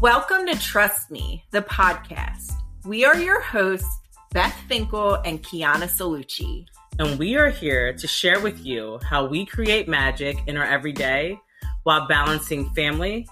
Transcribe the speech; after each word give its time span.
Welcome 0.00 0.46
to 0.46 0.56
Trust 0.60 1.10
Me, 1.10 1.42
the 1.50 1.60
podcast. 1.62 2.52
We 2.84 3.04
are 3.04 3.16
your 3.16 3.40
hosts, 3.40 3.98
Beth 4.30 4.54
Finkel 4.68 5.14
and 5.24 5.42
Kiana 5.42 5.88
Salucci. 5.88 6.66
And 7.00 7.18
we 7.18 7.34
are 7.34 7.48
here 7.50 7.92
to 7.94 8.06
share 8.06 8.38
with 8.38 8.64
you 8.64 9.00
how 9.02 9.26
we 9.26 9.44
create 9.44 9.88
magic 9.88 10.38
in 10.46 10.56
our 10.56 10.64
everyday 10.64 11.36
while 11.82 12.06
balancing 12.06 12.70
family, 12.74 13.26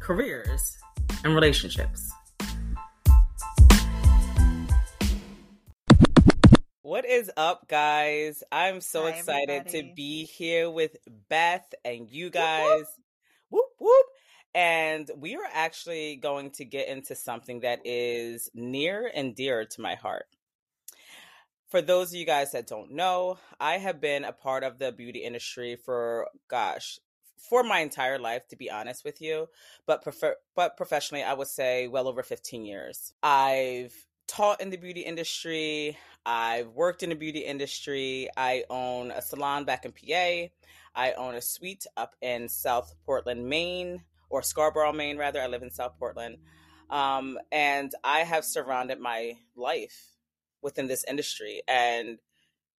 careers, 0.00 0.76
and 1.24 1.34
relationships. 1.34 2.12
What 6.82 7.06
is 7.06 7.30
up, 7.34 7.66
guys? 7.66 8.42
I'm 8.52 8.82
so 8.82 9.04
Hi, 9.04 9.10
excited 9.10 9.50
everybody. 9.66 9.88
to 9.88 9.94
be 9.94 10.24
here 10.24 10.68
with 10.70 10.98
Beth 11.30 11.72
and 11.82 12.10
you 12.10 12.28
guys. 12.28 12.84
Whoop, 13.48 13.68
whoop. 13.78 14.06
And 14.54 15.10
we 15.16 15.36
are 15.36 15.48
actually 15.52 16.16
going 16.16 16.50
to 16.52 16.64
get 16.64 16.88
into 16.88 17.14
something 17.14 17.60
that 17.60 17.80
is 17.84 18.50
near 18.54 19.10
and 19.14 19.34
dear 19.34 19.64
to 19.64 19.80
my 19.80 19.94
heart. 19.94 20.26
For 21.68 21.80
those 21.80 22.08
of 22.10 22.16
you 22.16 22.26
guys 22.26 22.50
that 22.52 22.66
don't 22.66 22.92
know, 22.92 23.38
I 23.60 23.78
have 23.78 24.00
been 24.00 24.24
a 24.24 24.32
part 24.32 24.64
of 24.64 24.78
the 24.78 24.90
beauty 24.90 25.20
industry 25.20 25.76
for, 25.76 26.28
gosh, 26.48 26.98
for 27.36 27.62
my 27.62 27.78
entire 27.78 28.18
life, 28.18 28.48
to 28.48 28.56
be 28.56 28.70
honest 28.70 29.04
with 29.04 29.20
you. 29.20 29.48
But 29.86 30.02
prefer, 30.02 30.34
but 30.56 30.76
professionally, 30.76 31.22
I 31.22 31.34
would 31.34 31.46
say 31.46 31.86
well 31.86 32.08
over 32.08 32.24
15 32.24 32.64
years. 32.64 33.14
I've 33.22 33.94
taught 34.26 34.60
in 34.60 34.70
the 34.70 34.76
beauty 34.76 35.00
industry. 35.00 35.96
I've 36.26 36.68
worked 36.68 37.02
in 37.02 37.10
the 37.10 37.14
beauty 37.16 37.40
industry. 37.40 38.28
I 38.36 38.64
own 38.68 39.10
a 39.12 39.22
salon 39.22 39.64
back 39.64 39.84
in 39.84 39.92
PA. 39.92 40.50
I 40.94 41.12
own 41.12 41.34
a 41.36 41.40
suite 41.40 41.86
up 41.96 42.16
in 42.20 42.48
South 42.48 42.94
Portland, 43.06 43.48
Maine, 43.48 44.02
or 44.30 44.42
Scarborough, 44.42 44.92
Maine, 44.92 45.18
rather. 45.18 45.42
I 45.42 45.46
live 45.46 45.62
in 45.62 45.70
South 45.70 45.98
Portland. 45.98 46.38
Um, 46.88 47.38
and 47.52 47.92
I 48.02 48.20
have 48.20 48.44
surrounded 48.44 48.98
my 48.98 49.34
life 49.54 50.16
within 50.62 50.86
this 50.88 51.04
industry. 51.08 51.62
And 51.68 52.18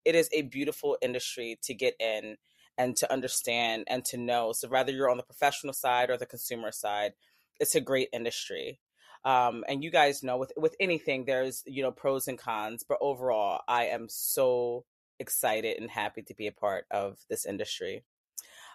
it 0.04 0.14
is 0.14 0.28
a 0.32 0.42
beautiful 0.42 0.98
industry 1.00 1.58
to 1.62 1.74
get 1.74 1.94
in 2.00 2.36
and 2.76 2.96
to 2.96 3.12
understand 3.12 3.84
and 3.86 4.04
to 4.06 4.16
know. 4.16 4.52
So, 4.52 4.68
whether 4.68 4.92
you're 4.92 5.10
on 5.10 5.16
the 5.16 5.22
professional 5.22 5.74
side 5.74 6.10
or 6.10 6.16
the 6.16 6.26
consumer 6.26 6.72
side, 6.72 7.12
it's 7.60 7.74
a 7.74 7.80
great 7.80 8.08
industry. 8.12 8.80
Um, 9.24 9.64
and 9.68 9.84
you 9.84 9.90
guys 9.90 10.22
know 10.22 10.36
with 10.36 10.52
with 10.56 10.74
anything, 10.80 11.24
there's 11.24 11.62
you 11.66 11.82
know 11.82 11.92
pros 11.92 12.26
and 12.28 12.38
cons, 12.38 12.84
but 12.88 12.98
overall, 13.00 13.60
I 13.68 13.86
am 13.86 14.08
so 14.08 14.84
excited 15.18 15.78
and 15.78 15.90
happy 15.90 16.22
to 16.22 16.34
be 16.34 16.46
a 16.48 16.52
part 16.52 16.86
of 16.90 17.18
this 17.28 17.46
industry. 17.46 18.04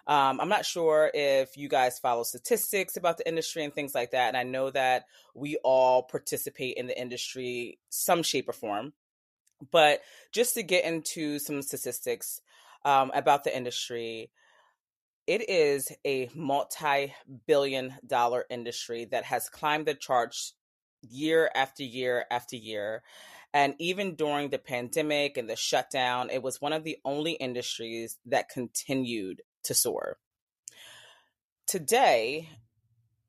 Um, 0.08 0.40
I'm 0.40 0.48
not 0.48 0.64
sure 0.64 1.10
if 1.12 1.58
you 1.58 1.68
guys 1.68 1.98
follow 1.98 2.22
statistics 2.22 2.96
about 2.96 3.18
the 3.18 3.28
industry 3.28 3.62
and 3.62 3.74
things 3.74 3.94
like 3.94 4.12
that. 4.12 4.28
And 4.28 4.38
I 4.38 4.42
know 4.42 4.70
that 4.70 5.04
we 5.34 5.58
all 5.62 6.02
participate 6.02 6.78
in 6.78 6.86
the 6.86 6.98
industry 6.98 7.78
some 7.90 8.22
shape 8.22 8.48
or 8.48 8.54
form. 8.54 8.94
But 9.70 10.00
just 10.32 10.54
to 10.54 10.62
get 10.62 10.84
into 10.84 11.38
some 11.38 11.60
statistics 11.60 12.40
um, 12.86 13.10
about 13.14 13.44
the 13.44 13.54
industry, 13.54 14.30
it 15.26 15.50
is 15.50 15.92
a 16.06 16.30
multi 16.34 17.12
billion 17.46 17.94
dollar 18.06 18.46
industry 18.48 19.04
that 19.10 19.24
has 19.24 19.50
climbed 19.50 19.86
the 19.86 19.94
charts 19.94 20.54
year 21.02 21.50
after 21.54 21.82
year 21.82 22.24
after 22.30 22.56
year. 22.56 23.02
And 23.52 23.74
even 23.78 24.14
during 24.14 24.48
the 24.48 24.58
pandemic 24.58 25.36
and 25.36 25.50
the 25.50 25.56
shutdown, 25.56 26.30
it 26.30 26.42
was 26.42 26.62
one 26.62 26.72
of 26.72 26.84
the 26.84 26.96
only 27.04 27.32
industries 27.32 28.16
that 28.26 28.48
continued 28.48 29.42
to 29.64 29.74
soar. 29.74 30.18
Today, 31.66 32.48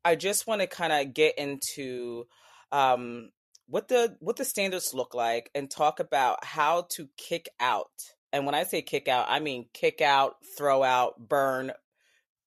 I 0.04 0.16
just 0.16 0.46
want 0.46 0.60
to 0.60 0.66
kind 0.66 0.92
of 0.92 1.14
get 1.14 1.38
into 1.38 2.26
um, 2.72 3.30
what 3.66 3.88
the 3.88 4.16
what 4.20 4.36
the 4.36 4.44
standards 4.44 4.94
look 4.94 5.14
like 5.14 5.50
and 5.54 5.70
talk 5.70 6.00
about 6.00 6.44
how 6.44 6.86
to 6.90 7.08
kick 7.16 7.48
out. 7.60 7.90
And 8.32 8.46
when 8.46 8.54
I 8.54 8.64
say 8.64 8.82
kick 8.82 9.08
out, 9.08 9.26
I 9.28 9.40
mean 9.40 9.66
kick 9.72 10.00
out, 10.00 10.36
throw 10.56 10.82
out, 10.82 11.28
burn, 11.28 11.72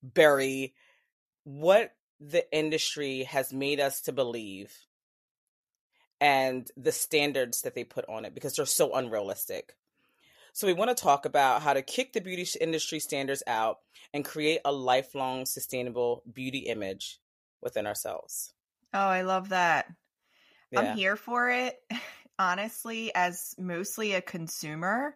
bury 0.02 0.74
what 1.44 1.94
the 2.20 2.46
industry 2.56 3.24
has 3.24 3.52
made 3.52 3.80
us 3.80 4.02
to 4.02 4.12
believe 4.12 4.74
and 6.22 6.70
the 6.78 6.92
standards 6.92 7.62
that 7.62 7.76
they 7.76 7.84
put 7.84 8.06
on 8.08 8.24
it 8.24 8.34
because 8.34 8.56
they're 8.56 8.66
so 8.66 8.96
unrealistic. 8.96 9.76
So, 10.54 10.68
we 10.68 10.74
want 10.74 10.96
to 10.96 11.04
talk 11.04 11.26
about 11.26 11.64
how 11.64 11.74
to 11.74 11.82
kick 11.82 12.14
the 12.14 12.22
beauty 12.22 12.48
industry 12.62 13.00
standards 13.00 13.44
out 13.48 13.80
and 14.14 14.24
create 14.24 14.62
a 14.64 14.72
lifelong 14.72 15.46
sustainable 15.46 16.24
beauty 16.32 16.60
image 16.60 17.20
within 17.62 17.88
ourselves. 17.88 18.54
Oh, 18.94 19.00
I 19.00 19.24
love 19.24 19.50
that. 19.50 19.88
Yeah. 20.72 20.82
I'm 20.82 20.98
here 20.98 21.16
for 21.16 21.50
it. 21.50 21.80
Honestly, 22.40 23.14
as 23.16 23.56
mostly 23.58 24.14
a 24.14 24.22
consumer, 24.22 25.16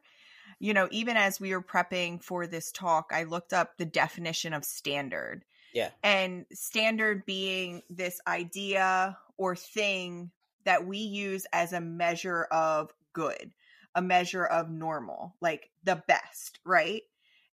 you 0.59 0.74
know, 0.74 0.88
even 0.92 1.18
as 1.18 1.40
we 1.40 1.54
were 1.54 1.64
prepping 1.64 2.24
for 2.24 2.48
this 2.48 2.72
talk, 2.72 3.12
I 3.14 3.24
looked 3.24 3.54
up 3.54 3.78
the 3.78 3.86
definition 3.86 4.54
of 4.54 4.66
standard. 4.66 5.46
Yeah. 5.74 5.92
And 6.04 6.46
standard 6.54 7.25
being 7.25 7.84
this 7.90 8.19
idea 8.28 9.18
or 9.38 9.56
thing 9.56 10.31
that 10.64 10.86
we 10.86 10.98
use 10.98 11.46
as 11.54 11.74
a 11.74 11.81
measure 11.81 12.44
of 12.46 12.92
good, 13.14 13.52
a 13.97 14.02
measure 14.02 14.46
of 14.46 14.69
normal, 14.69 15.35
like 15.41 15.72
the 15.84 16.02
best, 16.08 16.59
right? 16.63 17.02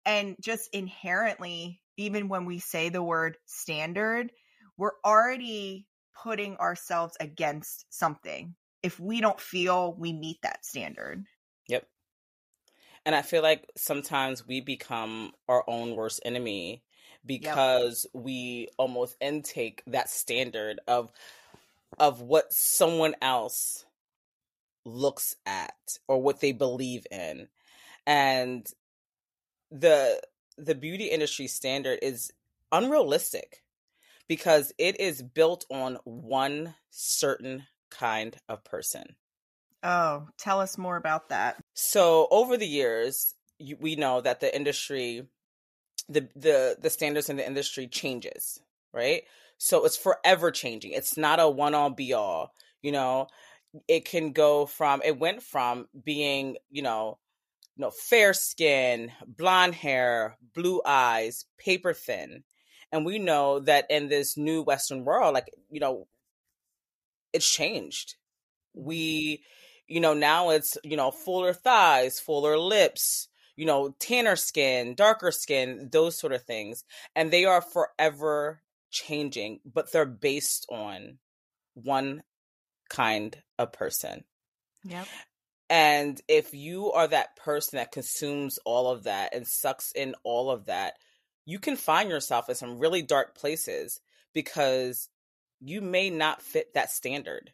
And 0.05 0.35
just 0.41 0.73
inherently, 0.73 1.79
even 1.97 2.29
when 2.29 2.45
we 2.45 2.57
say 2.57 2.89
the 2.89 3.03
word 3.03 3.37
standard, 3.45 4.31
we're 4.75 4.97
already 5.05 5.85
putting 6.23 6.57
ourselves 6.57 7.15
against 7.19 7.85
something 7.93 8.55
if 8.81 8.99
we 8.99 9.21
don't 9.21 9.39
feel 9.39 9.93
we 9.93 10.13
meet 10.13 10.41
that 10.41 10.65
standard. 10.65 11.23
Yep. 11.67 11.85
And 13.05 13.13
I 13.13 13.21
feel 13.21 13.43
like 13.43 13.69
sometimes 13.77 14.47
we 14.47 14.61
become 14.61 15.33
our 15.47 15.63
own 15.67 15.95
worst 15.95 16.21
enemy 16.25 16.81
because 17.23 18.07
we 18.13 18.67
almost 18.77 19.15
intake 19.21 19.83
that 19.85 20.09
standard 20.09 20.79
of 20.87 21.11
of 21.99 22.21
what 22.21 22.51
someone 22.51 23.13
else 23.21 23.85
looks 24.85 25.35
at 25.45 25.97
or 26.07 26.21
what 26.21 26.39
they 26.39 26.51
believe 26.51 27.05
in. 27.11 27.47
And 28.05 28.67
the 29.69 30.21
the 30.57 30.75
beauty 30.75 31.05
industry 31.05 31.47
standard 31.47 31.99
is 32.01 32.31
unrealistic 32.71 33.63
because 34.27 34.71
it 34.77 34.99
is 34.99 35.21
built 35.21 35.65
on 35.69 35.97
one 36.03 36.75
certain 36.89 37.63
kind 37.89 38.37
of 38.47 38.63
person. 38.63 39.15
Oh, 39.83 40.27
tell 40.37 40.59
us 40.59 40.77
more 40.77 40.97
about 40.97 41.29
that. 41.29 41.57
So 41.73 42.27
over 42.29 42.55
the 42.55 42.67
years, 42.67 43.33
you, 43.57 43.77
we 43.79 43.95
know 43.95 44.21
that 44.21 44.39
the 44.39 44.55
industry, 44.55 45.27
the 46.07 46.27
the 46.35 46.77
the 46.79 46.89
standards 46.89 47.29
in 47.29 47.37
the 47.37 47.45
industry 47.45 47.87
changes, 47.87 48.59
right? 48.93 49.23
So 49.57 49.85
it's 49.85 49.97
forever 49.97 50.51
changing. 50.51 50.91
It's 50.91 51.17
not 51.17 51.39
a 51.39 51.49
one 51.49 51.73
all 51.73 51.89
be 51.89 52.13
all. 52.13 52.53
You 52.81 52.91
know, 52.91 53.27
it 53.87 54.05
can 54.05 54.31
go 54.31 54.65
from 54.65 55.01
it 55.03 55.19
went 55.19 55.41
from 55.43 55.87
being 56.03 56.57
you 56.69 56.81
know, 56.81 57.17
you 57.75 57.83
know, 57.83 57.91
fair 57.91 58.33
skin, 58.33 59.11
blonde 59.25 59.75
hair, 59.75 60.37
blue 60.53 60.81
eyes, 60.85 61.45
paper 61.57 61.93
thin, 61.93 62.43
and 62.91 63.05
we 63.05 63.19
know 63.19 63.59
that 63.59 63.85
in 63.89 64.09
this 64.09 64.37
new 64.37 64.61
Western 64.61 65.05
world, 65.05 65.33
like 65.33 65.49
you 65.69 65.79
know, 65.79 66.07
it's 67.33 67.49
changed. 67.49 68.15
Mm-hmm. 68.77 68.87
We 68.87 69.43
you 69.91 69.99
know 69.99 70.13
now 70.13 70.51
it's 70.51 70.77
you 70.83 70.95
know 70.95 71.11
fuller 71.11 71.53
thighs 71.53 72.19
fuller 72.19 72.57
lips 72.57 73.27
you 73.57 73.65
know 73.65 73.93
tanner 73.99 74.37
skin 74.37 74.95
darker 74.95 75.31
skin 75.31 75.89
those 75.91 76.17
sort 76.17 76.31
of 76.31 76.43
things 76.43 76.85
and 77.15 77.29
they 77.29 77.43
are 77.43 77.61
forever 77.61 78.61
changing 78.89 79.59
but 79.65 79.91
they're 79.91 80.05
based 80.05 80.65
on 80.71 81.17
one 81.73 82.23
kind 82.89 83.37
of 83.61 83.71
person 83.73 84.23
Yep. 84.83 85.07
and 85.69 86.21
if 86.27 86.53
you 86.53 86.91
are 86.91 87.07
that 87.07 87.35
person 87.37 87.77
that 87.77 87.91
consumes 87.91 88.57
all 88.65 88.89
of 88.91 89.03
that 89.03 89.33
and 89.33 89.47
sucks 89.47 89.91
in 89.91 90.15
all 90.23 90.49
of 90.51 90.65
that 90.65 90.95
you 91.45 91.59
can 91.59 91.75
find 91.75 92.09
yourself 92.09 92.49
in 92.49 92.55
some 92.55 92.77
really 92.79 93.01
dark 93.01 93.35
places 93.35 93.99
because 94.33 95.09
you 95.59 95.81
may 95.81 96.09
not 96.09 96.41
fit 96.41 96.73
that 96.73 96.91
standard 96.91 97.51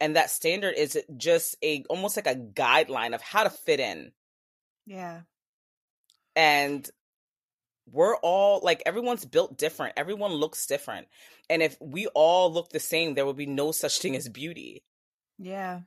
and 0.00 0.16
that 0.16 0.30
standard 0.30 0.74
is 0.76 0.98
just 1.16 1.56
a 1.62 1.84
almost 1.90 2.16
like 2.16 2.26
a 2.26 2.34
guideline 2.34 3.14
of 3.14 3.20
how 3.22 3.42
to 3.42 3.50
fit 3.50 3.80
in 3.80 4.12
Yeah. 4.86 5.22
and 6.36 6.88
we're 7.92 8.16
all 8.16 8.60
like 8.62 8.82
everyone's 8.86 9.24
built 9.24 9.58
different. 9.58 9.94
Everyone 9.96 10.32
looks 10.32 10.66
different. 10.66 11.08
And 11.50 11.62
if 11.62 11.76
we 11.80 12.06
all 12.08 12.52
look 12.52 12.70
the 12.70 12.80
same 12.80 13.14
there 13.14 13.26
would 13.26 13.36
be 13.36 13.46
no 13.46 13.72
such 13.72 13.98
thing 13.98 14.16
as 14.16 14.28
beauty. 14.28 14.82
Yeah. 15.38 15.80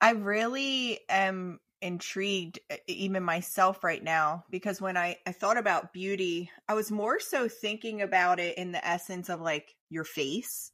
I 0.00 0.12
really 0.12 1.00
am 1.08 1.60
intrigued 1.80 2.58
even 2.86 3.22
myself 3.22 3.84
right 3.84 4.02
now 4.02 4.44
because 4.50 4.80
when 4.80 4.96
I, 4.96 5.16
I 5.26 5.32
thought 5.32 5.56
about 5.56 5.92
beauty 5.92 6.50
i 6.68 6.74
was 6.74 6.90
more 6.90 7.20
so 7.20 7.48
thinking 7.48 8.02
about 8.02 8.40
it 8.40 8.58
in 8.58 8.72
the 8.72 8.84
essence 8.84 9.28
of 9.28 9.40
like 9.40 9.76
your 9.88 10.02
face 10.02 10.72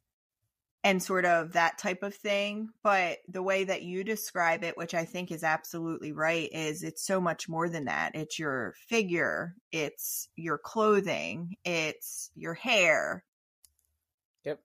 and 0.84 1.02
sort 1.02 1.24
of 1.24 1.54
that 1.54 1.78
type 1.78 2.02
of 2.02 2.14
thing 2.14 2.68
but 2.82 3.18
the 3.28 3.42
way 3.42 3.64
that 3.64 3.82
you 3.82 4.04
describe 4.04 4.62
it 4.62 4.76
which 4.76 4.94
i 4.94 5.04
think 5.04 5.32
is 5.32 5.42
absolutely 5.42 6.12
right 6.12 6.50
is 6.52 6.82
it's 6.82 7.04
so 7.04 7.20
much 7.20 7.48
more 7.48 7.68
than 7.68 7.86
that 7.86 8.14
it's 8.14 8.38
your 8.38 8.74
figure 8.88 9.54
it's 9.72 10.28
your 10.36 10.58
clothing 10.58 11.56
it's 11.64 12.30
your 12.36 12.54
hair 12.54 13.24
yep 14.44 14.60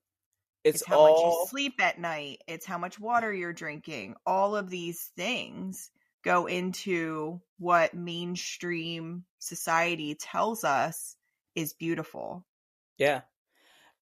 it's, 0.62 0.82
it's 0.82 0.86
how 0.86 0.98
all... 0.98 1.08
much 1.08 1.20
you 1.20 1.46
sleep 1.48 1.74
at 1.80 1.98
night 1.98 2.42
it's 2.46 2.66
how 2.66 2.78
much 2.78 3.00
water 3.00 3.32
you're 3.32 3.52
drinking 3.52 4.14
all 4.26 4.54
of 4.54 4.70
these 4.70 5.10
things 5.16 5.90
go 6.22 6.46
into 6.46 7.40
what 7.58 7.94
mainstream 7.94 9.24
society 9.38 10.14
tells 10.14 10.64
us 10.64 11.16
is 11.54 11.72
beautiful. 11.72 12.44
Yeah. 12.98 13.22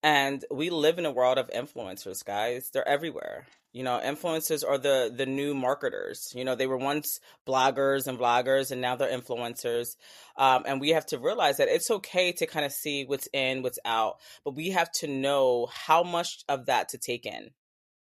And 0.01 0.45
we 0.49 0.69
live 0.69 0.97
in 0.97 1.05
a 1.05 1.11
world 1.11 1.37
of 1.37 1.49
influencers, 1.49 2.23
guys. 2.23 2.69
They're 2.71 2.87
everywhere. 2.87 3.47
You 3.73 3.83
know, 3.83 3.99
influencers 4.03 4.67
are 4.67 4.77
the 4.77 5.13
the 5.15 5.25
new 5.25 5.53
marketers. 5.53 6.31
You 6.33 6.43
know, 6.45 6.55
they 6.55 6.67
were 6.67 6.77
once 6.77 7.19
bloggers 7.47 8.07
and 8.07 8.17
vloggers, 8.17 8.71
and 8.71 8.81
now 8.81 8.95
they're 8.95 9.11
influencers. 9.11 9.95
Um, 10.37 10.63
and 10.65 10.81
we 10.81 10.89
have 10.89 11.05
to 11.07 11.19
realize 11.19 11.57
that 11.57 11.67
it's 11.67 11.91
okay 11.91 12.31
to 12.33 12.47
kind 12.47 12.65
of 12.65 12.71
see 12.71 13.03
what's 13.05 13.27
in, 13.33 13.61
what's 13.61 13.79
out, 13.85 14.15
but 14.43 14.55
we 14.55 14.69
have 14.69 14.91
to 14.93 15.07
know 15.07 15.67
how 15.71 16.01
much 16.01 16.43
of 16.47 16.67
that 16.67 16.89
to 16.89 16.97
take 16.97 17.25
in, 17.25 17.51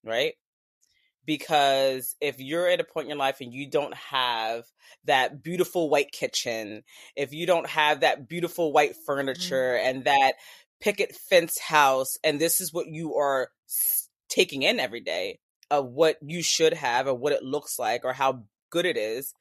right? 0.05 0.35
because 1.27 2.15
if 2.21 2.39
you're 2.39 2.67
at 2.67 2.79
a 2.79 2.85
point 2.85 3.05
in 3.05 3.09
your 3.09 3.17
life 3.17 3.41
and 3.41 3.53
you 3.53 3.69
don't 3.69 3.93
have 3.93 4.63
that 5.03 5.43
beautiful 5.43 5.89
white 5.89 6.11
kitchen, 6.11 6.83
if 7.15 7.33
you 7.33 7.45
don't 7.45 7.67
have 7.67 7.99
that 7.99 8.27
beautiful 8.29 8.71
white 8.71 8.95
furniture 9.05 9.77
mm-hmm. 9.77 9.89
and 9.89 10.05
that 10.05 10.35
picket 10.79 11.15
fence 11.15 11.59
house, 11.59 12.17
and 12.23 12.39
this 12.39 12.61
is 12.61 12.73
what 12.73 12.87
you 12.87 13.15
are 13.15 13.49
taking 14.29 14.63
in 14.63 14.79
every 14.79 15.01
day 15.01 15.39
of 15.69 15.87
what 15.87 16.17
you 16.21 16.41
should 16.41 16.73
have 16.73 17.07
or 17.07 17.13
what 17.13 17.33
it 17.33 17.43
looks 17.43 17.77
like 17.77 18.05
or 18.05 18.13
how 18.13 18.43
good 18.69 18.85
it 18.85 18.97
is, 18.97 19.33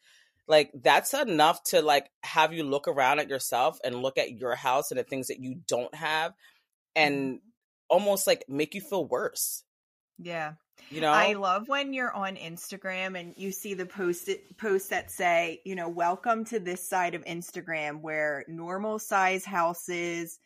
like 0.49 0.71
that's 0.83 1.15
enough 1.15 1.63
to 1.65 1.83
like 1.83 2.11
have 2.23 2.53
you 2.53 2.63
look 2.63 2.89
around 2.89 3.19
at 3.19 3.29
yourself 3.29 3.79
and 3.85 4.03
look 4.03 4.19
at 4.19 4.33
your 4.33 4.55
house 4.55 4.91
and 4.91 4.99
the 4.99 5.05
things 5.05 5.29
that 5.29 5.41
you 5.41 5.61
don't 5.67 5.95
have 5.95 6.33
and 6.95 7.15
mm-hmm. 7.15 7.37
almost 7.89 8.27
like 8.27 8.45
make 8.49 8.75
you 8.75 8.81
feel 8.81 9.05
worse. 9.05 9.65
Yeah. 10.19 10.53
You 10.91 11.01
know, 11.01 11.11
I 11.11 11.33
love 11.33 11.69
when 11.69 11.93
you're 11.93 12.13
on 12.13 12.37
Instagram 12.37 13.19
and 13.19 13.35
you 13.37 13.51
see 13.51 13.75
the 13.75 13.87
post 13.87 14.31
posts 14.57 14.91
that 14.91 15.11
say, 15.11 15.61
you 15.65 15.75
know, 15.75 15.89
welcome 15.89 16.45
to 16.47 16.61
this 16.61 16.87
side 16.87 17.15
of 17.15 17.25
Instagram 17.25 18.03
where 18.03 18.45
normal 18.47 18.99
size 18.99 19.45
houses 19.45 20.39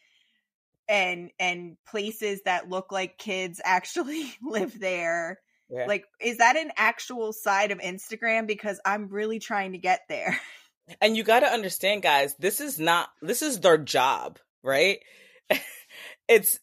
and 0.91 1.31
and 1.39 1.77
places 1.87 2.43
that 2.45 2.69
look 2.69 2.91
like 2.93 3.17
kids 3.17 3.61
actually 3.65 4.35
live 4.43 4.79
there. 4.79 5.39
Yeah. 5.71 5.87
Like, 5.87 6.05
is 6.21 6.39
that 6.39 6.57
an 6.57 6.73
actual 6.77 7.33
side 7.33 7.71
of 7.71 7.79
Instagram? 7.79 8.49
Because 8.49 8.81
I'm 8.85 9.09
really 9.09 9.39
trying 9.39 9.73
to 9.73 9.79
get 9.79 10.01
there. 10.09 10.39
And 11.01 11.17
you 11.17 11.23
got 11.23 11.41
to 11.41 11.47
understand, 11.47 12.03
guys, 12.03 12.35
this 12.41 12.61
is 12.61 12.81
not 12.81 13.11
this 13.23 13.43
is 13.43 13.61
their 13.61 13.79
job, 13.79 14.41
right? 14.65 14.99
it's 16.29 16.59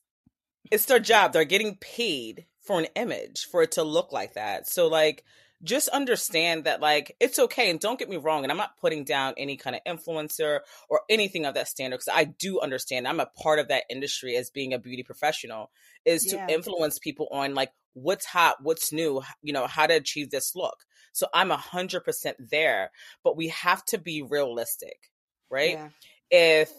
it's 0.69 0.83
their 0.83 0.99
job. 0.99 1.31
They're 1.31 1.45
getting 1.45 1.77
paid 1.77 2.45
for 2.59 2.77
an 2.77 2.87
image 2.97 3.47
for 3.49 3.63
it 3.63 3.71
to 3.73 3.83
look 3.83 4.11
like 4.11 4.33
that. 4.33 4.67
So 4.67 4.89
like 4.89 5.23
just 5.63 5.87
understand 5.89 6.65
that 6.65 6.81
like 6.81 7.15
it's 7.19 7.39
okay 7.39 7.69
and 7.69 7.79
don't 7.79 7.97
get 7.97 8.09
me 8.09 8.17
wrong 8.17 8.43
and 8.43 8.51
i'm 8.51 8.57
not 8.57 8.77
putting 8.77 9.03
down 9.03 9.33
any 9.37 9.57
kind 9.57 9.75
of 9.75 9.81
influencer 9.87 10.59
or 10.89 11.01
anything 11.09 11.45
of 11.45 11.55
that 11.55 11.67
standard 11.67 11.97
because 11.97 12.13
i 12.13 12.23
do 12.23 12.59
understand 12.59 13.07
i'm 13.07 13.19
a 13.19 13.25
part 13.25 13.59
of 13.59 13.67
that 13.69 13.83
industry 13.89 14.35
as 14.35 14.49
being 14.49 14.73
a 14.73 14.79
beauty 14.79 15.03
professional 15.03 15.71
is 16.05 16.31
yeah. 16.31 16.45
to 16.45 16.53
influence 16.53 16.99
people 16.99 17.27
on 17.31 17.55
like 17.55 17.71
what's 17.93 18.25
hot 18.25 18.57
what's 18.61 18.93
new 18.93 19.21
you 19.41 19.51
know 19.51 19.65
how 19.65 19.87
to 19.87 19.95
achieve 19.95 20.29
this 20.29 20.55
look 20.55 20.85
so 21.11 21.27
i'm 21.33 21.49
a 21.49 21.57
hundred 21.57 22.01
percent 22.01 22.37
there 22.51 22.91
but 23.23 23.35
we 23.35 23.47
have 23.47 23.83
to 23.83 23.97
be 23.97 24.21
realistic 24.21 25.09
right 25.49 25.71
yeah. 25.71 25.89
if 26.29 26.71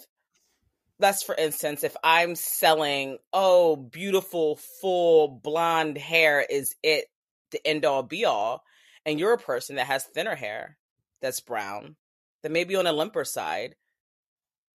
that's 1.00 1.22
for 1.22 1.34
instance, 1.34 1.84
if 1.84 1.96
I'm 2.02 2.34
selling, 2.34 3.18
oh, 3.32 3.76
beautiful, 3.76 4.56
full 4.80 5.28
blonde 5.28 5.96
hair 5.96 6.44
is 6.48 6.74
it 6.82 7.06
the 7.50 7.66
end 7.66 7.84
all 7.84 8.02
be 8.02 8.24
all, 8.24 8.62
and 9.04 9.18
you're 9.18 9.32
a 9.32 9.38
person 9.38 9.76
that 9.76 9.86
has 9.86 10.04
thinner 10.04 10.34
hair 10.34 10.76
that's 11.20 11.40
brown, 11.40 11.96
that 12.42 12.52
may 12.52 12.64
be 12.64 12.76
on 12.76 12.86
a 12.86 12.92
limper 12.92 13.24
side, 13.24 13.74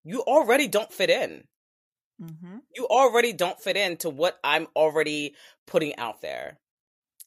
you 0.04 0.22
already 0.22 0.68
don't 0.68 0.92
fit 0.92 1.10
in. 1.10 1.44
Mm-hmm. 2.22 2.58
You 2.76 2.88
already 2.88 3.34
don't 3.34 3.60
fit 3.60 3.78
into 3.78 4.10
what 4.10 4.38
I'm 4.44 4.68
already 4.76 5.36
putting 5.66 5.96
out 5.98 6.22
there. 6.22 6.60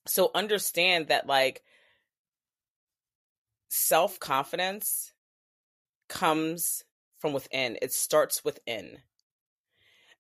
So 0.06 0.30
understand 0.34 1.08
that, 1.08 1.26
like, 1.26 1.62
self 3.68 4.20
confidence 4.20 5.12
comes 6.08 6.84
from 7.18 7.32
within. 7.32 7.78
It 7.82 7.92
starts 7.92 8.44
within. 8.44 8.98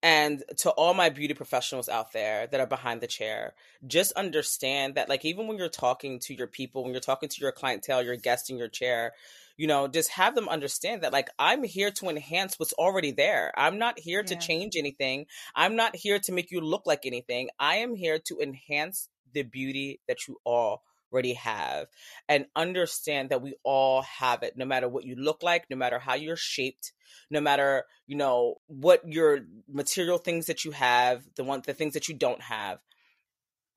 And 0.02 0.44
to 0.58 0.70
all 0.70 0.94
my 0.94 1.08
beauty 1.08 1.34
professionals 1.34 1.88
out 1.88 2.12
there 2.12 2.46
that 2.46 2.60
are 2.60 2.66
behind 2.66 3.00
the 3.00 3.06
chair, 3.06 3.54
just 3.86 4.12
understand 4.12 4.94
that, 4.94 5.08
like, 5.08 5.24
even 5.24 5.46
when 5.46 5.56
you're 5.56 5.68
talking 5.68 6.20
to 6.20 6.34
your 6.34 6.46
people, 6.46 6.84
when 6.84 6.92
you're 6.92 7.00
talking 7.00 7.28
to 7.28 7.40
your 7.40 7.50
clientele, 7.50 8.02
your 8.02 8.16
guest 8.16 8.50
in 8.50 8.58
your 8.58 8.68
chair, 8.68 9.14
you 9.56 9.66
know, 9.66 9.88
just 9.88 10.10
have 10.10 10.34
them 10.34 10.48
understand 10.48 11.02
that, 11.02 11.12
like, 11.12 11.30
I'm 11.38 11.64
here 11.64 11.90
to 11.92 12.08
enhance 12.08 12.58
what's 12.58 12.74
already 12.74 13.10
there. 13.10 13.52
I'm 13.56 13.78
not 13.78 13.98
here 13.98 14.20
yeah. 14.20 14.26
to 14.26 14.36
change 14.36 14.76
anything. 14.76 15.26
I'm 15.54 15.76
not 15.76 15.96
here 15.96 16.18
to 16.20 16.32
make 16.32 16.50
you 16.50 16.60
look 16.60 16.82
like 16.86 17.06
anything. 17.06 17.48
I 17.58 17.76
am 17.76 17.94
here 17.94 18.18
to 18.26 18.38
enhance 18.38 19.08
the 19.32 19.42
beauty 19.42 20.00
that 20.08 20.28
you 20.28 20.36
all 20.44 20.82
already 21.12 21.34
have 21.34 21.86
and 22.28 22.46
understand 22.54 23.30
that 23.30 23.42
we 23.42 23.54
all 23.62 24.02
have 24.02 24.42
it 24.42 24.56
no 24.56 24.64
matter 24.64 24.88
what 24.88 25.04
you 25.04 25.14
look 25.16 25.42
like 25.42 25.64
no 25.70 25.76
matter 25.76 25.98
how 25.98 26.14
you're 26.14 26.36
shaped 26.36 26.92
no 27.30 27.40
matter 27.40 27.84
you 28.06 28.16
know 28.16 28.56
what 28.66 29.00
your 29.06 29.40
material 29.68 30.18
things 30.18 30.46
that 30.46 30.64
you 30.64 30.72
have 30.72 31.22
the 31.36 31.44
one 31.44 31.62
the 31.66 31.74
things 31.74 31.94
that 31.94 32.08
you 32.08 32.14
don't 32.14 32.42
have 32.42 32.78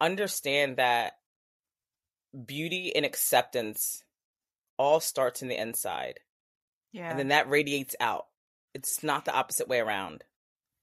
understand 0.01 0.77
that 0.77 1.13
beauty 2.45 2.95
and 2.95 3.05
acceptance 3.05 4.03
all 4.77 4.99
starts 4.99 5.41
in 5.41 5.47
the 5.47 5.59
inside 5.59 6.19
yeah 6.91 7.09
and 7.09 7.19
then 7.19 7.29
that 7.29 7.49
radiates 7.49 7.95
out 7.99 8.25
it's 8.73 9.03
not 9.03 9.25
the 9.25 9.33
opposite 9.33 9.67
way 9.67 9.79
around 9.79 10.23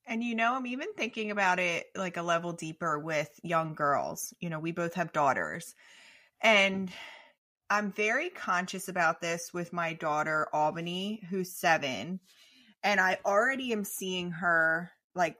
and 0.09 0.23
you 0.23 0.37
know, 0.37 0.55
I'm 0.55 0.67
even 0.67 0.93
thinking 0.97 1.33
about 1.33 1.59
it 1.59 1.87
like 1.97 2.17
a 2.17 2.23
level 2.23 2.53
deeper 2.53 2.99
with 2.99 3.29
young 3.43 3.75
girls. 3.75 4.33
You 4.39 4.51
know, 4.51 4.61
we 4.61 4.71
both 4.71 4.95
have 4.95 5.13
daughters. 5.13 5.75
And 6.47 6.93
I'm 7.71 7.91
very 7.91 8.31
conscious 8.31 8.87
about 8.87 9.21
this 9.21 9.53
with 9.53 9.73
my 9.73 9.95
daughter, 9.95 10.47
Albany, 10.53 11.21
who's 11.29 11.51
seven. 11.51 12.21
And 12.85 13.01
I 13.01 13.19
already 13.27 13.73
am 13.73 13.83
seeing 13.83 14.31
her 14.31 14.93
like 15.17 15.39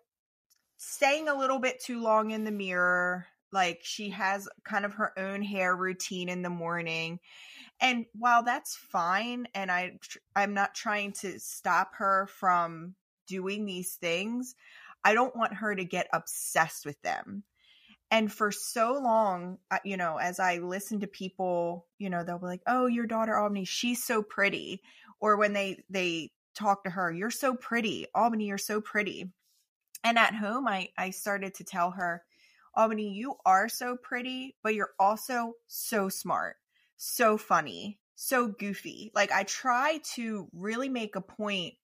staying 0.79 1.29
a 1.29 1.39
little 1.39 1.61
bit 1.61 1.81
too 1.81 2.03
long 2.03 2.33
in 2.33 2.43
the 2.43 2.51
mirror. 2.51 3.25
Like 3.53 3.83
she 3.85 4.11
has 4.11 4.49
kind 4.65 4.85
of 4.85 4.95
her 4.95 5.17
own 5.17 5.43
hair 5.43 5.77
routine 5.77 6.29
in 6.29 6.43
the 6.43 6.51
morning. 6.51 7.21
And 7.81 8.07
while 8.13 8.43
that's 8.43 8.75
fine, 8.75 9.47
and 9.55 9.71
I, 9.71 10.01
I'm 10.35 10.55
not 10.55 10.75
trying 10.75 11.13
to 11.21 11.39
stop 11.39 11.93
her 11.99 12.27
from 12.27 12.97
doing 13.29 13.65
these 13.65 13.95
things, 13.95 14.57
I 15.05 15.15
don't 15.15 15.37
want 15.37 15.55
her 15.55 15.73
to 15.73 15.85
get 15.85 16.09
obsessed 16.13 16.85
with 16.85 17.01
them 17.03 17.45
and 18.11 18.33
for 18.33 18.53
so 18.53 18.93
long 19.03 19.59
you 19.85 19.97
know 19.97 20.17
as 20.17 20.39
i 20.39 20.59
listen 20.59 21.01
to 21.01 21.07
people 21.07 21.87
you 21.99 22.09
know 22.11 22.23
they'll 22.23 22.39
be 22.39 22.47
like 22.47 22.63
oh 22.67 22.87
your 22.87 23.07
daughter 23.07 23.37
albany 23.37 23.65
she's 23.65 24.05
so 24.05 24.23
pretty. 24.23 24.83
Or 25.19 25.39
when 25.39 25.55
they 25.55 25.83
they 25.89 26.31
talk 26.55 26.85
to 26.85 26.91
her 26.91 27.11
you're 27.11 27.31
so 27.31 27.55
pretty 27.55 28.07
albany 28.15 28.47
you're 28.47 28.59
so 28.59 28.81
pretty. 28.81 29.33
And 30.05 30.19
at 30.19 30.35
home 30.35 30.69
i 30.69 30.91
i 30.97 31.11
started 31.11 31.55
to 31.55 31.65
tell 31.65 31.93
her 31.93 32.23
albany 32.75 33.13
you 33.15 33.35
are 33.45 33.69
so 33.69 33.97
pretty 33.97 34.57
but 34.63 34.75
you're 34.75 34.93
also 34.99 35.55
so 35.67 36.09
smart 36.09 36.57
so 36.97 37.39
funny 37.39 37.99
so 38.15 38.47
goofy. 38.49 39.11
Like 39.15 39.33
i 39.33 39.43
try 39.45 40.01
to 40.15 40.49
really 40.53 40.89
make 40.89 41.17
a 41.17 41.21
point 41.21 41.75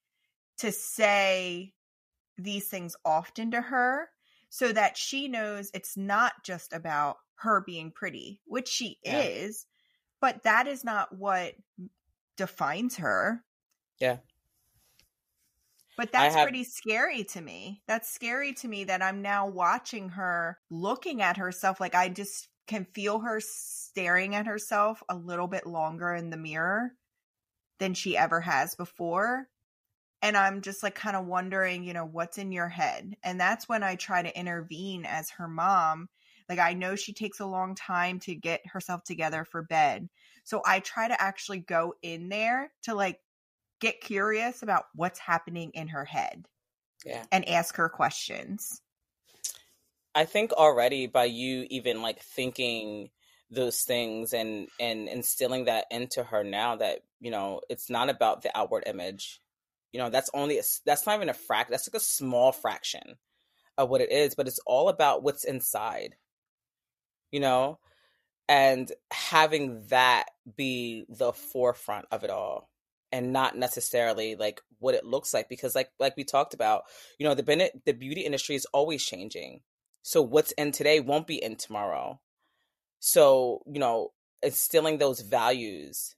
to 0.59 0.73
say 0.73 1.73
these 2.39 2.69
things 2.69 2.97
often 3.05 3.51
to 3.51 3.61
her 3.61 4.09
so 4.55 4.71
that 4.71 4.99
she 4.99 5.29
knows 5.29 5.71
it's 5.73 5.97
not 5.97 6.35
just 6.45 6.75
about 6.75 7.17
her 7.37 7.63
being 7.63 7.91
pretty, 7.91 8.39
which 8.45 8.69
she 8.69 8.99
yeah. 9.03 9.21
is, 9.21 9.65
but 10.21 10.43
that 10.43 10.67
is 10.67 10.85
not 10.85 11.17
what 11.17 11.55
defines 12.37 12.97
her. 12.97 13.43
Yeah. 13.99 14.19
But 15.97 16.13
that's 16.13 16.35
have... 16.35 16.45
pretty 16.45 16.65
scary 16.65 17.25
to 17.25 17.41
me. 17.41 17.81
That's 17.89 18.13
scary 18.13 18.53
to 18.57 18.69
me 18.69 18.85
that 18.85 19.01
I'm 19.01 19.23
now 19.23 19.49
watching 19.49 20.11
her 20.11 20.59
looking 20.69 21.23
at 21.23 21.39
herself 21.39 21.81
like 21.81 21.95
I 21.95 22.11
just 22.11 22.47
can 22.67 22.85
feel 22.85 23.21
her 23.21 23.41
staring 23.41 24.35
at 24.35 24.47
herself 24.47 25.03
a 25.09 25.17
little 25.17 25.49
bit 25.49 25.67
longer 25.67 26.13
in 26.13 26.29
the 26.29 26.37
mirror 26.37 26.93
than 27.79 27.95
she 27.95 28.19
ever 28.19 28.43
has 28.43 28.75
before. 28.75 29.49
And 30.23 30.37
I'm 30.37 30.61
just 30.61 30.83
like 30.83 30.95
kind 30.95 31.17
of 31.17 31.27
wondering, 31.27 31.85
you 31.85 31.93
know, 31.93 32.05
what's 32.05 32.39
in 32.39 32.53
your 32.53 32.69
head? 32.69 33.17
And 33.25 33.41
that's 33.41 33.69
when 33.69 33.83
I 33.83 33.97
try 33.97 34.23
to 34.23 34.39
intervene 34.39 35.05
as 35.05 35.31
her 35.31 35.49
mom. 35.49 36.09
Like, 36.49 36.61
I 36.61 36.75
know 36.75 36.97
she 36.97 37.13
takes 37.13 37.41
a 37.41 37.47
long 37.47 37.75
time 37.75 38.21
to 38.21 38.35
get 38.35 38.61
herself 38.67 39.03
together 39.05 39.45
for 39.45 39.63
bed. 39.63 40.09
So 40.45 40.63
I 40.65 40.81
try 40.81 41.09
to 41.09 41.21
actually 41.21 41.59
go 41.59 41.95
in 42.03 42.29
there 42.29 42.73
to 42.85 42.95
like 42.95 43.19
get 43.81 44.01
curious 44.01 44.63
about 44.63 44.85
what's 44.95 45.19
happening 45.19 45.73
in 45.75 45.89
her 45.89 46.05
head. 46.05 46.47
Yeah. 47.05 47.25
And 47.33 47.49
ask 47.49 47.75
her 47.77 47.89
questions. 47.89 48.81
I 50.15 50.25
think 50.25 50.53
already 50.53 51.07
by 51.07 51.25
you 51.25 51.67
even 51.71 52.03
like 52.03 52.21
thinking 52.21 53.11
those 53.51 53.83
things 53.83 54.33
and 54.33 54.69
and 54.81 55.09
instilling 55.09 55.67
that 55.67 55.87
into 55.91 56.23
her 56.23 56.43
now 56.43 56.77
that 56.77 57.01
you 57.21 57.31
know 57.31 57.61
it's 57.69 57.91
not 57.91 58.09
about 58.09 58.43
the 58.43 58.57
outward 58.57 58.85
image 58.87 59.41
you 59.93 60.01
know 60.01 60.11
that's 60.11 60.31
only 60.35 60.61
that's 60.87 61.07
not 61.07 61.17
even 61.17 61.29
a 61.29 61.33
frac 61.33 61.69
that's 61.69 61.89
like 61.89 62.01
a 62.01 62.05
small 62.05 62.53
fraction 62.53 63.17
of 63.79 63.89
what 63.89 64.01
it 64.01 64.11
is 64.13 64.35
but 64.35 64.49
it's 64.49 64.61
all 64.67 64.89
about 64.89 65.23
what's 65.23 65.45
inside 65.45 66.17
you 67.33 67.41
know? 67.41 67.79
And 68.49 68.93
having 69.11 69.87
that 69.89 70.27
be 70.57 71.07
the 71.09 71.33
forefront 71.33 72.07
of 72.13 72.23
it 72.23 72.31
all 72.31 72.69
and 73.11 73.33
not 73.33 73.57
necessarily 73.57 74.37
like 74.37 74.61
what 74.79 74.95
it 74.95 75.05
looks 75.05 75.33
like 75.33 75.49
because 75.49 75.75
like 75.75 75.91
like 75.99 76.17
we 76.17 76.25
talked 76.25 76.55
about 76.55 76.83
you 77.19 77.27
know 77.27 77.35
the 77.35 77.71
the 77.87 77.93
beauty 77.93 78.23
industry 78.23 78.55
is 78.55 78.67
always 78.73 79.03
changing. 79.03 79.61
So 80.03 80.21
what's 80.21 80.53
in 80.53 80.73
today 80.73 81.01
won't 81.01 81.27
be 81.27 81.43
in 81.43 81.57
tomorrow. 81.57 82.21
So, 82.99 83.63
you 83.67 83.79
know, 83.81 84.13
instilling 84.43 84.99
those 84.99 85.21
values 85.21 86.15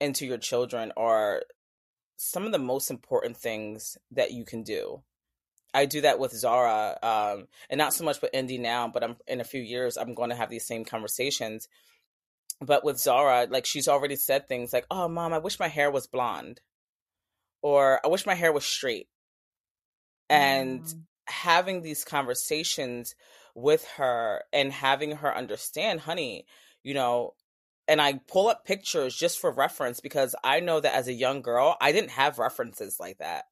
into 0.00 0.26
your 0.26 0.38
children 0.38 0.92
are 0.96 1.42
some 2.22 2.46
of 2.46 2.52
the 2.52 2.58
most 2.58 2.90
important 2.90 3.36
things 3.36 3.96
that 4.12 4.30
you 4.30 4.44
can 4.44 4.62
do. 4.62 5.02
I 5.74 5.86
do 5.86 6.02
that 6.02 6.18
with 6.18 6.32
Zara, 6.32 6.98
um, 7.02 7.48
and 7.68 7.78
not 7.78 7.94
so 7.94 8.04
much 8.04 8.20
with 8.20 8.34
Indy 8.34 8.58
now, 8.58 8.88
but 8.88 9.02
I'm 9.02 9.16
in 9.26 9.40
a 9.40 9.44
few 9.44 9.60
years 9.60 9.96
I'm 9.96 10.14
going 10.14 10.30
to 10.30 10.36
have 10.36 10.50
these 10.50 10.66
same 10.66 10.84
conversations. 10.84 11.68
But 12.60 12.84
with 12.84 12.98
Zara, 12.98 13.48
like 13.50 13.66
she's 13.66 13.88
already 13.88 14.16
said 14.16 14.46
things 14.46 14.72
like, 14.72 14.86
"Oh, 14.90 15.08
mom, 15.08 15.32
I 15.32 15.38
wish 15.38 15.58
my 15.58 15.68
hair 15.68 15.90
was 15.90 16.06
blonde," 16.06 16.60
or 17.62 18.00
"I 18.04 18.08
wish 18.08 18.26
my 18.26 18.34
hair 18.34 18.52
was 18.52 18.64
straight," 18.64 19.08
and 20.28 20.82
mm. 20.82 21.02
having 21.26 21.82
these 21.82 22.04
conversations 22.04 23.14
with 23.54 23.84
her 23.96 24.44
and 24.52 24.72
having 24.72 25.16
her 25.16 25.36
understand, 25.36 26.00
honey, 26.00 26.46
you 26.84 26.94
know, 26.94 27.34
and 27.88 28.00
I 28.00 28.20
pull 28.28 28.48
up 28.48 28.64
pictures 28.64 29.14
just 29.14 29.38
for 29.38 29.50
reference 29.50 30.00
because 30.00 30.34
I 30.42 30.60
know 30.60 30.80
that 30.80 30.94
as 30.94 31.08
a 31.08 31.12
young 31.12 31.42
girl, 31.42 31.76
I 31.80 31.92
didn't 31.92 32.10
have 32.12 32.38
references 32.38 32.98
like 33.00 33.18
that. 33.18 33.44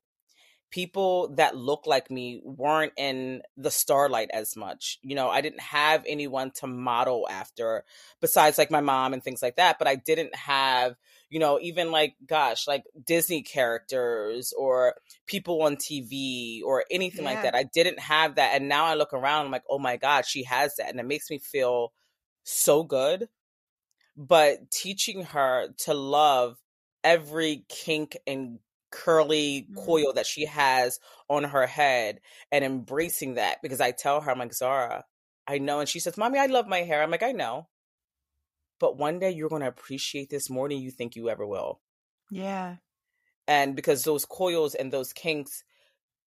People 0.70 1.34
that 1.34 1.56
look 1.56 1.87
like 1.87 2.10
me 2.10 2.40
weren't 2.44 2.92
in 2.96 3.42
the 3.56 3.72
starlight 3.72 4.30
as 4.32 4.56
much. 4.56 4.99
You 5.02 5.16
know, 5.16 5.28
I 5.28 5.40
didn't 5.40 5.60
have 5.60 6.04
anyone 6.06 6.52
to 6.56 6.68
model 6.68 7.26
after 7.28 7.84
besides 8.20 8.56
like 8.56 8.70
my 8.70 8.80
mom 8.80 9.12
and 9.12 9.22
things 9.22 9.42
like 9.42 9.56
that, 9.56 9.78
but 9.80 9.88
I 9.88 9.96
didn't 9.96 10.34
have 10.37 10.94
you 11.30 11.38
know, 11.38 11.60
even 11.62 11.92
like, 11.92 12.16
gosh, 12.26 12.66
like 12.66 12.82
Disney 13.06 13.42
characters 13.42 14.52
or 14.52 14.96
people 15.26 15.62
on 15.62 15.76
TV 15.76 16.60
or 16.66 16.84
anything 16.90 17.25
yeah. 17.25 17.30
like 17.30 17.42
that. 17.44 17.54
I 17.54 17.62
didn't 17.62 18.00
have 18.00 18.34
that. 18.34 18.56
And 18.56 18.68
now 18.68 18.84
I 18.84 18.94
look 18.94 19.12
around, 19.12 19.46
I'm 19.46 19.52
like, 19.52 19.62
oh 19.70 19.78
my 19.78 19.96
God, 19.96 20.26
she 20.26 20.42
has 20.44 20.75
that. 20.76 20.90
And 20.90 20.99
it 20.99 21.06
makes 21.06 21.30
me 21.30 21.38
feel 21.38 21.92
so 22.42 22.82
good. 22.82 23.28
But 24.20 24.70
teaching 24.70 25.22
her 25.22 25.68
to 25.84 25.94
love 25.94 26.58
every 27.02 27.64
kink 27.68 28.18
and 28.26 28.58
curly 28.92 29.62
mm-hmm. 29.62 29.84
coil 29.86 30.12
that 30.12 30.26
she 30.26 30.44
has 30.44 31.00
on 31.28 31.44
her 31.44 31.66
head 31.66 32.20
and 32.52 32.64
embracing 32.64 33.34
that 33.34 33.58
because 33.62 33.80
I 33.80 33.92
tell 33.92 34.20
her, 34.20 34.30
I'm 34.30 34.38
like, 34.38 34.52
Zara, 34.52 35.04
I 35.46 35.58
know. 35.58 35.80
And 35.80 35.88
she 35.88 36.00
says, 36.00 36.18
Mommy, 36.18 36.38
I 36.38 36.46
love 36.46 36.66
my 36.66 36.80
hair. 36.80 37.02
I'm 37.02 37.10
like, 37.10 37.22
I 37.22 37.32
know 37.32 37.68
but 38.80 38.96
one 38.96 39.20
day 39.20 39.30
you're 39.30 39.50
going 39.50 39.62
to 39.62 39.68
appreciate 39.68 40.30
this 40.30 40.50
more 40.50 40.68
than 40.68 40.78
you 40.78 40.90
think 40.90 41.14
you 41.14 41.28
ever 41.28 41.46
will. 41.46 41.80
Yeah. 42.30 42.76
And 43.46 43.76
because 43.76 44.02
those 44.02 44.24
coils 44.24 44.74
and 44.74 44.90
those 44.90 45.12
kinks 45.12 45.62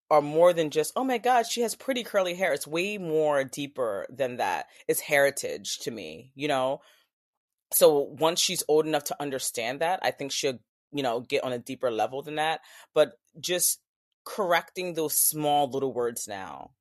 are 0.10 0.22
more 0.22 0.54
than 0.54 0.70
just, 0.70 0.94
oh 0.96 1.04
my 1.04 1.18
God, 1.18 1.48
she 1.48 1.62
has 1.62 1.76
pretty 1.76 2.04
curly 2.04 2.36
hair. 2.36 2.54
It's 2.54 2.68
way 2.68 2.98
more 2.98 3.44
deeper 3.44 4.06
than 4.10 4.38
that. 4.38 4.68
It's 4.88 5.00
heritage 5.02 5.80
to 5.80 5.92
me, 5.92 6.32
you 6.36 6.48
know? 6.48 6.82
So 7.74 8.16
once 8.20 8.40
she's 8.40 8.64
old 8.68 8.86
enough 8.86 9.06
to 9.06 9.22
understand 9.22 9.80
that, 9.82 10.00
I 10.04 10.12
think 10.12 10.32
she'll, 10.32 10.60
you 10.92 11.04
know, 11.04 11.22
get 11.22 11.44
on 11.44 11.54
a 11.54 11.60
deeper 11.60 11.92
level 11.92 12.22
than 12.22 12.36
that. 12.36 12.62
But 12.94 13.14
just 13.40 13.80
correcting 14.26 14.94
those 14.94 15.18
small 15.18 15.70
little 15.70 15.94
words 15.94 16.28
now. 16.28 16.72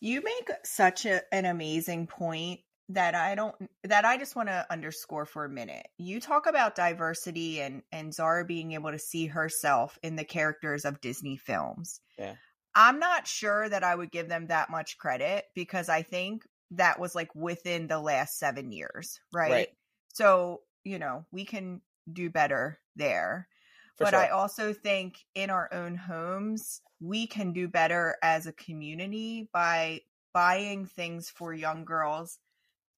You 0.00 0.22
make 0.22 0.50
such 0.64 1.06
a, 1.06 1.22
an 1.32 1.44
amazing 1.44 2.08
point 2.08 2.60
that 2.88 3.14
I 3.14 3.34
don't 3.34 3.54
that 3.84 4.04
I 4.04 4.18
just 4.18 4.36
want 4.36 4.48
to 4.48 4.66
underscore 4.70 5.24
for 5.24 5.44
a 5.44 5.48
minute. 5.48 5.86
You 5.98 6.20
talk 6.20 6.46
about 6.46 6.74
diversity 6.74 7.60
and 7.60 7.82
and 7.92 8.12
Zara 8.12 8.44
being 8.44 8.72
able 8.72 8.90
to 8.90 8.98
see 8.98 9.26
herself 9.26 9.98
in 10.02 10.16
the 10.16 10.24
characters 10.24 10.84
of 10.84 11.00
Disney 11.00 11.36
films. 11.36 12.00
Yeah. 12.18 12.34
I'm 12.74 12.98
not 12.98 13.26
sure 13.26 13.68
that 13.68 13.84
I 13.84 13.94
would 13.94 14.10
give 14.10 14.28
them 14.28 14.46
that 14.46 14.70
much 14.70 14.98
credit 14.98 15.44
because 15.54 15.88
I 15.88 16.02
think 16.02 16.42
that 16.72 16.98
was 16.98 17.14
like 17.14 17.34
within 17.34 17.86
the 17.86 18.00
last 18.00 18.38
7 18.38 18.72
years, 18.72 19.20
right? 19.32 19.52
right. 19.52 19.68
So, 20.12 20.60
you 20.84 20.98
know, 20.98 21.24
we 21.32 21.44
can 21.44 21.80
do 22.10 22.30
better 22.30 22.78
there. 22.96 23.48
For 23.96 24.04
but 24.04 24.10
sure. 24.10 24.20
I 24.20 24.28
also 24.28 24.72
think 24.72 25.18
in 25.34 25.50
our 25.50 25.72
own 25.72 25.96
homes, 25.96 26.80
we 27.00 27.26
can 27.26 27.52
do 27.52 27.68
better 27.68 28.16
as 28.22 28.46
a 28.46 28.52
community 28.52 29.48
by 29.52 30.00
buying 30.32 30.86
things 30.86 31.28
for 31.28 31.52
young 31.52 31.84
girls 31.84 32.38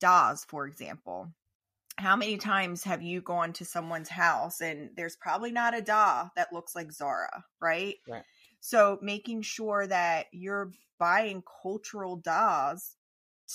dolls, 0.01 0.45
for 0.45 0.67
example. 0.67 1.33
How 1.97 2.17
many 2.17 2.37
times 2.37 2.85
have 2.85 3.03
you 3.03 3.21
gone 3.21 3.53
to 3.55 3.65
someone's 3.65 4.09
house 4.09 4.61
and 4.61 4.91
there's 4.97 5.17
probably 5.17 5.53
not 5.53 5.77
a 5.77 5.81
doll 5.81 6.31
that 6.37 6.53
looks 6.53 6.75
like 6.75 6.93
Zara, 6.93 7.45
right? 7.61 7.95
Right. 8.09 8.25
So 8.61 8.99
making 9.01 9.43
sure 9.43 9.87
that 9.87 10.27
you're 10.33 10.73
buying 10.99 11.43
cultural 11.63 12.17
dolls 12.17 12.97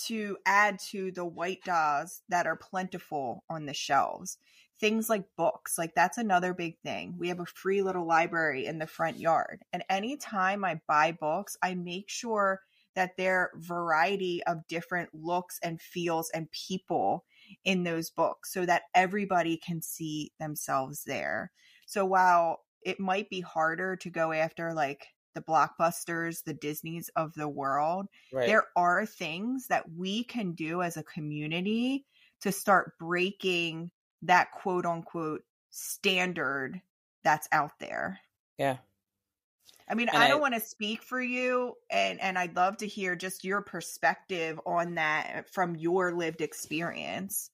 to 0.06 0.36
add 0.46 0.78
to 0.90 1.10
the 1.12 1.24
white 1.24 1.62
dolls 1.64 2.22
that 2.28 2.46
are 2.46 2.56
plentiful 2.56 3.44
on 3.48 3.66
the 3.66 3.74
shelves. 3.74 4.38
Things 4.78 5.10
like 5.10 5.24
books, 5.36 5.76
like 5.76 5.94
that's 5.94 6.16
another 6.18 6.54
big 6.54 6.78
thing. 6.82 7.14
We 7.18 7.28
have 7.28 7.40
a 7.40 7.46
free 7.46 7.82
little 7.82 8.06
library 8.06 8.66
in 8.66 8.78
the 8.78 8.86
front 8.86 9.18
yard. 9.18 9.62
And 9.72 9.84
anytime 9.90 10.64
I 10.64 10.80
buy 10.88 11.12
books, 11.12 11.56
I 11.62 11.74
make 11.74 12.08
sure 12.08 12.60
that 12.96 13.16
there 13.16 13.50
variety 13.56 14.42
of 14.46 14.66
different 14.68 15.10
looks 15.12 15.58
and 15.62 15.80
feels 15.80 16.30
and 16.30 16.50
people 16.50 17.24
in 17.64 17.84
those 17.84 18.10
books 18.10 18.52
so 18.52 18.66
that 18.66 18.82
everybody 18.94 19.56
can 19.56 19.82
see 19.82 20.32
themselves 20.40 21.04
there. 21.04 21.52
So 21.86 22.04
while 22.04 22.60
it 22.82 22.98
might 22.98 23.28
be 23.28 23.40
harder 23.40 23.96
to 23.96 24.10
go 24.10 24.32
after 24.32 24.72
like 24.72 25.06
the 25.34 25.40
blockbusters, 25.40 26.44
the 26.44 26.54
Disneys 26.54 27.10
of 27.16 27.34
the 27.34 27.48
world, 27.48 28.06
right. 28.32 28.46
there 28.46 28.64
are 28.76 29.06
things 29.06 29.66
that 29.68 29.84
we 29.90 30.24
can 30.24 30.52
do 30.52 30.82
as 30.82 30.96
a 30.96 31.02
community 31.02 32.04
to 32.42 32.52
start 32.52 32.98
breaking 32.98 33.90
that 34.22 34.52
quote 34.52 34.86
unquote 34.86 35.42
standard 35.70 36.80
that's 37.22 37.48
out 37.52 37.72
there. 37.78 38.20
Yeah. 38.58 38.78
I 39.88 39.94
mean, 39.94 40.08
I 40.08 40.28
don't 40.28 40.40
want 40.40 40.54
to 40.54 40.60
speak 40.60 41.02
for 41.02 41.20
you 41.20 41.74
and 41.90 42.20
and 42.20 42.38
I'd 42.38 42.54
love 42.54 42.76
to 42.78 42.86
hear 42.86 43.16
just 43.16 43.44
your 43.44 43.60
perspective 43.60 44.60
on 44.64 44.94
that 44.94 45.52
from 45.52 45.74
your 45.74 46.12
lived 46.12 46.42
experience. 46.42 47.50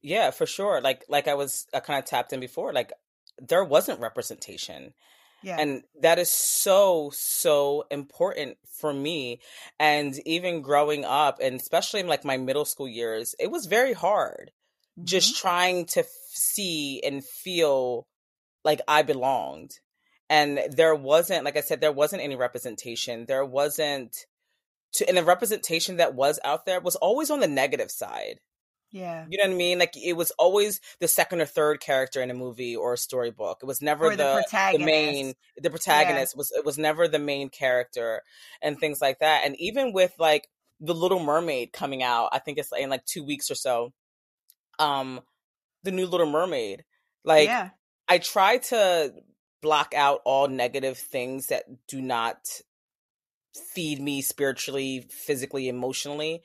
Yeah, 0.00 0.30
for 0.30 0.46
sure. 0.46 0.80
Like 0.80 1.04
like 1.08 1.26
I 1.26 1.34
was 1.34 1.66
uh, 1.74 1.78
I 1.78 1.80
kind 1.80 1.98
of 1.98 2.04
tapped 2.04 2.32
in 2.32 2.38
before, 2.38 2.72
like 2.72 2.92
there 3.38 3.64
wasn't 3.64 4.00
representation. 4.00 4.94
Yeah. 5.42 5.56
And 5.58 5.82
that 6.00 6.18
is 6.18 6.30
so, 6.30 7.10
so 7.14 7.84
important 7.90 8.58
for 8.80 8.92
me. 8.92 9.40
And 9.78 10.14
even 10.26 10.62
growing 10.62 11.04
up, 11.04 11.38
and 11.42 11.56
especially 11.56 12.00
in 12.00 12.06
like 12.06 12.24
my 12.24 12.36
middle 12.36 12.64
school 12.64 12.88
years, 12.88 13.34
it 13.38 13.50
was 13.50 13.66
very 13.66 13.92
hard 13.92 14.52
mm-hmm. 14.98 15.04
just 15.04 15.36
trying 15.36 15.86
to 15.86 16.00
f- 16.00 16.06
see 16.28 17.00
and 17.04 17.24
feel 17.24 18.06
like 18.64 18.80
I 18.86 19.02
belonged 19.02 19.72
and 20.32 20.60
there 20.70 20.94
wasn't 20.94 21.44
like 21.44 21.56
i 21.56 21.60
said 21.60 21.80
there 21.80 21.92
wasn't 21.92 22.22
any 22.22 22.34
representation 22.34 23.26
there 23.26 23.44
wasn't 23.44 24.26
to 24.92 25.06
and 25.06 25.16
the 25.16 25.22
representation 25.22 25.98
that 25.98 26.14
was 26.14 26.40
out 26.42 26.64
there 26.64 26.80
was 26.80 26.96
always 26.96 27.30
on 27.30 27.40
the 27.40 27.46
negative 27.46 27.90
side 27.90 28.40
yeah 28.92 29.24
you 29.28 29.38
know 29.38 29.44
what 29.44 29.54
i 29.54 29.56
mean 29.56 29.78
like 29.78 29.96
it 29.96 30.12
was 30.12 30.30
always 30.32 30.80
the 31.00 31.08
second 31.08 31.40
or 31.40 31.46
third 31.46 31.80
character 31.80 32.20
in 32.22 32.30
a 32.30 32.34
movie 32.34 32.76
or 32.76 32.92
a 32.92 32.98
storybook 32.98 33.58
it 33.62 33.66
was 33.66 33.82
never 33.82 34.10
the, 34.10 34.44
the, 34.50 34.78
the, 34.78 34.84
main 34.84 35.34
the 35.56 35.70
protagonist 35.70 36.34
yeah. 36.34 36.38
was 36.38 36.52
it 36.52 36.64
was 36.64 36.78
never 36.78 37.08
the 37.08 37.18
main 37.18 37.48
character 37.48 38.22
and 38.60 38.78
things 38.78 39.00
like 39.00 39.18
that 39.20 39.42
and 39.44 39.56
even 39.58 39.92
with 39.92 40.12
like 40.18 40.48
the 40.82 40.94
Little 40.94 41.24
Mermaid 41.24 41.72
coming 41.72 42.02
out. 42.02 42.30
I 42.32 42.40
think 42.40 42.58
it's 42.58 42.72
in 42.76 42.90
like 42.90 43.06
two 43.06 43.24
weeks 43.24 43.50
or 43.50 43.54
so. 43.54 43.92
Um, 44.78 45.20
the 45.84 45.92
new 45.92 46.06
Little 46.06 46.30
Mermaid. 46.30 46.84
Like, 47.24 47.46
yeah. 47.46 47.70
I 48.08 48.18
try 48.18 48.58
to 48.58 49.14
block 49.62 49.94
out 49.96 50.20
all 50.24 50.48
negative 50.48 50.98
things 50.98 51.46
that 51.46 51.64
do 51.86 52.02
not 52.02 52.36
feed 53.72 54.00
me 54.00 54.22
spiritually, 54.22 55.06
physically, 55.08 55.68
emotionally. 55.68 56.42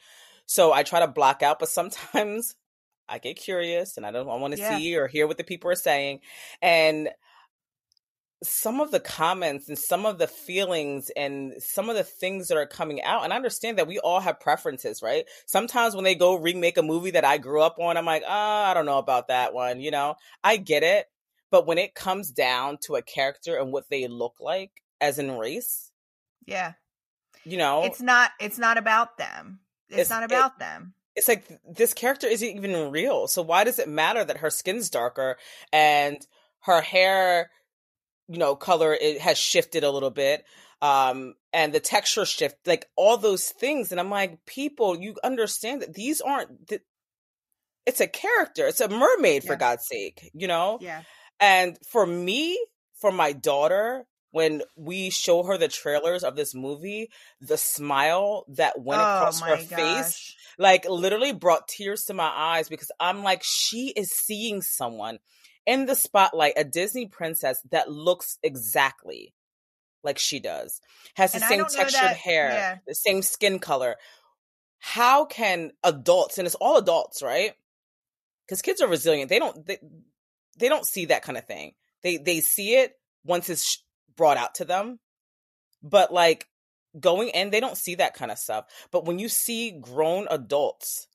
So 0.48 0.74
I 0.74 0.84
try 0.84 1.02
to 1.02 1.08
block 1.08 1.44
out, 1.44 1.60
but 1.60 1.70
sometimes 1.70 2.56
I 3.10 3.20
get 3.20 3.38
curious 3.38 3.98
and 3.98 4.06
I 4.06 4.12
don't 4.12 4.28
I 4.30 4.36
want 4.36 4.54
to 4.54 4.58
Yeah. 4.58 4.80
see 4.80 4.98
or 4.98 5.08
hear 5.08 5.28
what 5.28 5.38
the 5.38 5.44
people 5.44 5.70
are 5.72 5.76
saying. 5.76 6.22
And 6.62 7.10
some 8.44 8.80
of 8.82 8.92
the 8.92 9.00
comments 9.00 9.68
and 9.68 9.78
some 9.80 10.06
of 10.06 10.20
the 10.20 10.28
feelings 10.28 11.10
and 11.16 11.54
some 11.58 11.90
of 11.90 11.96
the 11.96 12.04
things 12.04 12.48
that 12.48 12.58
are 12.58 12.68
coming 12.68 13.02
out 13.02 13.24
and 13.24 13.34
i 13.34 13.36
understand 13.36 13.80
that 13.80 13.88
we 13.88 13.98
all 13.98 14.20
have 14.20 14.40
preferences 14.40 15.02
right 15.02 15.26
sometimes 15.48 15.96
when 15.96 16.04
they 16.04 16.14
go 16.14 16.36
remake 16.36 16.78
a 16.78 16.84
movie 16.84 17.10
that 17.12 17.26
i 17.26 17.40
grew 17.40 17.62
up 17.62 17.80
on 17.80 17.98
i'm 17.98 18.06
like 18.06 18.24
ah, 18.28 18.70
i 18.70 18.74
don't 18.76 18.86
know 18.86 19.00
about 19.00 19.30
that 19.30 19.56
one 19.56 19.82
you 19.82 19.90
know 19.90 20.14
i 20.44 20.56
get 20.56 20.84
it 20.84 21.08
but 21.50 21.66
when 21.66 21.80
it 21.80 21.96
comes 21.96 22.30
down 22.30 22.78
to 22.78 22.96
a 22.96 23.02
character 23.02 23.58
and 23.58 23.72
what 23.74 23.90
they 23.90 24.08
look 24.08 24.36
like 24.40 24.84
as 25.02 25.18
in 25.18 25.32
race 25.36 25.92
Yeah. 26.46 26.74
you 27.44 27.58
know 27.58 27.82
It's 27.86 28.02
not 28.02 28.32
it's 28.40 28.58
not 28.58 28.78
about 28.78 29.18
them. 29.18 29.62
It's, 29.90 29.94
It's- 30.00 30.10
not 30.10 30.24
it- 30.24 30.32
about 30.32 30.60
them. 30.60 30.94
it's 31.16 31.28
like 31.28 31.46
this 31.68 31.94
character 31.94 32.28
isn't 32.28 32.48
even 32.48 32.92
real. 32.92 33.28
So 33.28 33.42
why 33.42 33.64
does 33.64 33.80
it 33.80 33.88
matter 33.88 34.24
that 34.24 34.38
her 34.38 34.50
skin's 34.50 34.90
darker 34.90 35.38
and 35.74 36.18
her 36.62 36.82
hair, 36.82 37.50
you 38.28 38.38
know, 38.38 38.56
color 38.56 38.94
it 38.94 39.22
has 39.22 39.38
shifted 39.38 39.84
a 39.84 39.92
little 39.92 40.10
bit, 40.12 40.46
um, 40.82 41.34
and 41.54 41.74
the 41.74 41.80
texture 41.80 42.26
shift, 42.26 42.56
like 42.68 42.88
all 42.96 43.18
those 43.18 43.50
things. 43.50 43.92
And 43.92 44.00
I'm 44.00 44.10
like, 44.12 44.46
people, 44.46 44.96
you 45.02 45.16
understand 45.24 45.82
that 45.82 45.94
these 45.96 46.22
aren't. 46.22 46.68
Th- 46.68 46.82
it's 47.86 48.02
a 48.02 48.08
character. 48.08 48.68
It's 48.68 48.82
a 48.82 48.90
mermaid 48.90 49.44
for 49.44 49.54
Yeah. 49.54 49.60
God's 49.60 49.88
sake, 49.88 50.30
you 50.34 50.48
know. 50.48 50.78
Yeah. 50.82 51.04
And 51.40 51.78
for 51.90 52.06
me, 52.06 52.60
for 53.00 53.12
my 53.12 53.32
daughter, 53.32 54.06
when 54.32 54.62
we 54.76 55.10
show 55.10 55.44
her 55.44 55.58
the 55.58 55.68
trailers 55.68 56.24
of 56.24 56.36
this 56.36 56.54
movie, 56.54 57.10
the 57.42 57.58
smile 57.58 58.46
that 58.50 58.80
went 58.80 59.02
across 59.02 59.42
her 59.42 59.58
face 59.58 60.36
Oh 60.38 60.44
like 60.60 60.86
literally 60.90 61.34
brought 61.34 61.68
tears 61.68 62.06
to 62.06 62.14
my 62.16 62.32
eyes 62.36 62.68
because 62.68 62.92
I'm 63.00 63.22
like, 63.24 63.44
she 63.44 63.94
is 63.96 64.10
seeing 64.12 64.62
someone 64.64 65.20
in 65.68 65.86
the 65.86 65.96
spotlight, 65.96 66.54
a 66.58 66.64
Disney 66.64 67.06
princess 67.06 67.60
that 67.72 67.92
looks 67.92 68.40
exactly 68.42 69.34
like 70.04 70.18
she 70.18 70.40
does, 70.40 70.82
has 71.16 71.34
the 71.34 71.38
And 71.38 71.46
same 71.46 71.60
textured 71.66 72.02
that- 72.02 72.16
hair, 72.18 72.50
yeah. 72.50 72.78
the 72.88 72.96
same 72.96 73.22
skin 73.22 73.60
color. 73.60 73.98
How 74.80 75.26
can 75.26 75.72
adults, 75.84 76.38
and 76.38 76.46
it's 76.48 76.56
all 76.56 76.78
adults, 76.78 77.22
right? 77.22 77.54
Because 78.46 78.62
kids 78.62 78.82
are 78.82 78.88
resilient. 78.88 79.30
They 79.30 79.40
don't 79.40 79.66
they, 79.66 79.78
they 80.58 80.70
don't 80.70 80.86
see 80.86 81.06
that 81.06 81.24
kind 81.24 81.38
of 81.38 81.46
thing. 81.46 81.74
They 82.04 82.18
they 82.18 82.40
see 82.40 82.76
it 82.76 82.94
once 83.26 83.50
it's 83.50 83.84
brought 84.18 84.38
out 84.38 84.56
to 84.56 84.66
them, 84.66 85.00
but 85.82 86.12
like 86.12 86.48
going 87.00 87.30
in, 87.30 87.50
they 87.50 87.60
don't 87.60 87.78
see 87.78 87.96
that 87.96 88.16
kind 88.16 88.32
of 88.32 88.38
stuff. 88.38 88.66
But 88.92 89.06
when 89.06 89.20
you 89.20 89.30
see 89.30 89.72
grown 89.72 90.28
adults 90.30 91.08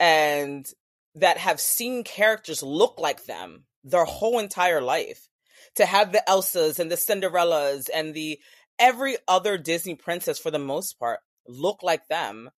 and 0.00 0.66
that 1.14 1.38
have 1.38 1.60
seen 1.60 2.02
characters 2.02 2.62
look 2.62 2.98
like 2.98 3.26
them 3.26 3.64
their 3.84 4.04
whole 4.04 4.38
entire 4.38 4.80
life, 4.80 5.28
to 5.76 5.86
have 5.86 6.12
the 6.12 6.22
Elsas 6.28 6.78
and 6.78 6.90
the 6.90 6.96
Cinderellas 6.96 7.88
and 7.94 8.14
the 8.14 8.38
every 8.78 9.16
other 9.28 9.58
Disney 9.58 9.94
princess 9.94 10.38
for 10.38 10.50
the 10.50 10.58
most 10.58 10.98
part 10.98 11.20
look 11.46 11.82
like 11.82 12.08
them. 12.08 12.50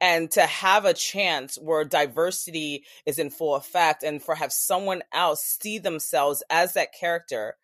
And 0.00 0.30
to 0.32 0.42
have 0.42 0.84
a 0.84 0.94
chance 0.94 1.56
where 1.56 1.84
diversity 1.84 2.84
is 3.04 3.18
in 3.18 3.30
full 3.30 3.56
effect 3.56 4.04
and 4.04 4.22
for 4.22 4.36
have 4.36 4.52
someone 4.52 5.02
else 5.12 5.42
see 5.60 5.78
themselves 5.78 6.42
as 6.48 6.74
that 6.74 6.94
character, 6.98 7.56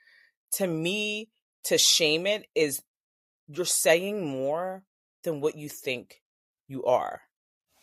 to 0.54 0.66
me, 0.66 1.30
to 1.64 1.78
shame 1.78 2.26
it 2.26 2.46
is 2.54 2.82
you're 3.48 3.64
saying 3.64 4.26
more 4.26 4.84
than 5.22 5.40
what 5.40 5.56
you 5.56 5.68
think 5.68 6.22
you 6.66 6.84
are. 6.84 7.20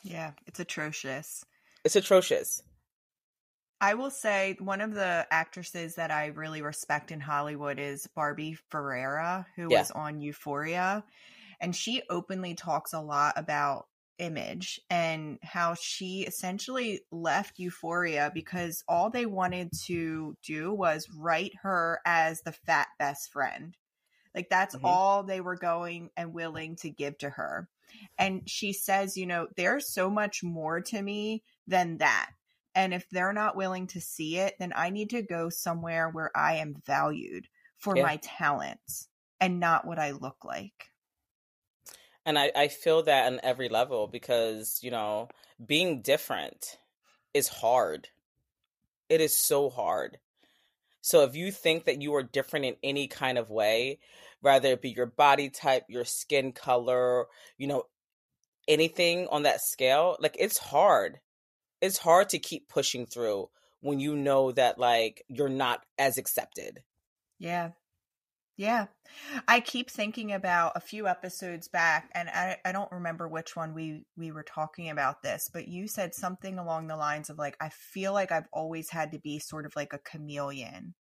Yeah, 0.04 0.32
it's 0.48 0.60
atrocious. 0.60 1.43
It's 1.84 1.96
atrocious. 1.96 2.62
I 3.80 3.96
will 3.96 4.12
say 4.12 4.56
one 4.60 4.82
of 4.82 4.93
the 4.93 5.26
actresses 5.32 5.96
that 5.96 6.12
I 6.12 6.28
really 6.28 6.62
respect 6.62 7.12
in 7.12 7.19
Hollywood 7.19 7.80
is 7.80 8.08
Barbie 8.15 8.58
Ferreira, 8.69 9.48
who 9.56 9.69
Yeah. 9.72 9.80
was 9.80 9.91
on 9.91 10.22
Euphoria. 10.22 11.04
And 11.60 11.76
she 11.76 12.04
openly 12.10 12.54
talks 12.54 12.93
a 12.93 13.00
lot 13.02 13.34
about 13.38 13.88
image 14.17 14.80
and 14.89 15.39
how 15.43 15.74
she 15.76 16.21
essentially 16.24 17.02
left 17.12 17.60
Euphoria 17.60 18.32
because 18.34 18.84
all 18.88 19.10
they 19.10 19.26
wanted 19.26 19.71
to 19.86 20.38
do 20.43 20.74
was 20.74 21.10
write 21.10 21.54
her 21.63 22.00
as 22.06 22.41
the 22.41 22.52
fat 22.52 22.89
best 23.00 23.32
friend. 23.32 23.78
Like 24.36 24.50
that's 24.50 24.74
Mhm. 24.74 24.82
all 24.84 25.24
they 25.24 25.41
were 25.41 25.58
going 25.58 26.12
and 26.17 26.34
willing 26.34 26.76
to 26.78 26.89
give 26.89 27.17
to 27.19 27.30
her. 27.32 27.69
And 28.17 28.50
she 28.50 28.74
says, 28.74 29.17
you 29.17 29.26
know, 29.26 29.47
there's 29.58 29.93
so 29.93 30.10
much 30.10 30.43
more 30.43 30.82
to 30.82 31.02
me 31.02 31.43
than 31.67 31.97
that. 31.97 32.32
And 32.74 32.93
if 32.93 33.10
they're 33.10 33.34
not 33.34 33.58
willing 33.58 33.88
to 33.88 34.02
see 34.02 34.38
it, 34.38 34.56
then 34.60 34.71
I 34.76 34.89
need 34.89 35.10
to 35.12 35.21
go 35.21 35.50
somewhere 35.50 36.10
where 36.10 36.32
I 36.36 36.56
am 36.56 36.76
valued 36.86 37.47
for 37.78 37.95
Yeah. 37.95 37.97
my 37.97 38.17
talents 38.17 39.10
and 39.41 39.60
not 39.60 39.86
what 39.86 40.00
I 40.00 40.12
look 40.12 40.45
like. 40.45 40.90
And 42.26 42.38
I, 42.38 42.52
I 42.56 42.68
feel 42.68 43.04
that 43.04 43.32
on 43.32 43.40
every 43.44 43.70
level 43.70 44.08
because, 44.08 44.80
you 44.82 44.92
know, 44.92 45.30
being 45.66 46.02
different 46.02 46.78
is 47.34 47.48
hard. 47.48 48.10
It 49.10 49.22
is 49.22 49.36
so 49.36 49.70
hard. 49.70 50.20
So 51.02 51.24
if 51.24 51.36
you 51.36 51.52
think 51.52 51.86
that 51.86 52.02
you 52.02 52.14
are 52.16 52.24
different 52.24 52.66
in 52.66 52.76
any 52.84 53.08
kind 53.08 53.38
of 53.38 53.50
way, 53.50 54.00
whether 54.42 54.70
it 54.70 54.82
be 54.82 54.92
your 54.92 55.08
body 55.08 55.50
type, 55.50 55.86
your 55.90 56.06
skin 56.06 56.52
color, 56.52 57.26
you 57.58 57.68
know, 57.68 57.86
anything 58.68 59.28
on 59.32 59.44
that 59.44 59.62
scale, 59.62 60.16
like 60.20 60.36
it's 60.40 60.58
hard. 60.58 61.20
It's 61.82 61.98
hard 61.98 62.30
to 62.30 62.40
keep 62.40 62.70
pushing 62.70 63.08
through 63.08 63.50
when 63.82 64.00
you 64.00 64.16
know 64.16 64.52
that 64.52 64.78
like 64.78 65.24
you're 65.28 65.50
not 65.50 65.84
as 65.98 66.20
accepted. 66.20 66.84
Yeah. 67.40 67.72
Yeah. 68.58 68.88
I 69.48 69.60
keep 69.60 69.90
thinking 69.90 70.34
about 70.34 70.74
a 70.76 70.82
few 70.82 71.08
episodes 71.08 71.68
back 71.68 72.10
and 72.14 72.30
I, 72.30 72.58
I 72.64 72.72
don't 72.72 72.92
remember 72.92 73.28
which 73.28 73.56
one 73.56 73.74
we 73.74 74.06
we 74.18 74.32
were 74.32 74.44
talking 74.44 74.90
about 74.90 75.24
this, 75.24 75.50
but 75.52 75.68
you 75.68 75.88
said 75.88 76.14
something 76.14 76.60
along 76.60 76.88
the 76.88 76.96
lines 76.96 77.30
of 77.30 77.38
like 77.38 77.58
I 77.60 77.70
feel 77.70 78.14
like 78.14 78.32
I've 78.32 78.50
always 78.54 78.90
had 78.90 79.14
to 79.14 79.20
be 79.20 79.40
sort 79.40 79.66
of 79.66 79.76
like 79.76 79.94
a 79.94 80.00
chameleon. 80.00 80.94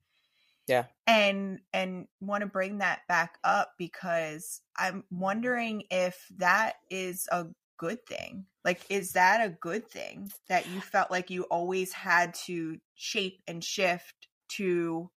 Yeah. 0.66 0.84
And 1.06 1.60
and 1.72 2.06
want 2.20 2.42
to 2.42 2.46
bring 2.46 2.78
that 2.78 3.00
back 3.08 3.38
up 3.42 3.72
because 3.78 4.60
I'm 4.76 5.04
wondering 5.10 5.82
if 5.90 6.26
that 6.36 6.74
is 6.90 7.26
a 7.32 7.46
good 7.78 8.04
thing. 8.06 8.44
Like 8.64 8.82
is 8.90 9.12
that 9.12 9.44
a 9.44 9.50
good 9.50 9.88
thing 9.90 10.30
that 10.48 10.68
you 10.68 10.80
felt 10.80 11.10
like 11.10 11.30
you 11.30 11.44
always 11.44 11.92
had 11.92 12.34
to 12.46 12.76
shape 12.94 13.40
and 13.48 13.64
shift 13.64 14.28
to 14.56 15.10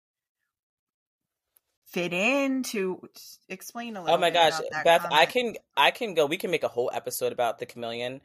fit 1.90 2.12
in 2.12 2.62
to 2.62 3.00
explain 3.48 3.96
a 3.96 4.00
oh 4.00 4.02
little 4.02 4.16
Oh 4.16 4.20
my 4.20 4.30
gosh, 4.30 4.54
Beth, 4.84 5.06
I 5.10 5.26
can 5.26 5.54
I 5.76 5.90
can 5.90 6.14
go. 6.14 6.26
We 6.26 6.36
can 6.36 6.50
make 6.50 6.64
a 6.64 6.68
whole 6.68 6.90
episode 6.92 7.32
about 7.32 7.58
the 7.58 7.66
chameleon, 7.66 8.20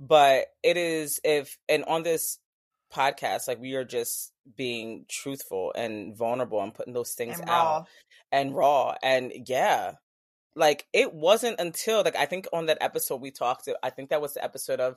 but 0.00 0.46
it 0.62 0.76
is 0.76 1.20
if 1.24 1.58
and 1.68 1.84
on 1.84 2.02
this 2.02 2.38
podcast, 2.92 3.48
like 3.48 3.60
we 3.60 3.74
are 3.74 3.84
just 3.84 4.32
being 4.56 5.06
truthful 5.08 5.72
and 5.74 6.16
vulnerable 6.16 6.60
and 6.62 6.74
putting 6.74 6.92
those 6.92 7.12
things 7.12 7.38
and 7.40 7.48
out 7.48 7.86
and 8.30 8.54
raw 8.54 8.94
and 9.02 9.32
yeah, 9.46 9.92
like 10.54 10.86
it 10.92 11.12
wasn't 11.12 11.60
until 11.60 12.02
like 12.02 12.16
I 12.16 12.26
think 12.26 12.46
on 12.52 12.66
that 12.66 12.78
episode 12.80 13.20
we 13.20 13.30
talked. 13.30 13.68
I 13.82 13.90
think 13.90 14.10
that 14.10 14.22
was 14.22 14.34
the 14.34 14.44
episode 14.44 14.80
of 14.80 14.96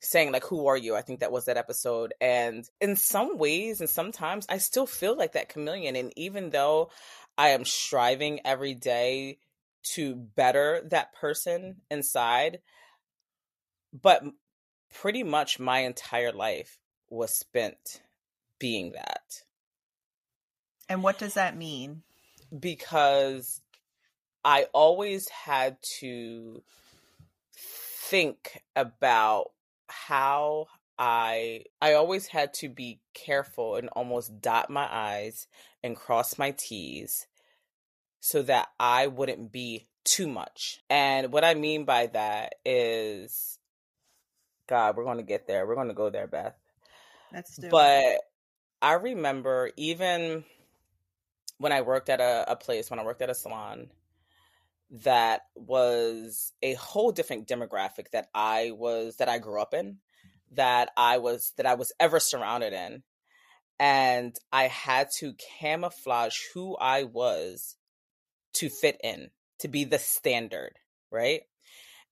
saying 0.00 0.32
like 0.32 0.44
who 0.44 0.66
are 0.66 0.76
you 0.76 0.94
i 0.94 1.02
think 1.02 1.20
that 1.20 1.32
was 1.32 1.46
that 1.46 1.56
episode 1.56 2.12
and 2.20 2.68
in 2.80 2.96
some 2.96 3.38
ways 3.38 3.80
and 3.80 3.88
sometimes 3.88 4.46
i 4.48 4.58
still 4.58 4.86
feel 4.86 5.16
like 5.16 5.32
that 5.32 5.48
chameleon 5.48 5.96
and 5.96 6.12
even 6.16 6.50
though 6.50 6.90
i 7.38 7.48
am 7.50 7.64
striving 7.64 8.40
every 8.44 8.74
day 8.74 9.38
to 9.82 10.14
better 10.14 10.82
that 10.90 11.12
person 11.14 11.76
inside 11.90 12.60
but 13.92 14.22
pretty 14.92 15.22
much 15.22 15.58
my 15.58 15.80
entire 15.80 16.32
life 16.32 16.78
was 17.10 17.30
spent 17.36 18.02
being 18.58 18.92
that 18.92 19.42
And 20.88 21.02
what 21.02 21.18
does 21.18 21.34
that 21.34 21.56
mean? 21.56 22.02
because 22.60 23.60
I 24.44 24.66
always 24.72 25.28
had 25.28 25.78
to 26.00 26.62
think 27.56 28.62
about 28.76 29.50
how 29.88 30.66
I 30.98 31.64
I 31.80 31.94
always 31.94 32.28
had 32.28 32.54
to 32.54 32.68
be 32.68 33.00
careful 33.14 33.76
and 33.76 33.88
almost 33.90 34.40
dot 34.40 34.70
my 34.70 34.86
i's 34.94 35.48
and 35.84 35.94
cross 35.94 36.36
my 36.36 36.50
t's 36.50 37.28
so 38.18 38.42
that 38.42 38.68
I 38.80 39.06
wouldn't 39.06 39.52
be 39.52 39.86
too 40.02 40.26
much. 40.26 40.80
And 40.90 41.30
what 41.30 41.44
I 41.44 41.54
mean 41.54 41.84
by 41.84 42.06
that 42.08 42.56
is, 42.64 43.58
God, 44.66 44.96
we're 44.96 45.04
going 45.04 45.18
to 45.18 45.22
get 45.22 45.46
there. 45.46 45.64
We're 45.64 45.76
going 45.76 45.88
to 45.88 45.94
go 45.94 46.10
there, 46.10 46.26
Beth. 46.26 46.56
Let's 47.32 47.60
but. 47.70 48.16
I 48.82 48.94
remember 48.94 49.70
even 49.78 50.44
when 51.56 51.72
I 51.72 51.80
worked 51.80 52.10
at 52.10 52.20
a, 52.20 52.44
a 52.52 52.54
place, 52.54 52.90
when 52.90 53.00
I 53.00 53.04
worked 53.04 53.22
at 53.22 53.30
a 53.30 53.34
salon, 53.34 53.88
that 54.90 55.46
was 55.54 56.52
a 56.62 56.74
whole 56.74 57.10
different 57.10 57.48
demographic 57.48 58.10
that 58.12 58.28
I 58.34 58.72
was 58.72 59.16
that 59.16 59.28
I 59.30 59.38
grew 59.38 59.58
up 59.58 59.72
in, 59.72 60.00
that 60.52 60.90
I 60.98 61.16
was 61.16 61.54
that 61.56 61.64
I 61.64 61.74
was 61.74 61.92
ever 61.98 62.20
surrounded 62.20 62.74
in. 62.74 63.02
And 63.78 64.36
I 64.52 64.64
had 64.64 65.08
to 65.18 65.34
camouflage 65.58 66.38
who 66.54 66.76
I 66.76 67.02
was 67.04 67.76
to 68.54 68.68
fit 68.68 68.98
in, 69.02 69.30
to 69.58 69.68
be 69.68 69.84
the 69.84 69.98
standard, 69.98 70.78
right? 71.10 71.42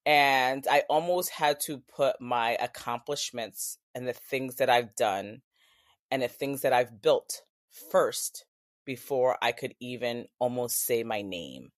And 0.05 0.67
I 0.69 0.83
almost 0.89 1.31
had 1.31 1.61
to 1.67 1.79
put 1.95 2.21
my 2.21 2.57
accomplishments 2.61 3.79
and 3.95 4.07
the 4.09 4.13
things 4.13 4.57
that 4.57 4.69
I've 4.69 4.97
done 4.97 5.43
and 6.11 6.23
the 6.23 6.29
things 6.29 6.63
that 6.63 6.73
I've 6.73 7.01
built 7.01 7.43
first 7.91 8.45
before 8.85 9.39
I 9.41 9.53
could 9.53 9.75
even 9.81 10.27
almost 10.41 10.85
say 10.85 11.05
my 11.05 11.23
name. 11.23 11.71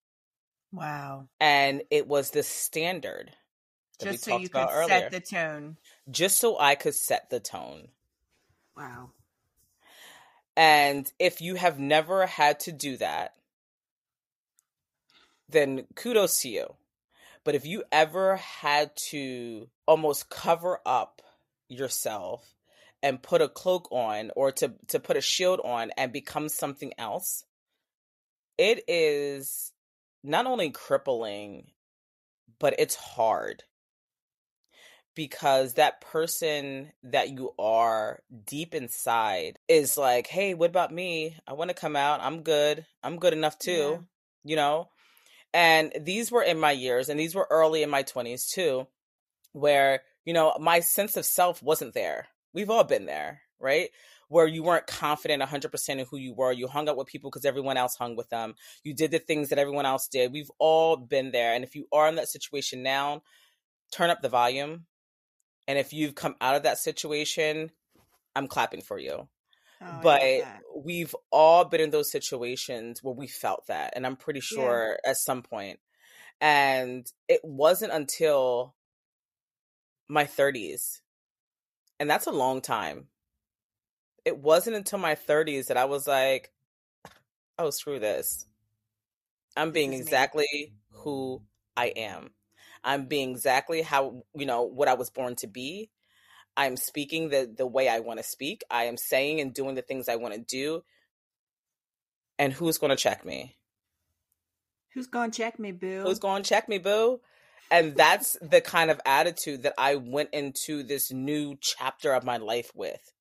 Wow. 0.73 1.29
And 1.39 1.83
it 1.91 2.09
was 2.09 2.31
the 2.31 2.43
standard 2.43 3.33
Just 4.01 4.25
so 4.25 4.37
you 4.39 4.49
could 4.49 4.69
earlier. 4.71 5.11
set 5.11 5.11
the 5.11 5.21
tone. 5.21 5.77
just 6.11 6.39
so 6.39 6.59
I 6.59 6.75
could 6.75 6.95
set 6.95 7.31
the 7.31 7.41
tone. 7.41 7.89
Wow. 8.77 9.11
And 10.57 11.11
if 11.19 11.41
you 11.41 11.57
have 11.57 11.79
never 11.79 12.27
had 12.27 12.61
to 12.61 12.73
do 12.73 12.97
that, 12.99 13.35
then 15.49 15.87
kudos 15.95 16.43
to 16.43 16.49
you. 16.49 16.75
But 17.43 17.55
if 17.55 17.67
you 17.67 17.85
ever 17.93 18.37
had 18.37 18.97
to 19.11 19.69
almost 19.87 20.31
cover 20.31 20.81
up 20.87 21.21
yourself 21.69 22.55
and 23.03 23.23
put 23.23 23.43
a 23.43 23.49
cloak 23.49 23.89
on 23.91 24.31
or 24.35 24.53
to, 24.53 24.75
to 24.89 25.01
put 25.01 25.17
a 25.17 25.21
shield 25.21 25.61
on 25.65 25.91
and 25.97 26.13
become 26.13 26.49
something 26.49 26.93
else, 26.97 27.45
it 28.57 28.85
is 28.89 29.73
not 30.23 30.47
only 30.47 30.71
crippling, 30.71 31.73
but 32.59 32.75
it's 32.79 32.95
hard 32.95 33.65
because 35.15 35.75
that 35.75 36.01
person 36.01 36.93
that 37.05 37.31
you 37.31 37.53
are 37.59 38.21
deep 38.47 38.75
inside 38.75 39.59
is 39.69 39.97
like, 39.97 40.27
hey, 40.27 40.55
what 40.55 40.71
about 40.71 40.93
me? 40.93 41.37
I 41.47 41.53
want 41.53 41.69
to 41.71 41.75
come 41.75 41.97
out. 41.97 42.21
I'm 42.21 42.43
good. 42.43 42.85
I'm 43.03 43.19
good 43.19 43.33
enough 43.33 43.59
too, 43.59 43.73
Yeah. 43.93 43.99
you 44.45 44.57
know? 44.57 44.89
And 45.53 45.93
these 46.01 46.33
were 46.33 46.43
in 46.43 46.59
my 46.59 46.73
years, 46.73 47.09
and 47.09 47.19
these 47.19 47.35
were 47.35 47.47
early 47.49 47.83
in 47.85 47.91
my 47.91 48.03
20s 48.03 48.49
too, 48.51 48.89
where, 49.53 50.03
you 50.25 50.33
know, 50.33 50.57
my 50.59 50.81
sense 50.81 51.17
of 51.17 51.25
self 51.25 51.63
wasn't 51.63 51.95
there. 51.95 52.27
We've 52.53 52.71
all 52.71 52.83
been 52.85 53.07
there, 53.07 53.43
right? 53.61 53.91
Where 54.29 54.49
you 54.49 54.65
weren't 54.65 54.89
confident 54.89 55.43
100% 55.43 55.89
in 56.01 56.07
who 56.11 56.17
you 56.17 56.35
were. 56.35 56.51
You 56.51 56.67
hung 56.67 56.89
out 56.89 56.97
with 56.97 57.07
people 57.07 57.31
because 57.31 57.45
everyone 57.45 57.77
else 57.77 57.95
hung 57.95 58.17
with 58.17 58.31
them. 58.31 58.57
You 58.83 58.95
did 58.95 59.13
the 59.13 59.21
things 59.21 59.51
that 59.51 59.59
everyone 59.59 59.87
else 59.87 60.09
did. 60.09 60.33
We've 60.33 60.51
all 60.59 60.97
been 60.97 61.31
there. 61.31 61.55
And 61.55 61.63
if 61.63 61.77
you 61.77 61.87
are 61.93 62.09
in 62.09 62.17
that 62.17 62.29
situation 62.29 62.83
now, 62.83 63.23
turn 63.93 64.11
up 64.11 64.23
the 64.23 64.29
volume. 64.29 64.87
And 65.67 65.79
if 65.79 65.93
you've 65.93 66.15
come 66.15 66.37
out 66.41 66.57
of 66.57 66.63
that 66.65 66.79
situation, 66.79 67.71
I'm 68.37 68.49
clapping 68.49 68.83
for 68.83 68.99
you 68.99 69.29
Oh, 69.81 70.01
but 70.03 70.21
we've 70.77 71.15
all 71.31 71.65
been 71.65 71.81
in 71.81 71.91
those 71.91 72.11
situations 72.11 73.03
where 73.03 73.15
we 73.15 73.27
felt 73.29 73.67
that 73.69 73.93
and 73.97 74.07
i'm 74.07 74.17
pretty 74.17 74.41
Yeah. 74.51 74.55
sure 74.55 74.99
at 75.05 75.17
some 75.17 75.43
point. 75.43 75.79
and 76.41 77.07
it 77.29 77.41
wasn't 77.45 77.93
until 77.93 78.75
my 80.09 80.25
30s 80.25 81.01
and 82.01 82.09
that's 82.11 82.27
a 82.27 82.33
long 82.33 82.61
time 82.61 83.09
it 84.25 84.39
wasn't 84.39 84.77
until 84.77 84.99
my 84.99 85.15
30s 85.15 85.67
that 85.69 85.77
i 85.77 85.85
was 85.85 86.07
like 86.07 86.53
oh 87.59 87.71
screw 87.71 87.99
this 87.99 88.47
i'm 89.57 89.73
This 89.73 89.73
being 89.73 89.93
is 90.01 90.03
me. 90.03 90.03
exactly 90.03 90.73
who 90.91 91.43
i 91.77 91.87
am 91.87 92.31
i'm 92.85 93.07
being 93.07 93.31
exactly 93.33 93.83
how 93.83 94.23
you 94.35 94.47
know 94.47 94.63
what 94.63 94.89
i 94.89 94.95
was 94.95 95.11
born 95.11 95.35
to 95.35 95.47
be 95.47 95.91
I'm 96.57 96.77
speaking 96.77 97.31
the 97.31 97.53
the 97.53 97.67
way 97.67 97.89
I 97.89 97.99
want 97.99 98.21
to 98.21 98.23
speak. 98.23 98.63
I 98.71 98.85
am 98.85 98.97
saying 98.97 99.41
and 99.41 99.53
doing 99.53 99.75
the 99.75 99.83
things 99.83 100.09
I 100.09 100.15
want 100.15 100.35
to 100.35 100.41
do. 100.41 100.85
And 102.39 102.53
who's 102.53 102.79
going 102.79 102.91
to 102.91 102.97
check 102.97 103.25
me? 103.25 103.57
Who's 104.93 105.09
gonna 105.09 105.33
check 105.33 105.59
me, 105.59 105.73
boo? 105.73 106.03
Who's 106.03 106.21
going 106.21 106.45
to 106.45 106.49
check 106.49 106.69
me, 106.69 106.79
boo? 106.79 107.21
And 107.73 107.97
that's 107.97 108.37
the 108.41 108.61
kind 108.61 108.89
of 108.89 109.01
attitude 109.05 109.65
that 109.65 109.75
I 109.77 109.97
went 109.97 110.31
into 110.33 110.85
this 110.85 111.11
new 111.11 111.57
chapter 111.61 112.13
of 112.13 112.23
my 112.23 112.37
life 112.37 112.71
with. 112.73 113.13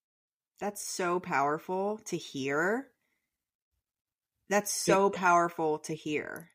That's 0.60 0.86
so 0.88 1.20
powerful 1.20 2.00
to 2.06 2.18
hear. 2.18 2.90
That's 4.50 4.72
so 4.72 5.10
powerful 5.10 5.80
to 5.80 5.96
hear. 5.96 6.52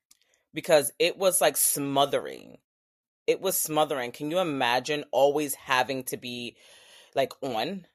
because 0.54 0.92
it 1.00 1.18
was 1.18 1.40
like 1.40 1.56
smothering. 1.56 2.58
It 3.28 3.42
was 3.42 3.58
smothering. 3.58 4.10
Can 4.10 4.30
you 4.30 4.38
imagine 4.38 5.04
always 5.12 5.54
having 5.54 6.02
to 6.04 6.16
be 6.16 6.56
like 7.14 7.34
on? 7.42 7.86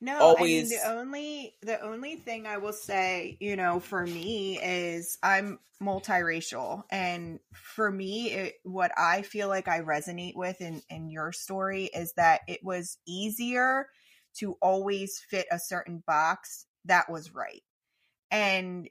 No, 0.00 0.18
Always- 0.18 0.40
I 0.40 0.74
mean 0.74 0.82
the 0.82 0.88
only 0.90 1.54
the 1.62 1.80
only 1.80 2.16
thing 2.16 2.46
I 2.46 2.56
will 2.58 2.72
say, 2.72 3.36
you 3.40 3.54
know, 3.54 3.78
for 3.78 4.04
me 4.04 4.60
is 4.60 5.16
I'm 5.22 5.60
multiracial, 5.80 6.82
and 6.90 7.38
for 7.54 7.90
me, 7.90 8.32
it, 8.32 8.54
what 8.64 8.90
I 8.98 9.22
feel 9.22 9.46
like 9.46 9.68
I 9.68 9.80
resonate 9.80 10.34
with 10.34 10.60
in 10.60 10.82
in 10.90 11.08
your 11.08 11.30
story 11.30 11.84
is 11.84 12.12
that 12.14 12.40
it 12.48 12.64
was 12.64 12.98
easier 13.06 13.88
to 14.38 14.54
always 14.60 15.20
fit 15.20 15.46
a 15.52 15.58
certain 15.60 16.02
box 16.04 16.66
that 16.84 17.08
was 17.08 17.32
right, 17.32 17.62
and 18.32 18.88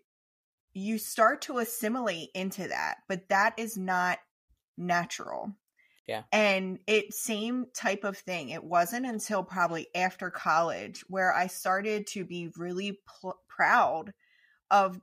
you 0.73 0.97
start 0.97 1.41
to 1.41 1.57
assimilate 1.57 2.29
into 2.35 2.69
that, 2.69 2.99
but 3.09 3.27
that 3.29 3.53
is 3.57 3.77
not 3.77 4.19
natural. 4.77 5.53
Yeah. 6.07 6.23
And 6.31 6.79
it 6.87 7.13
same 7.13 7.67
type 7.73 8.03
of 8.03 8.17
thing. 8.17 8.49
It 8.49 8.63
wasn't 8.63 9.05
until 9.05 9.43
probably 9.43 9.87
after 9.95 10.29
college 10.31 11.01
where 11.09 11.33
I 11.33 11.47
started 11.47 12.07
to 12.07 12.25
be 12.25 12.49
really 12.57 13.01
pl- 13.07 13.41
proud 13.47 14.13
of 14.71 15.01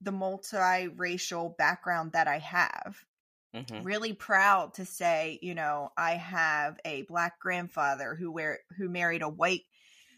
the 0.00 0.12
multiracial 0.12 1.56
background 1.56 2.12
that 2.12 2.28
I 2.28 2.38
have. 2.38 3.04
hmm 3.52 3.84
Really 3.84 4.12
proud 4.12 4.74
to 4.74 4.86
say, 4.86 5.38
you 5.42 5.54
know, 5.54 5.90
I 5.96 6.12
have 6.14 6.78
a 6.84 7.02
black 7.02 7.40
grandfather 7.40 8.14
who 8.14 8.30
wear 8.30 8.60
who 8.76 8.88
married 8.88 9.22
a 9.22 9.28
white 9.28 9.62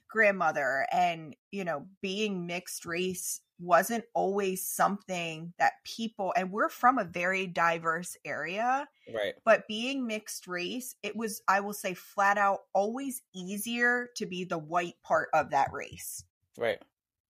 grandmother 0.08 0.86
and, 0.92 1.36
you 1.52 1.64
know, 1.64 1.88
being 2.02 2.46
mixed 2.46 2.86
race 2.86 3.40
wasn't 3.58 4.04
always 4.14 4.66
something 4.66 5.52
that 5.58 5.72
people 5.84 6.32
and 6.36 6.50
we're 6.50 6.68
from 6.68 6.98
a 6.98 7.04
very 7.04 7.46
diverse 7.46 8.16
area 8.24 8.86
Right. 9.14 9.34
but 9.44 9.66
being 9.66 10.06
mixed 10.06 10.46
race 10.46 10.94
it 11.02 11.16
was 11.16 11.40
i 11.48 11.60
will 11.60 11.72
say 11.72 11.94
flat 11.94 12.36
out 12.38 12.60
always 12.74 13.22
easier 13.34 14.08
to 14.16 14.26
be 14.26 14.44
the 14.44 14.58
white 14.58 14.96
part 15.02 15.28
of 15.32 15.50
that 15.50 15.72
race 15.72 16.22
Right. 16.58 16.82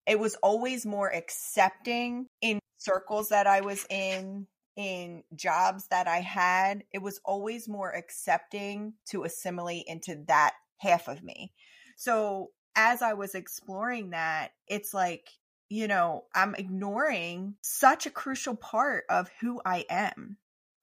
it 0.07 0.19
was 0.19 0.35
always 0.37 0.85
more 0.85 1.12
accepting 1.15 2.27
in 2.41 2.59
circles 2.79 3.29
that 3.29 3.47
i 3.47 3.61
was 3.61 3.87
in 3.89 4.47
in 4.77 5.23
jobs 5.35 5.87
that 5.89 6.09
i 6.09 6.19
had 6.21 6.83
it 6.93 7.03
was 7.03 7.21
always 7.25 7.69
more 7.69 7.91
accepting 7.95 8.95
to 9.07 9.25
assimilate 9.25 9.85
into 9.87 10.23
that 10.27 10.55
half 10.79 11.09
of 11.09 11.23
me 11.23 11.53
so 11.97 12.51
as 12.75 13.01
i 13.01 13.12
was 13.15 13.35
exploring 13.35 14.11
that 14.11 14.51
it's 14.67 14.93
like 14.93 15.29
you 15.68 15.88
know 15.88 16.24
i'm 16.35 16.55
ignoring 16.55 17.55
such 17.62 18.07
a 18.07 18.11
crucial 18.11 18.55
part 18.55 19.05
of 19.09 19.31
who 19.40 19.61
i 19.64 19.85
am 19.90 20.37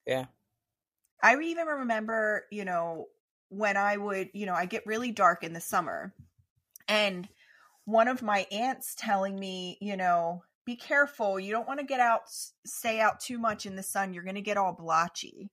Yeah. 0.05 0.25
I 1.23 1.37
even 1.39 1.67
remember, 1.67 2.43
you 2.51 2.65
know, 2.65 3.07
when 3.47 3.77
I 3.77 3.95
would, 3.95 4.29
you 4.33 4.45
know, 4.45 4.53
I 4.53 4.65
get 4.65 4.85
really 4.85 5.11
dark 5.11 5.43
in 5.43 5.53
the 5.53 5.61
summer. 5.61 6.13
And 6.89 7.29
one 7.85 8.09
of 8.09 8.21
my 8.21 8.45
aunts 8.51 8.93
telling 8.93 9.39
me, 9.39 9.77
you 9.79 9.95
know, 9.95 10.43
be 10.65 10.75
careful. 10.75 11.39
You 11.39 11.51
don't 11.51 11.67
want 11.67 11.79
to 11.79 11.85
get 11.85 12.01
out, 12.01 12.23
stay 12.65 12.99
out 12.99 13.21
too 13.21 13.37
much 13.37 13.65
in 13.65 13.77
the 13.77 13.83
sun. 13.83 14.13
You're 14.13 14.23
going 14.23 14.35
to 14.35 14.41
get 14.41 14.57
all 14.57 14.73
blotchy. 14.73 15.49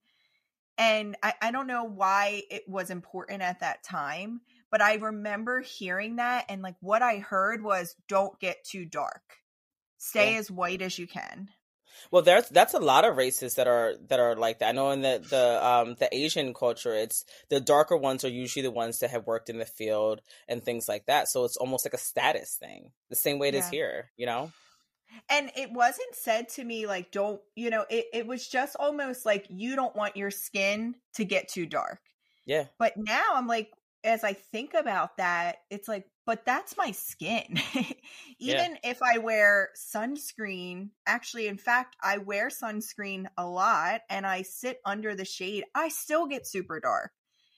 And 0.77 1.15
I, 1.23 1.33
I 1.41 1.51
don't 1.51 1.67
know 1.67 1.85
why 1.85 2.43
it 2.49 2.63
was 2.67 2.89
important 2.89 3.41
at 3.41 3.61
that 3.61 3.83
time, 3.83 4.41
but 4.71 4.81
I 4.81 4.95
remember 4.95 5.61
hearing 5.61 6.15
that. 6.15 6.45
And 6.49 6.61
like 6.61 6.75
what 6.79 7.01
I 7.01 7.17
heard 7.17 7.63
was 7.63 7.95
don't 8.07 8.39
get 8.39 8.63
too 8.63 8.85
dark, 8.85 9.21
stay 9.97 10.33
Yeah. 10.33 10.39
as 10.39 10.49
white 10.49 10.81
as 10.81 10.97
you 10.97 11.07
can. 11.07 11.49
Well, 12.09 12.21
there's 12.21 12.47
that's 12.49 12.73
a 12.73 12.79
lot 12.79 13.05
of 13.05 13.17
races 13.17 13.55
that 13.55 13.67
are 13.67 13.95
that 14.07 14.19
are 14.19 14.35
like 14.35 14.59
that. 14.59 14.69
I 14.69 14.71
know 14.71 14.91
in 14.91 15.01
the 15.01 15.23
the 15.29 15.65
um 15.65 15.95
the 15.99 16.07
Asian 16.15 16.53
culture, 16.53 16.95
it's 16.95 17.25
the 17.49 17.59
darker 17.59 17.97
ones 17.97 18.23
are 18.23 18.29
usually 18.29 18.63
the 18.63 18.71
ones 18.71 18.99
that 18.99 19.11
have 19.11 19.27
worked 19.27 19.49
in 19.49 19.59
the 19.59 19.65
field 19.65 20.21
and 20.47 20.63
things 20.63 20.87
like 20.87 21.05
that. 21.07 21.27
So 21.27 21.43
it's 21.45 21.57
almost 21.57 21.85
like 21.85 21.93
a 21.93 21.97
status 21.99 22.55
thing, 22.55 22.91
the 23.09 23.15
same 23.15 23.39
way 23.39 23.49
it 23.49 23.55
is 23.55 23.65
Yeah. 23.65 23.71
here. 23.71 24.11
You 24.17 24.25
know? 24.25 24.51
and 25.29 25.51
it 25.57 25.69
wasn't 25.73 26.15
said 26.15 26.47
to 26.47 26.63
me 26.63 26.87
like 26.87 27.11
don't 27.11 27.41
you 27.53 27.69
know 27.69 27.83
it, 27.89 28.05
it 28.13 28.25
was 28.25 28.47
just 28.47 28.77
almost 28.79 29.25
like 29.25 29.45
you 29.49 29.75
don't 29.75 29.93
want 29.93 30.15
your 30.15 30.31
skin 30.31 30.95
to 31.15 31.25
get 31.25 31.49
too 31.49 31.65
dark 31.65 31.99
Yeah. 32.45 32.67
but 32.79 32.93
now 32.95 33.21
i'm 33.33 33.45
like 33.45 33.69
as 34.03 34.23
i 34.23 34.33
think 34.33 34.73
about 34.73 35.17
that 35.17 35.57
it's 35.69 35.87
like 35.87 36.05
but 36.25 36.45
that's 36.45 36.77
my 36.77 36.91
skin 36.91 37.59
even 38.39 38.77
if 38.83 39.01
i 39.01 39.17
wear 39.17 39.69
sunscreen 39.75 40.89
actually 41.05 41.47
in 41.47 41.57
fact 41.57 41.95
i 42.01 42.17
wear 42.17 42.49
sunscreen 42.49 43.25
a 43.37 43.45
lot 43.45 44.01
and 44.09 44.25
i 44.25 44.41
sit 44.41 44.79
under 44.85 45.15
the 45.15 45.25
shade 45.25 45.63
i 45.75 45.89
still 45.89 46.27
get 46.27 46.47
super 46.47 46.79
dark 46.79 47.11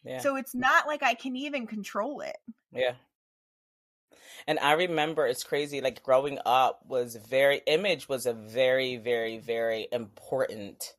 Yeah. 0.04 0.20
so 0.20 0.36
it's 0.36 0.56
not 0.56 0.88
like 0.88 1.04
i 1.04 1.14
can 1.14 1.36
even 1.36 1.68
control 1.68 2.22
it 2.22 2.38
Yeah. 2.72 2.94
And 4.48 4.60
I 4.60 4.74
remember 4.74 5.26
it's 5.26 5.44
crazy, 5.44 5.82
like 5.82 6.04
growing 6.04 6.40
up 6.46 6.82
was 6.86 7.16
very, 7.16 7.62
image 7.68 8.10
was 8.10 8.26
a 8.26 8.34
very, 8.34 8.98
very, 8.98 9.38
very 9.38 9.88
important 9.92 10.96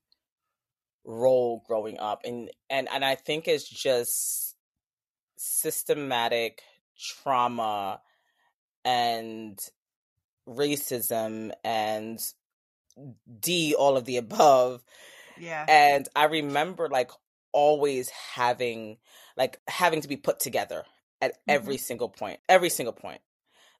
role 1.04 1.62
growing 1.66 1.98
up. 1.98 2.22
And, 2.24 2.50
and, 2.70 2.88
and 2.90 3.04
I 3.04 3.14
think 3.16 3.46
it's 3.46 3.68
just 3.68 4.53
systematic 5.36 6.62
trauma 6.98 8.00
and 8.84 9.58
racism 10.48 11.52
and 11.64 12.18
D, 13.40 13.74
all 13.74 13.96
of 13.96 14.04
the 14.04 14.16
above. 14.18 14.84
Yeah. 15.38 15.66
And 15.68 16.08
i 16.14 16.24
remember 16.26 16.88
like 16.88 17.10
always 17.52 18.08
having 18.10 18.98
like 19.36 19.60
having 19.68 20.00
to 20.00 20.08
be 20.08 20.16
put 20.16 20.40
together 20.40 20.84
at 21.20 21.38
every 21.48 21.76
mm-hmm. 21.76 21.82
single 21.82 22.08
point 22.08 22.40
every 22.48 22.68
single 22.68 22.92
point 22.92 23.20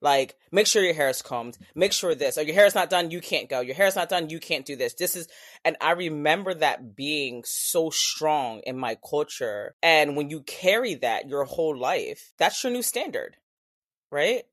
like 0.05 0.37
make 0.53 0.69
sure 0.69 0.85
your 0.85 0.95
hair 0.95 1.09
is 1.09 1.23
combed. 1.23 1.59
Make 1.75 1.93
sure 1.93 2.15
this. 2.15 2.39
Or 2.39 2.43
your 2.43 2.55
hair 2.55 2.67
is 2.67 2.77
not 2.77 2.91
done 2.91 3.11
you 3.11 3.21
can't 3.21 3.49
go. 3.49 3.61
Your 3.61 3.75
hair 3.75 3.89
is 3.89 3.97
not 3.97 4.09
done 4.09 4.31
you 4.31 4.39
can't 4.39 4.65
do 4.67 4.77
this. 4.77 4.95
This 4.95 5.17
is 5.17 5.27
and 5.65 5.77
i 5.81 5.93
remember 5.93 6.55
that 6.55 6.95
being 6.95 7.43
so 7.45 7.91
strong 7.91 8.61
in 8.61 8.79
my 8.79 8.97
culture. 9.11 9.75
And 9.83 10.17
when 10.17 10.31
you 10.31 10.43
carry 10.43 10.95
that 10.97 11.29
your 11.29 11.45
whole 11.45 11.77
life 11.77 12.33
that's 12.39 12.63
your 12.63 12.73
new 12.73 12.83
standard 12.83 13.37
right? 14.11 14.45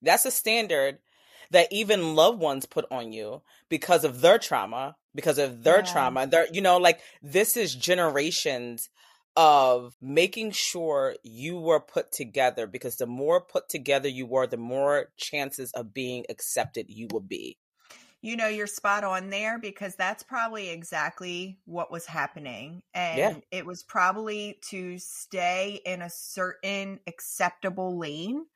That's 0.00 0.24
a 0.24 0.30
standard 0.30 0.98
that 1.50 1.68
even 1.70 2.14
loved 2.14 2.40
ones 2.40 2.64
put 2.64 2.86
on 2.90 3.12
you 3.12 3.42
because 3.68 4.04
of 4.04 4.22
their 4.22 4.38
trauma, 4.38 4.96
because 5.14 5.38
of 5.38 5.64
their 5.64 5.78
Yeah. 5.80 5.92
trauma. 5.92 6.26
Their, 6.26 6.46
you 6.52 6.62
know, 6.62 6.78
like 6.78 7.00
this 7.22 7.56
is 7.56 7.74
generations 7.74 8.88
of 9.36 9.96
making 10.00 10.50
sure 10.52 11.16
you 11.22 11.58
were 11.58 11.80
put 11.80 12.12
together 12.12 12.66
because 12.66 12.96
the 12.96 13.06
more 13.06 13.40
put 13.40 13.68
together 13.68 14.08
you 14.08 14.26
were, 14.26 14.46
the 14.46 14.56
more 14.56 15.12
chances 15.16 15.72
of 15.72 15.94
being 15.94 16.24
accepted 16.28 16.86
you 16.88 17.08
will 17.10 17.20
be. 17.20 17.58
You 18.20 18.36
know, 18.36 18.46
you're 18.46 18.68
spot 18.68 19.02
on 19.02 19.30
there 19.30 19.58
because 19.58 19.96
that's 19.96 20.22
probably 20.22 20.68
exactly 20.70 21.58
what 21.64 21.90
was 21.90 22.06
happening. 22.06 22.82
And 22.94 23.18
Yeah. 23.18 23.40
it 23.50 23.66
was 23.66 23.82
probably 23.82 24.60
to 24.70 24.98
stay 24.98 25.80
in 25.84 26.02
a 26.02 26.10
certain 26.10 27.00
acceptable 27.08 27.98
lane. 27.98 28.46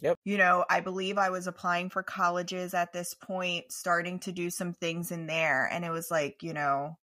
Yep. 0.00 0.18
You 0.24 0.38
know, 0.38 0.64
I 0.70 0.80
believe 0.80 1.18
I 1.18 1.30
was 1.30 1.46
applying 1.46 1.90
for 1.90 2.02
colleges 2.02 2.74
at 2.74 2.92
this 2.92 3.14
point, 3.14 3.72
starting 3.72 4.20
to 4.20 4.32
do 4.32 4.50
some 4.50 4.74
things 4.74 5.10
in 5.10 5.26
there. 5.26 5.66
And 5.66 5.84
it 5.84 5.90
was 5.90 6.10
like, 6.10 6.42
you 6.42 6.52
know, 6.52 6.98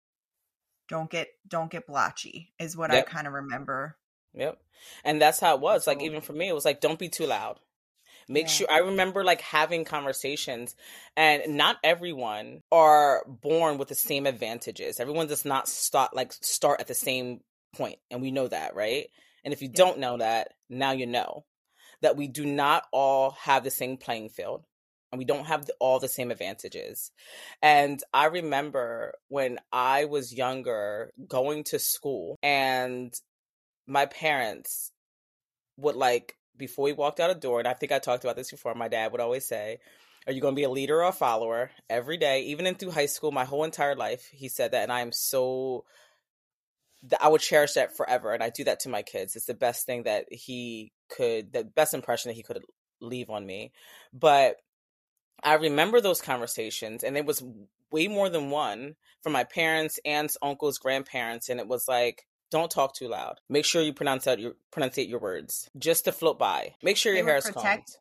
don't 0.92 1.10
get 1.10 1.30
don't 1.48 1.72
get 1.72 1.88
blotchy 1.88 2.52
is 2.60 2.76
what 2.78 2.92
I 2.92 3.02
kind 3.02 3.26
of 3.26 3.34
remember. 3.34 3.96
Yep. 4.34 4.60
And 5.04 5.22
that's 5.22 5.40
how 5.40 5.56
it 5.56 5.62
was. 5.62 5.88
Like 5.88 6.02
even 6.04 6.22
for 6.22 6.34
me, 6.34 6.50
it 6.50 6.54
was 6.54 6.66
like 6.66 6.82
don't 6.82 7.00
be 7.00 7.10
too 7.10 7.26
loud. 7.26 7.60
Make 8.28 8.48
Yeah. 8.48 8.54
sure 8.54 8.68
I 8.72 8.80
remember 8.80 9.24
like 9.24 9.42
having 9.42 9.86
conversations 9.86 10.76
and 11.18 11.58
not 11.58 11.78
everyone 11.84 12.62
are 12.72 13.24
born 13.26 13.78
with 13.78 13.88
the 13.88 13.96
same 13.96 14.26
advantages. 14.26 15.00
Everyone 15.00 15.28
does 15.28 15.46
not 15.46 15.68
start 15.68 16.16
like 16.16 16.34
start 16.34 16.82
at 16.82 16.88
the 16.88 16.94
same 16.94 17.42
point 17.76 18.00
and 18.10 18.22
we 18.22 18.32
know 18.32 18.48
that, 18.48 18.76
right? 18.76 19.08
And 19.44 19.54
if 19.54 19.62
you 19.62 19.70
Yeah. 19.70 19.76
don't 19.76 20.00
know 20.00 20.18
that, 20.18 20.50
now 20.70 20.92
you 20.92 21.08
know 21.08 21.46
that 22.02 22.18
we 22.18 22.28
do 22.28 22.46
not 22.46 22.84
all 22.92 23.32
have 23.32 23.64
the 23.64 23.72
same 23.72 23.98
playing 23.98 24.30
field 24.30 24.66
and 25.12 25.20
we 25.20 25.26
don't 25.26 25.46
have 25.46 25.70
all 25.80 26.00
the 26.00 26.08
same 26.08 26.32
advantages. 26.32 27.12
And 27.62 28.02
I 28.14 28.26
remember 28.26 29.14
when 29.28 29.60
I 29.72 30.06
was 30.06 30.34
younger 30.34 31.12
going 31.28 31.64
to 31.66 31.80
school 31.80 32.38
and 32.42 33.14
my 33.88 34.06
parents 34.06 34.92
would 35.78 35.96
like 35.96 36.36
before 36.58 36.86
we 36.86 36.94
walked 36.94 37.20
out 37.20 37.32
a 37.32 37.36
door, 37.36 37.60
and 37.60 37.68
I 37.68 37.74
think 37.74 37.92
I 37.92 38.00
talked 38.00 38.24
about 38.24 38.36
this 38.36 38.52
before. 38.52 38.76
My 38.76 38.88
dad 38.88 39.12
would 39.12 39.22
always 39.22 39.46
say, 39.46 39.80
"Are 40.28 40.34
you 40.34 40.42
going 40.42 40.54
to 40.54 40.60
be 40.60 40.64
a 40.64 40.70
leader 40.70 41.02
or 41.02 41.08
a 41.08 41.12
follower?" 41.12 41.72
Every 41.90 42.18
day, 42.18 42.44
even 42.44 42.68
in 42.68 42.76
through 42.76 42.92
high 42.92 43.08
school, 43.08 43.32
my 43.32 43.46
whole 43.46 43.64
entire 43.64 43.96
life, 43.96 44.30
he 44.32 44.48
said 44.48 44.72
that, 44.72 44.84
and 44.84 44.92
I 44.92 45.02
am 45.02 45.12
so 45.12 45.86
I 47.20 47.30
would 47.30 47.42
cherish 47.42 47.74
that 47.74 47.98
forever, 47.98 48.32
and 48.32 48.44
I 48.44 48.50
do 48.52 48.64
that 48.66 48.82
to 48.82 48.90
my 48.90 49.02
kids. 49.02 49.36
It's 49.36 49.46
the 49.46 49.54
best 49.56 49.86
thing 49.86 50.04
that 50.04 50.26
he 50.32 50.92
could, 51.10 51.52
the 51.52 51.64
best 51.64 51.94
impression 51.94 52.30
that 52.30 52.36
he 52.36 52.44
could 52.44 52.64
leave 53.00 53.30
on 53.30 53.46
me. 53.46 53.72
But 54.14 54.58
I 55.44 55.56
remember 55.56 56.02
those 56.02 56.22
conversations, 56.22 57.04
and 57.04 57.18
it 57.18 57.26
was 57.26 57.44
way 57.92 58.08
more 58.08 58.30
than 58.30 58.50
one 58.50 58.96
from 59.24 59.34
my 59.34 59.44
parents, 59.44 60.00
aunts, 60.06 60.38
uncles, 60.42 60.78
grandparents, 60.78 61.50
and 61.50 61.60
it 61.60 61.68
was 61.68 61.88
like, 61.88 62.26
don't 62.52 62.70
talk 62.72 62.94
too 62.96 63.08
loud. 63.08 63.40
Make 63.50 63.66
sure 63.66 63.82
you 63.82 63.94
pronounce 63.94 64.28
out 64.28 64.40
your 64.40 64.54
pronunciate 64.72 65.08
your 65.10 65.20
words 65.20 65.70
just 65.78 66.06
to 66.06 66.12
float 66.12 66.38
by. 66.38 66.76
Make 66.84 66.98
sure 66.98 67.14
your 67.14 67.26
hair 67.26 67.38
is 67.38 67.46
protect- 67.46 67.64
combed. 67.64 67.98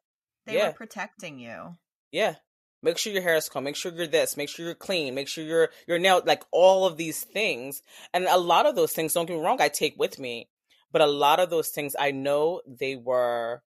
They 0.46 0.54
Yeah. 0.56 0.68
were 0.68 0.72
protecting 0.74 1.38
you. 1.38 1.76
Yeah. 2.10 2.36
Make 2.82 2.98
sure 2.98 3.12
your 3.12 3.22
hair 3.22 3.36
is 3.36 3.48
combed. 3.48 3.66
Make 3.66 3.76
sure 3.76 3.92
you're 3.92 4.06
this. 4.06 4.36
Make 4.36 4.48
sure 4.48 4.64
you're 4.64 4.74
clean. 4.74 5.14
Make 5.14 5.28
sure 5.28 5.44
you're 5.44 5.70
you're 5.86 5.98
nailed. 5.98 6.26
Like 6.26 6.42
all 6.50 6.84
of 6.86 6.96
these 6.96 7.22
things, 7.22 7.82
and 8.12 8.24
a 8.24 8.38
lot 8.38 8.66
of 8.66 8.74
those 8.74 8.92
things. 8.92 9.12
Don't 9.12 9.26
get 9.26 9.36
me 9.36 9.44
wrong. 9.44 9.60
I 9.60 9.68
take 9.68 9.94
with 9.98 10.18
me, 10.18 10.48
but 10.90 11.02
a 11.02 11.06
lot 11.06 11.38
of 11.40 11.50
those 11.50 11.68
things 11.68 11.94
I 11.98 12.10
know 12.10 12.62
they 12.66 12.96
were 12.96 13.62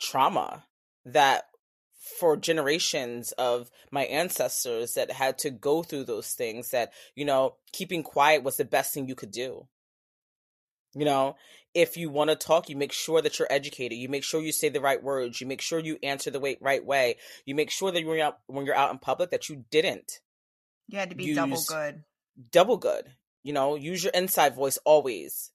trauma 0.00 0.64
that 1.04 1.44
for 2.04 2.36
generations 2.36 3.32
of 3.32 3.70
my 3.90 4.04
ancestors 4.04 4.94
that 4.94 5.10
had 5.10 5.38
to 5.38 5.50
go 5.50 5.82
through 5.82 6.04
those 6.04 6.32
things 6.32 6.70
that 6.70 6.92
you 7.14 7.24
know 7.24 7.56
keeping 7.72 8.02
quiet 8.02 8.42
was 8.42 8.56
the 8.58 8.64
best 8.64 8.92
thing 8.92 9.08
you 9.08 9.14
could 9.14 9.30
do. 9.30 9.66
You 10.94 11.06
know 11.06 11.36
if 11.72 11.96
you 11.96 12.10
want 12.10 12.30
to 12.30 12.36
talk 12.36 12.68
you 12.68 12.76
make 12.76 12.92
sure 12.92 13.20
that 13.22 13.38
you're 13.38 13.48
educated. 13.50 13.98
You 13.98 14.08
make 14.08 14.22
sure 14.22 14.40
you 14.40 14.52
say 14.52 14.68
the 14.68 14.80
right 14.80 15.02
words. 15.02 15.40
You 15.40 15.46
make 15.46 15.60
sure 15.60 15.80
you 15.80 15.98
answer 16.02 16.30
the 16.30 16.38
way, 16.38 16.56
right 16.60 16.84
way. 16.84 17.16
You 17.46 17.54
make 17.54 17.70
sure 17.70 17.90
that 17.90 18.04
when 18.04 18.16
you're 18.16 18.26
out 18.26 18.38
when 18.46 18.66
you're 18.66 18.76
out 18.76 18.92
in 18.92 18.98
public 18.98 19.30
that 19.30 19.48
you 19.48 19.64
didn't 19.70 20.20
You 20.88 20.98
had 20.98 21.10
to 21.10 21.16
be 21.16 21.34
double 21.34 21.62
good. 21.66 22.04
double 22.52 22.76
good. 22.76 23.06
You 23.42 23.54
know 23.54 23.76
use 23.76 24.04
your 24.04 24.12
inside 24.12 24.54
voice 24.54 24.78
always. 24.84 25.50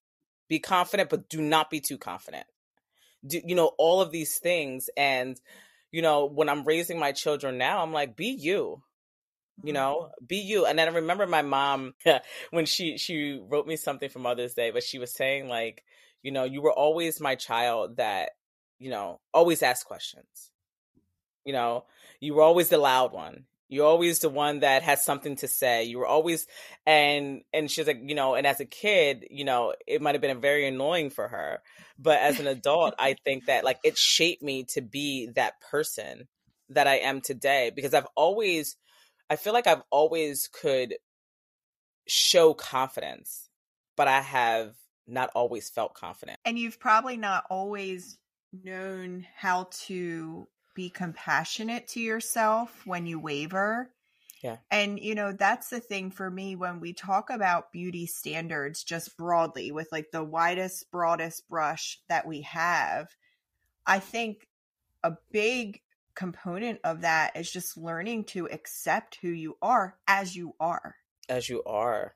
Be 0.47 0.57
confident 0.59 1.11
but 1.11 1.29
do 1.29 1.41
not 1.41 1.69
be 1.69 1.79
too 1.79 1.99
confident. 1.99 2.47
Do 3.25 3.39
you 3.45 3.53
know 3.53 3.71
all 3.77 4.01
of 4.01 4.11
these 4.11 4.37
things 4.39 4.89
and 4.97 5.39
you 5.91 6.01
know 6.01 6.25
when 6.25 6.49
i'm 6.49 6.63
raising 6.63 6.99
my 6.99 7.11
children 7.11 7.57
now 7.57 7.81
i'm 7.81 7.93
like 7.93 8.15
be 8.15 8.27
you 8.27 8.81
you 9.63 9.73
mm-hmm. 9.73 9.73
know 9.73 10.09
be 10.25 10.37
you 10.37 10.65
and 10.65 10.77
then 10.77 10.87
i 10.87 10.91
remember 10.91 11.27
my 11.27 11.41
mom 11.41 11.93
when 12.51 12.65
she 12.65 12.97
she 12.97 13.39
wrote 13.49 13.67
me 13.67 13.75
something 13.75 14.09
for 14.09 14.19
mother's 14.19 14.53
day 14.53 14.71
but 14.71 14.83
she 14.83 14.99
was 14.99 15.13
saying 15.13 15.47
like 15.47 15.83
you 16.21 16.31
know 16.31 16.43
you 16.43 16.61
were 16.61 16.73
always 16.73 17.19
my 17.19 17.35
child 17.35 17.97
that 17.97 18.31
you 18.77 18.89
know 18.89 19.19
always 19.33 19.63
ask 19.63 19.85
questions 19.85 20.51
you 21.45 21.53
know 21.53 21.85
you 22.19 22.33
were 22.33 22.43
always 22.43 22.69
the 22.69 22.77
loud 22.77 23.11
one 23.11 23.45
you're 23.69 23.85
always 23.85 24.19
the 24.19 24.29
one 24.29 24.59
that 24.59 24.83
has 24.83 25.05
something 25.05 25.35
to 25.37 25.47
say 25.47 25.85
you 25.85 25.99
were 25.99 26.07
always 26.07 26.47
and 26.85 27.41
and 27.53 27.69
she's 27.69 27.87
like 27.87 28.01
you 28.03 28.15
know 28.15 28.35
and 28.35 28.45
as 28.45 28.59
a 28.59 28.65
kid 28.65 29.25
you 29.29 29.45
know 29.45 29.73
it 29.87 30.01
might 30.01 30.15
have 30.15 30.21
been 30.21 30.41
very 30.41 30.67
annoying 30.67 31.09
for 31.09 31.27
her 31.27 31.61
but 31.97 32.19
as 32.19 32.39
an 32.39 32.47
adult 32.47 32.93
i 32.99 33.15
think 33.23 33.45
that 33.45 33.63
like 33.63 33.77
it 33.83 33.97
shaped 33.97 34.43
me 34.43 34.63
to 34.63 34.81
be 34.81 35.29
that 35.35 35.53
person 35.61 36.27
that 36.69 36.87
i 36.87 36.95
am 36.95 37.21
today 37.21 37.71
because 37.73 37.93
i've 37.93 38.07
always 38.15 38.75
I 39.29 39.35
feel 39.35 39.53
like 39.53 39.67
I've 39.67 39.83
always 39.91 40.49
could 40.51 40.95
show 42.07 42.53
confidence, 42.53 43.49
but 43.95 44.07
I 44.07 44.21
have 44.21 44.73
not 45.07 45.29
always 45.35 45.69
felt 45.69 45.93
confident. 45.93 46.39
And 46.45 46.57
you've 46.57 46.79
probably 46.79 47.17
not 47.17 47.45
always 47.49 48.17
known 48.51 49.27
how 49.35 49.67
to 49.85 50.47
be 50.79 50.89
compassionate 50.89 51.89
to 51.89 51.99
yourself 51.99 52.83
when 52.85 53.05
you 53.05 53.19
waver. 53.19 53.91
Yeah. 54.41 54.55
And, 54.71 54.97
you 54.97 55.13
know, 55.13 55.33
that's 55.33 55.67
the 55.69 55.81
thing 55.81 56.09
for 56.09 56.31
me 56.31 56.55
when 56.55 56.79
we 56.79 56.93
talk 56.93 57.29
about 57.29 57.73
beauty 57.73 58.05
standards, 58.05 58.85
just 58.85 59.17
broadly, 59.17 59.73
with 59.73 59.89
like 59.91 60.11
the 60.13 60.23
widest, 60.23 60.89
broadest 60.89 61.49
brush 61.49 61.99
that 62.07 62.25
we 62.25 62.43
have. 62.43 63.09
I 63.85 63.99
think 63.99 64.47
a 65.03 65.17
big 65.33 65.81
component 66.15 66.79
of 66.85 67.01
that 67.01 67.35
is 67.35 67.51
just 67.51 67.75
learning 67.75 68.23
to 68.27 68.47
accept 68.49 69.17
who 69.21 69.27
you 69.27 69.57
are 69.61 69.97
as 70.07 70.33
you 70.33 70.55
are. 70.61 70.95
As 71.27 71.49
you 71.49 71.61
are. 71.65 72.15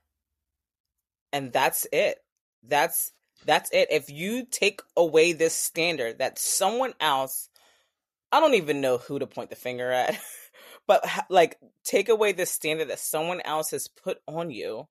And 1.33 1.51
that's 1.51 1.85
it. 1.91 2.19
That's 2.65 3.11
that's 3.45 3.69
it. 3.73 3.89
If 3.91 4.09
you 4.09 4.45
take 4.45 4.79
away 4.95 5.33
this 5.33 5.53
standard 5.53 6.19
that 6.19 6.39
someone 6.39 6.93
else 7.01 7.49
I 8.33 8.39
don't 8.39 8.55
even 8.55 8.81
know 8.81 8.97
who 8.97 9.19
to 9.19 9.27
point 9.27 9.51
the 9.51 9.55
finger 9.55 9.91
at. 9.91 10.19
but 10.87 11.05
like 11.29 11.59
take 11.83 12.09
away 12.09 12.31
the 12.31 12.47
standard 12.47 12.89
that 12.89 12.99
someone 12.99 13.41
else 13.41 13.69
has 13.69 13.87
put 13.87 14.17
on 14.27 14.49
you. 14.49 14.87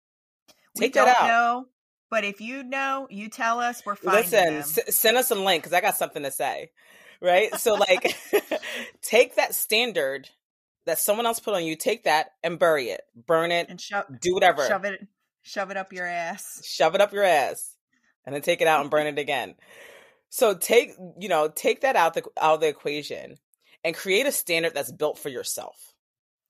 Take 0.76 0.94
we 0.94 1.00
that 1.00 1.06
don't 1.06 1.22
out. 1.22 1.28
know, 1.28 1.66
but 2.08 2.24
if 2.24 2.40
you 2.40 2.62
know, 2.62 3.08
you 3.10 3.28
tell 3.28 3.58
us. 3.58 3.82
We're 3.84 3.96
fine. 3.96 4.14
Listen, 4.14 4.54
s- 4.58 4.94
send 4.96 5.16
us 5.16 5.32
a 5.32 5.34
link 5.34 5.64
because 5.64 5.72
I 5.72 5.80
got 5.80 5.96
something 5.96 6.22
to 6.22 6.30
say. 6.30 6.70
Right? 7.20 7.52
So, 7.56 7.74
like, 7.74 8.16
take 9.02 9.34
that 9.34 9.56
standard 9.56 10.30
that 10.86 11.00
someone 11.00 11.26
else 11.26 11.40
put 11.40 11.54
on 11.54 11.64
you, 11.64 11.74
take 11.74 12.04
that 12.04 12.32
and 12.44 12.60
bury 12.60 12.90
it, 12.90 13.02
burn 13.26 13.50
it, 13.50 13.66
and 13.68 13.80
shove 13.80 14.04
do 14.20 14.34
whatever, 14.34 14.66
shove 14.66 14.84
it 14.84 15.06
shove 15.42 15.72
it 15.72 15.76
up 15.76 15.92
your 15.92 16.06
ass. 16.06 16.62
shove 16.64 16.94
it 16.94 17.00
up 17.00 17.12
your 17.12 17.24
ass, 17.24 17.76
and 18.24 18.34
then 18.34 18.42
take 18.42 18.60
it 18.60 18.68
out 18.68 18.82
and 18.82 18.90
burn 18.90 19.08
it 19.08 19.18
again. 19.18 19.56
So, 20.34 20.54
take 20.54 20.92
you 21.20 21.28
know, 21.28 21.48
take 21.54 21.82
that 21.82 21.94
out 21.94 22.14
the 22.14 22.24
out 22.40 22.54
of 22.54 22.60
the 22.62 22.68
equation 22.68 23.36
and 23.84 23.94
create 23.94 24.24
a 24.24 24.32
standard 24.32 24.72
that's 24.72 24.90
built 24.90 25.18
for 25.18 25.28
yourself. 25.28 25.92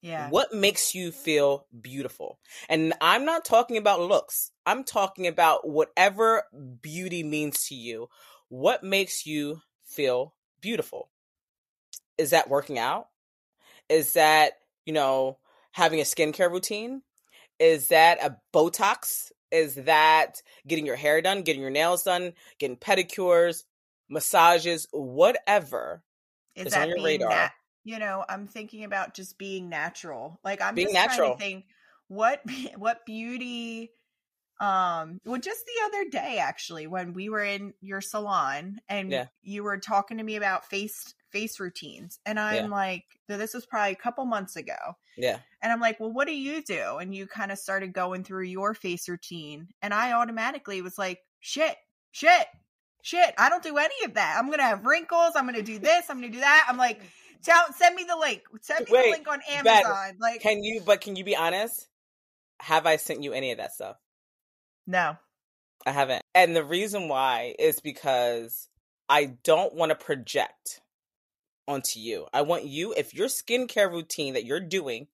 Yeah. 0.01 0.29
What 0.29 0.53
makes 0.53 0.95
you 0.95 1.11
feel 1.11 1.67
beautiful? 1.81 2.39
And 2.69 2.93
I'm 3.01 3.25
not 3.25 3.43
talking 3.43 3.75
about 3.75 3.99
looks. 3.99 4.51
I'm 4.65 4.85
talking 4.85 5.27
about 5.27 5.67
whatever 5.67 6.43
beauty 6.81 7.23
means 7.23 7.65
to 7.67 7.75
you. 7.75 8.07
What 8.47 8.85
makes 8.85 9.25
you 9.25 9.61
feel 9.83 10.33
beautiful? 10.61 11.09
Is 12.17 12.29
that 12.29 12.49
working 12.49 12.79
out? 12.79 13.07
Is 13.89 14.13
that, 14.13 14.53
you 14.85 14.93
know, 14.93 15.39
having 15.73 15.99
a 15.99 16.03
skincare 16.03 16.49
routine? 16.49 17.01
Is 17.59 17.89
that 17.89 18.23
a 18.23 18.37
Botox? 18.53 19.33
Is 19.51 19.75
that 19.75 20.41
getting 20.65 20.85
your 20.85 20.95
hair 20.95 21.21
done, 21.21 21.41
getting 21.41 21.61
your 21.61 21.69
nails 21.69 22.03
done, 22.03 22.31
getting 22.59 22.77
pedicures, 22.77 23.63
massages, 24.13 24.87
whatever? 24.91 26.03
Is 26.55 26.73
on 26.73 26.87
your 26.89 27.03
radar. 27.03 27.29
nat- 27.29 27.51
you 27.83 27.99
know, 27.99 28.23
I'm 28.29 28.47
thinking 28.47 28.83
about 28.85 29.13
just 29.13 29.37
being 29.37 29.67
natural. 29.69 30.39
Like 30.43 30.61
I'm 30.61 30.75
Being 30.75 30.93
just 30.93 31.15
trying 31.17 31.33
to 31.33 31.37
think 31.37 31.65
what 32.07 32.41
what 32.77 33.05
beauty 33.05 33.91
um 34.59 35.19
well 35.25 35.41
just 35.41 35.65
the 35.65 35.85
other 35.87 36.09
day 36.11 36.37
actually 36.37 36.85
when 36.85 37.13
we 37.13 37.27
were 37.27 37.43
in 37.43 37.73
your 37.81 38.01
salon 38.01 38.77
and 38.87 39.11
Yeah. 39.11 39.25
you 39.41 39.63
were 39.63 39.79
talking 39.79 40.17
to 40.19 40.23
me 40.23 40.35
about 40.35 40.69
face 40.69 41.15
face 41.31 41.59
routines 41.59 42.19
and 42.25 42.39
I'm 42.39 42.69
like 42.69 43.03
so 43.27 43.37
this 43.37 43.55
was 43.55 43.65
probably 43.65 43.93
a 43.93 43.95
couple 43.95 44.23
months 44.25 44.55
ago 44.55 44.75
Yeah. 45.17 45.39
and 45.63 45.71
I'm 45.73 45.79
like, 45.81 45.99
well, 45.99 46.11
what 46.13 46.27
do 46.27 46.35
you 46.35 46.61
do? 46.63 46.97
And 46.97 47.15
you 47.15 47.25
kind 47.25 47.51
of 47.51 47.57
started 47.57 47.93
going 47.93 48.23
through 48.23 48.43
your 48.43 48.75
face 48.75 49.09
routine. 49.09 49.69
And 49.81 49.91
I 49.93 50.13
automatically 50.13 50.81
was 50.83 50.97
like, 50.99 51.19
shit, 51.39 51.75
shit, 52.11 52.45
shit. 53.03 53.35
I 53.37 53.49
don't 53.49 53.61
do 53.61 53.77
any 53.77 53.93
of 54.05 54.15
that. 54.15 54.37
I'm 54.39 54.49
to 54.51 54.63
have 54.63 54.83
wrinkles. 54.85 55.33
I'm 55.35 55.47
to 55.53 55.61
do 55.61 55.77
this. 55.77 56.05
I'm 56.09 56.21
to 56.23 56.29
do 56.29 56.39
that. 56.39 56.65
I'm 56.67 56.77
like, 56.77 56.99
tell, 57.43 57.61
send 57.77 57.95
me 57.95 58.05
the 58.05 58.17
link. 58.17 58.41
Send 58.61 58.85
me 58.87 58.91
Wait, 58.91 59.05
the 59.05 59.11
link 59.11 59.27
on 59.27 59.41
Amazon. 59.51 60.17
like, 60.19 60.41
Can 60.41 60.63
you, 60.63 60.81
but 60.83 61.01
can 61.01 61.15
you 61.15 61.23
be 61.23 61.35
honest? 61.35 61.87
Have 62.61 62.87
I 62.87 62.95
sent 62.95 63.21
you 63.21 63.33
any 63.33 63.51
of 63.51 63.59
that 63.59 63.73
stuff? 63.73 63.97
no. 64.87 65.17
I 65.85 65.91
haven't. 65.91 66.23
And 66.33 66.55
the 66.55 66.63
reason 66.63 67.09
why 67.09 67.55
is 67.59 67.81
because 67.81 68.69
I 69.09 69.25
don't 69.43 69.75
want 69.75 69.89
to 69.89 69.95
project 69.95 70.79
onto 71.67 71.99
you. 71.99 72.25
I 72.33 72.43
want 72.43 72.63
you, 72.63 72.93
if 72.95 73.13
your 73.13 73.27
skincare 73.27 73.91
routine 73.91 74.35
that 74.35 74.45
you're 74.45 74.61
doing 74.61 75.07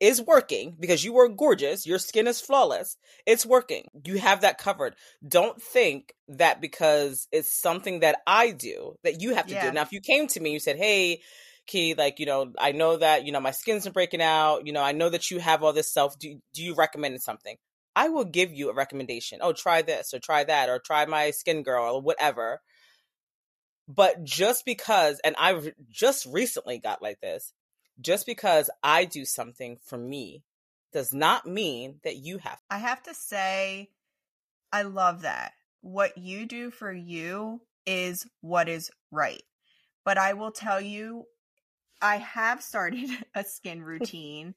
is 0.00 0.22
working 0.22 0.76
because 0.78 1.04
you 1.04 1.18
are 1.18 1.28
gorgeous, 1.28 1.86
your 1.86 1.98
skin 1.98 2.26
is 2.26 2.40
flawless, 2.40 2.96
it's 3.26 3.44
working. 3.46 3.88
You 4.04 4.18
have 4.18 4.42
that 4.42 4.58
covered. 4.58 4.94
Don't 5.26 5.60
think 5.60 6.14
that 6.28 6.60
because 6.60 7.26
it's 7.32 7.52
something 7.60 8.00
that 8.00 8.20
I 8.26 8.52
do 8.52 8.94
that 9.04 9.20
you 9.20 9.34
have 9.34 9.46
to 9.48 9.54
Yeah. 9.54 9.60
do. 9.60 9.72
Now, 9.72 9.82
if 9.82 9.92
you 9.92 10.00
came 10.00 10.26
to 10.28 10.40
me, 10.40 10.52
you 10.52 10.60
said, 10.60 10.76
Hey, 10.76 11.20
Key, 11.66 11.94
like, 11.94 12.18
you 12.18 12.26
know, 12.26 12.52
I 12.58 12.72
know 12.72 12.96
that, 12.96 13.26
you 13.26 13.32
know, 13.32 13.40
my 13.40 13.50
skin's 13.50 13.86
breaking 13.88 14.22
out. 14.22 14.66
You 14.66 14.72
know, 14.72 14.82
I 14.82 14.92
know 14.92 15.10
that 15.10 15.30
you 15.30 15.38
have 15.38 15.62
all 15.62 15.74
this 15.74 15.92
self. 15.92 16.18
Do, 16.18 16.40
do 16.54 16.62
you 16.62 16.74
recommend 16.74 17.20
something? 17.20 17.56
I 17.94 18.08
will 18.08 18.24
give 18.24 18.52
you 18.54 18.70
a 18.70 18.74
recommendation. 18.74 19.40
Oh, 19.42 19.52
try 19.52 19.82
this 19.82 20.14
or 20.14 20.18
try 20.18 20.44
that 20.44 20.70
or 20.70 20.78
try 20.78 21.04
my 21.04 21.30
skin 21.30 21.62
girl 21.62 21.96
or 21.96 22.00
whatever. 22.00 22.60
But 23.88 24.22
just 24.24 24.64
because, 24.64 25.20
and 25.24 25.34
I've 25.38 25.72
just 25.90 26.26
recently 26.26 26.78
got 26.78 27.02
like 27.02 27.20
this, 27.20 27.52
just 28.00 28.26
because 28.26 28.70
I 28.82 29.04
do 29.04 29.24
something 29.24 29.78
for 29.84 29.98
me 29.98 30.42
does 30.92 31.12
not 31.12 31.46
mean 31.46 32.00
that 32.04 32.16
you 32.16 32.38
have. 32.38 32.58
I 32.70 32.78
have 32.78 33.02
to 33.04 33.14
say, 33.14 33.90
I 34.72 34.82
love 34.82 35.22
that. 35.22 35.52
What 35.80 36.18
you 36.18 36.46
do 36.46 36.70
for 36.70 36.92
you 36.92 37.60
is 37.86 38.26
what 38.40 38.68
is 38.68 38.90
right. 39.10 39.42
But 40.04 40.18
I 40.18 40.34
will 40.34 40.52
tell 40.52 40.80
you, 40.80 41.24
I 42.00 42.16
have 42.16 42.62
started 42.62 43.10
a 43.34 43.44
skin 43.44 43.82
routine. 43.84 44.54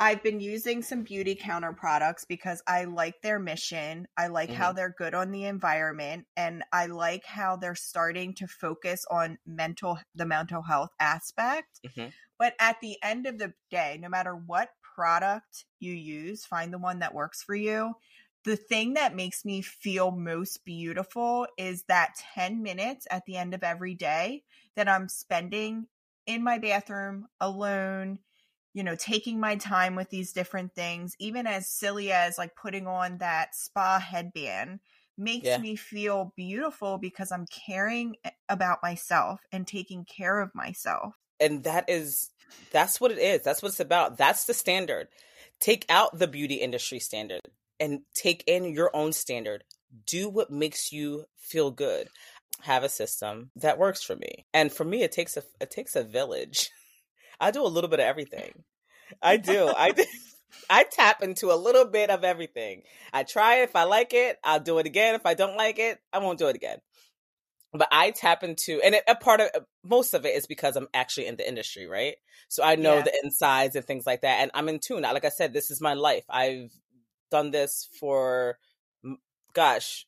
I've 0.00 0.22
been 0.22 0.38
using 0.38 0.82
some 0.82 1.04
Beautycounter 1.04 1.76
products 1.76 2.24
because 2.24 2.62
I 2.68 2.84
like 2.84 3.20
their 3.20 3.40
mission. 3.40 4.06
I 4.16 4.28
like 4.28 4.52
how 4.52 4.72
they're 4.72 4.94
good 4.96 5.12
on 5.12 5.32
the 5.32 5.44
environment 5.44 6.26
and 6.36 6.62
I 6.72 6.86
like 6.86 7.24
how 7.24 7.56
they're 7.56 7.74
starting 7.74 8.34
to 8.34 8.46
focus 8.46 9.04
on 9.10 9.38
mental 9.44 9.98
the 10.14 10.24
mental 10.24 10.62
health 10.62 10.90
aspect. 11.00 11.80
Mhm. 11.84 12.12
But 12.38 12.54
at 12.60 12.80
the 12.80 12.96
end 13.02 13.26
of 13.26 13.38
the 13.38 13.54
day, 13.70 13.98
no 14.00 14.08
matter 14.08 14.34
what 14.34 14.70
product 14.82 15.66
you 15.80 15.92
use, 15.92 16.44
find 16.46 16.72
the 16.72 16.78
one 16.78 17.00
that 17.00 17.14
works 17.14 17.42
for 17.42 17.54
you. 17.54 17.94
The 18.44 18.56
thing 18.56 18.94
that 18.94 19.14
makes 19.14 19.44
me 19.44 19.60
feel 19.62 20.10
most 20.12 20.64
beautiful 20.64 21.46
is 21.58 21.84
that 21.84 22.14
10 22.16 22.62
minutes 22.62 23.06
at 23.10 23.24
the 23.26 23.36
end 23.36 23.52
of 23.54 23.62
every 23.64 23.94
day 23.94 24.44
that 24.76 24.88
I'm 24.88 25.08
spending 25.08 25.88
in 26.26 26.42
my 26.44 26.58
bathroom 26.58 27.26
alone, 27.40 28.20
you 28.74 28.84
know, 28.84 28.94
taking 28.96 29.40
my 29.40 29.56
time 29.56 29.96
with 29.96 30.10
these 30.10 30.32
different 30.32 30.74
things, 30.74 31.16
even 31.18 31.46
as 31.46 31.68
silly 31.68 32.12
as 32.12 32.38
like 32.38 32.54
putting 32.56 32.86
on 32.86 33.18
that 33.18 33.54
spa 33.54 33.98
headband, 33.98 34.80
makes 35.16 35.48
Yeah. 35.48 35.58
me 35.58 35.74
feel 35.74 36.32
beautiful 36.36 36.98
because 36.98 37.32
I'm 37.32 37.46
caring 37.46 38.16
about 38.48 38.78
myself 38.82 39.40
and 39.50 39.66
taking 39.66 40.04
care 40.04 40.40
of 40.40 40.54
myself. 40.54 41.16
And 41.40 41.64
that 41.64 41.88
is, 41.88 42.30
that's 42.72 43.00
what 43.00 43.12
it 43.12 43.18
is. 43.18 43.42
That's 43.42 43.62
what 43.62 43.70
it's 43.70 43.80
about. 43.80 44.18
That's 44.18 44.44
the 44.44 44.54
standard. 44.54 45.08
Take 45.60 45.84
out 45.88 46.18
the 46.18 46.28
beauty 46.28 46.56
industry 46.56 46.98
standard 46.98 47.40
and 47.80 48.00
take 48.14 48.44
in 48.46 48.72
your 48.72 48.90
own 48.94 49.12
standard. 49.12 49.64
Do 50.06 50.28
what 50.28 50.50
makes 50.50 50.92
you 50.92 51.24
feel 51.38 51.70
good. 51.70 52.08
Have 52.62 52.84
a 52.84 52.88
system 52.88 53.50
that 53.56 53.78
works 53.78 54.02
for 54.02 54.16
me. 54.16 54.46
And 54.52 54.72
for 54.72 54.84
me, 54.84 55.02
it 55.02 55.12
takes 55.12 55.36
a, 55.36 55.42
it 55.60 55.70
takes 55.70 55.96
a 55.96 56.02
village. 56.02 56.70
I 57.40 57.50
do 57.50 57.62
a 57.62 57.68
little 57.68 57.90
bit 57.90 58.00
of 58.00 58.06
everything. 58.06 58.64
I 59.22 59.36
do. 59.36 59.72
I 59.76 59.90
do. 59.96 60.04
I 60.68 60.84
tap 60.84 61.22
into 61.22 61.52
a 61.52 61.56
little 61.56 61.84
bit 61.84 62.10
of 62.10 62.24
everything. 62.24 62.82
I 63.12 63.22
try 63.22 63.56
it. 63.56 63.64
If 63.64 63.76
I 63.76 63.84
like 63.84 64.12
it, 64.12 64.38
I'll 64.42 64.60
do 64.60 64.78
it 64.78 64.86
again. 64.86 65.14
If 65.14 65.26
I 65.26 65.34
don't 65.34 65.56
like 65.56 65.78
it, 65.78 65.98
I 66.12 66.18
won't 66.18 66.38
do 66.38 66.48
it 66.48 66.56
again. 66.56 66.78
But 67.72 67.88
I 67.92 68.12
tap 68.12 68.42
into, 68.42 68.80
and 68.82 68.94
it, 68.94 69.04
a 69.06 69.14
part 69.14 69.40
of 69.40 69.50
most 69.84 70.14
of 70.14 70.24
it 70.24 70.34
is 70.34 70.46
because 70.46 70.74
I'm 70.76 70.88
actually 70.94 71.26
in 71.26 71.36
the 71.36 71.46
industry, 71.46 71.86
right? 71.86 72.14
So 72.48 72.62
I 72.64 72.76
know 72.76 73.00
Yeah. 73.00 73.02
the 73.02 73.12
insides 73.22 73.76
and 73.76 73.84
things 73.84 74.06
like 74.06 74.22
that, 74.22 74.40
and 74.40 74.50
I'm 74.54 74.68
in 74.68 74.78
tune. 74.78 75.02
Like 75.02 75.24
I 75.26 75.28
said, 75.28 75.52
this 75.52 75.70
is 75.70 75.80
my 75.80 75.94
life. 75.94 76.24
I've 76.30 76.72
done 77.30 77.50
this 77.50 77.88
for, 78.00 78.58
gosh, 79.52 80.06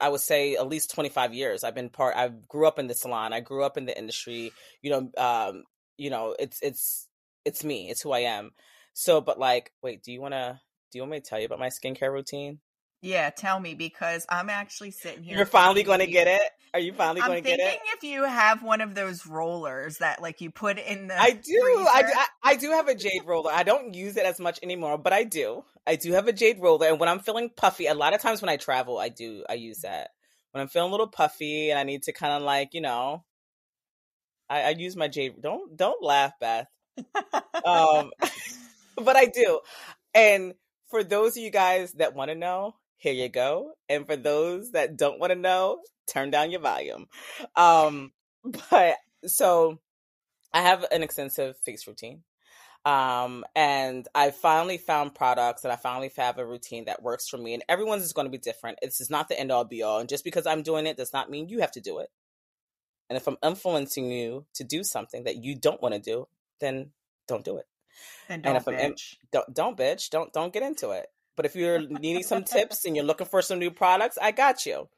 I 0.00 0.08
would 0.08 0.20
say 0.20 0.56
at 0.56 0.68
least 0.68 0.92
25 0.94 1.34
years. 1.34 1.64
I've 1.64 1.74
been 1.74 1.90
part. 1.90 2.16
I 2.16 2.28
grew 2.48 2.66
up 2.66 2.78
in 2.78 2.88
the 2.88 2.94
salon. 2.94 3.32
I 3.32 3.40
grew 3.40 3.64
up 3.64 3.76
in 3.78 3.86
the 3.86 3.96
industry. 3.96 4.52
You 4.82 4.90
know, 4.90 5.10
um, 5.18 5.64
you 5.98 6.10
know, 6.10 6.36
it's 6.38 6.60
it's 6.62 7.08
it's 7.44 7.64
me. 7.64 7.90
It's 7.90 8.02
who 8.02 8.12
I 8.12 8.20
am. 8.20 8.52
So, 8.94 9.20
but 9.20 9.38
like, 9.38 9.72
wait, 9.82 10.02
do 10.02 10.12
you 10.12 10.20
want 10.20 10.34
to? 10.34 10.60
Do 10.92 10.98
you 10.98 11.02
want 11.02 11.12
me 11.12 11.20
to 11.20 11.26
tell 11.28 11.38
you 11.40 11.46
about 11.46 11.58
my 11.60 11.68
skincare 11.68 12.12
routine? 12.12 12.60
Yeah, 13.04 13.28
tell 13.28 13.60
me 13.60 13.74
because 13.74 14.24
I'm 14.30 14.48
actually 14.48 14.90
sitting 14.90 15.24
here. 15.24 15.36
You're 15.36 15.44
finally 15.44 15.82
going 15.82 15.98
to 15.98 16.06
get 16.06 16.26
it. 16.26 16.40
Are 16.72 16.80
you 16.80 16.94
finally 16.94 17.20
going 17.20 17.42
to 17.42 17.46
get 17.46 17.58
it? 17.58 17.62
I'm 17.62 17.68
thinking 17.68 17.86
if 17.98 18.02
you 18.02 18.24
have 18.24 18.62
one 18.62 18.80
of 18.80 18.94
those 18.94 19.26
rollers 19.26 19.98
that 19.98 20.22
like 20.22 20.40
you 20.40 20.50
put 20.50 20.78
in 20.78 21.08
the 21.08 21.20
I 21.20 21.32
do. 21.32 21.86
I, 21.92 22.00
freezer. 22.00 22.16
I 22.16 22.26
I 22.42 22.56
do 22.56 22.70
have 22.70 22.88
a 22.88 22.94
jade 22.94 23.20
roller. 23.26 23.52
I 23.52 23.62
don't 23.62 23.92
use 23.92 24.16
it 24.16 24.24
as 24.24 24.40
much 24.40 24.58
anymore, 24.62 24.96
but 24.96 25.12
I 25.12 25.24
do. 25.24 25.64
I 25.86 25.96
do 25.96 26.12
have 26.12 26.28
a 26.28 26.32
jade 26.32 26.58
roller, 26.60 26.86
and 26.86 26.98
when 26.98 27.10
I'm 27.10 27.18
feeling 27.18 27.50
puffy, 27.54 27.88
a 27.88 27.94
lot 27.94 28.14
of 28.14 28.22
times 28.22 28.40
when 28.40 28.48
I 28.48 28.56
travel, 28.56 28.96
I 28.96 29.10
do. 29.10 29.44
I 29.50 29.54
use 29.54 29.80
that 29.80 30.08
when 30.52 30.62
I'm 30.62 30.68
feeling 30.68 30.88
a 30.88 30.92
little 30.92 31.06
puffy 31.06 31.68
and 31.68 31.78
I 31.78 31.82
need 31.82 32.04
to 32.04 32.12
kind 32.14 32.32
of 32.32 32.42
like 32.42 32.72
you 32.72 32.80
know. 32.80 33.22
I, 34.48 34.62
I 34.62 34.70
use 34.70 34.96
my 34.96 35.08
jade. 35.08 35.42
Don't 35.42 35.76
don't 35.76 36.02
laugh, 36.02 36.32
Beth. 36.40 36.68
Um, 37.66 38.10
but 39.04 39.16
I 39.16 39.26
do. 39.26 39.60
And 40.14 40.54
for 40.88 41.02
those 41.04 41.36
of 41.36 41.42
you 41.42 41.50
guys 41.50 41.92
that 41.94 42.14
want 42.14 42.30
to 42.30 42.34
know, 42.34 42.74
here 42.96 43.12
you 43.12 43.28
go. 43.28 43.72
And 43.88 44.06
for 44.06 44.16
those 44.16 44.72
that 44.72 44.96
don't 44.96 45.20
want 45.20 45.32
to 45.32 45.38
know, 45.38 45.80
turn 46.06 46.30
down 46.30 46.50
your 46.50 46.60
volume. 46.60 47.06
Um, 47.56 48.12
but 48.70 48.96
so 49.26 49.78
I 50.52 50.62
have 50.62 50.84
an 50.90 51.02
extensive 51.02 51.56
face 51.58 51.86
routine. 51.86 52.22
Um, 52.84 53.44
and 53.56 54.06
I 54.14 54.30
finally 54.30 54.76
found 54.76 55.14
products 55.14 55.64
and 55.64 55.72
I 55.72 55.76
finally 55.76 56.10
have 56.18 56.38
a 56.38 56.44
routine 56.44 56.84
that 56.84 57.02
works 57.02 57.28
for 57.28 57.38
me. 57.38 57.54
And 57.54 57.64
everyone's 57.68 58.04
is 58.04 58.12
going 58.12 58.26
to 58.26 58.30
be 58.30 58.38
different. 58.38 58.78
It's 58.82 59.00
is 59.00 59.08
not 59.08 59.28
the 59.28 59.40
end 59.40 59.50
all 59.50 59.64
be 59.64 59.82
all. 59.82 60.00
And 60.00 60.08
just 60.08 60.22
because 60.22 60.46
I'm 60.46 60.62
doing 60.62 60.86
it 60.86 60.98
does 60.98 61.12
not 61.12 61.30
mean 61.30 61.48
you 61.48 61.60
have 61.60 61.72
to 61.72 61.80
do 61.80 61.98
it. 61.98 62.10
And 63.08 63.16
if 63.16 63.26
I'm 63.26 63.38
influencing 63.42 64.10
you 64.10 64.46
to 64.54 64.64
do 64.64 64.82
something 64.82 65.24
that 65.24 65.42
you 65.42 65.54
don't 65.54 65.80
want 65.80 65.94
to 65.94 66.00
do, 66.00 66.26
then 66.60 66.90
don't 67.26 67.44
do 67.44 67.58
it. 67.58 67.66
And 68.28 68.42
don't 68.42 68.56
and 68.56 68.60
if 68.60 68.68
I'm 68.68 68.74
bitch. 68.74 69.16
don't, 69.32 69.54
don't 69.54 69.76
bitch, 69.76 70.10
don't 70.10 70.32
don't 70.32 70.52
get 70.52 70.62
into 70.62 70.90
it. 70.90 71.06
But 71.36 71.46
if 71.46 71.56
you're 71.56 71.80
needing 71.80 72.22
some 72.22 72.44
tips 72.44 72.84
and 72.84 72.94
you're 72.94 73.04
looking 73.04 73.26
for 73.26 73.42
some 73.42 73.58
new 73.58 73.70
products, 73.70 74.18
I 74.20 74.30
got 74.30 74.66
you. 74.66 74.88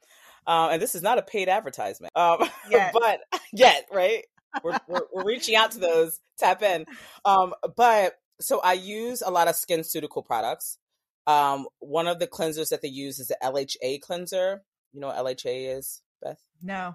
Uh, 0.46 0.68
and 0.72 0.82
this 0.82 0.94
is 0.94 1.02
not 1.02 1.18
a 1.18 1.22
paid 1.22 1.48
advertisement. 1.48 2.16
Um, 2.16 2.38
but 2.70 3.20
yet, 3.52 3.86
right? 3.92 4.24
We're, 4.62 4.78
we're, 4.86 5.00
we're 5.12 5.24
reaching 5.24 5.56
out 5.56 5.72
to 5.72 5.78
those. 5.78 6.20
Tap 6.38 6.62
in. 6.62 6.86
Um, 7.24 7.54
but 7.76 8.14
so 8.40 8.60
I 8.60 8.74
use 8.74 9.22
a 9.22 9.30
lot 9.30 9.48
of 9.48 9.56
skin 9.56 9.80
SkinCeutical 9.80 10.24
products. 10.24 10.78
Um, 11.26 11.66
one 11.80 12.06
of 12.06 12.18
the 12.18 12.26
cleansers 12.26 12.68
that 12.70 12.82
they 12.82 12.88
use 12.88 13.18
is 13.18 13.28
the 13.28 13.38
LHA 13.42 14.00
cleanser. 14.02 14.62
You 14.92 15.00
know 15.00 15.08
what 15.08 15.16
LHA 15.16 15.76
is, 15.78 16.02
Beth? 16.22 16.40
No. 16.62 16.94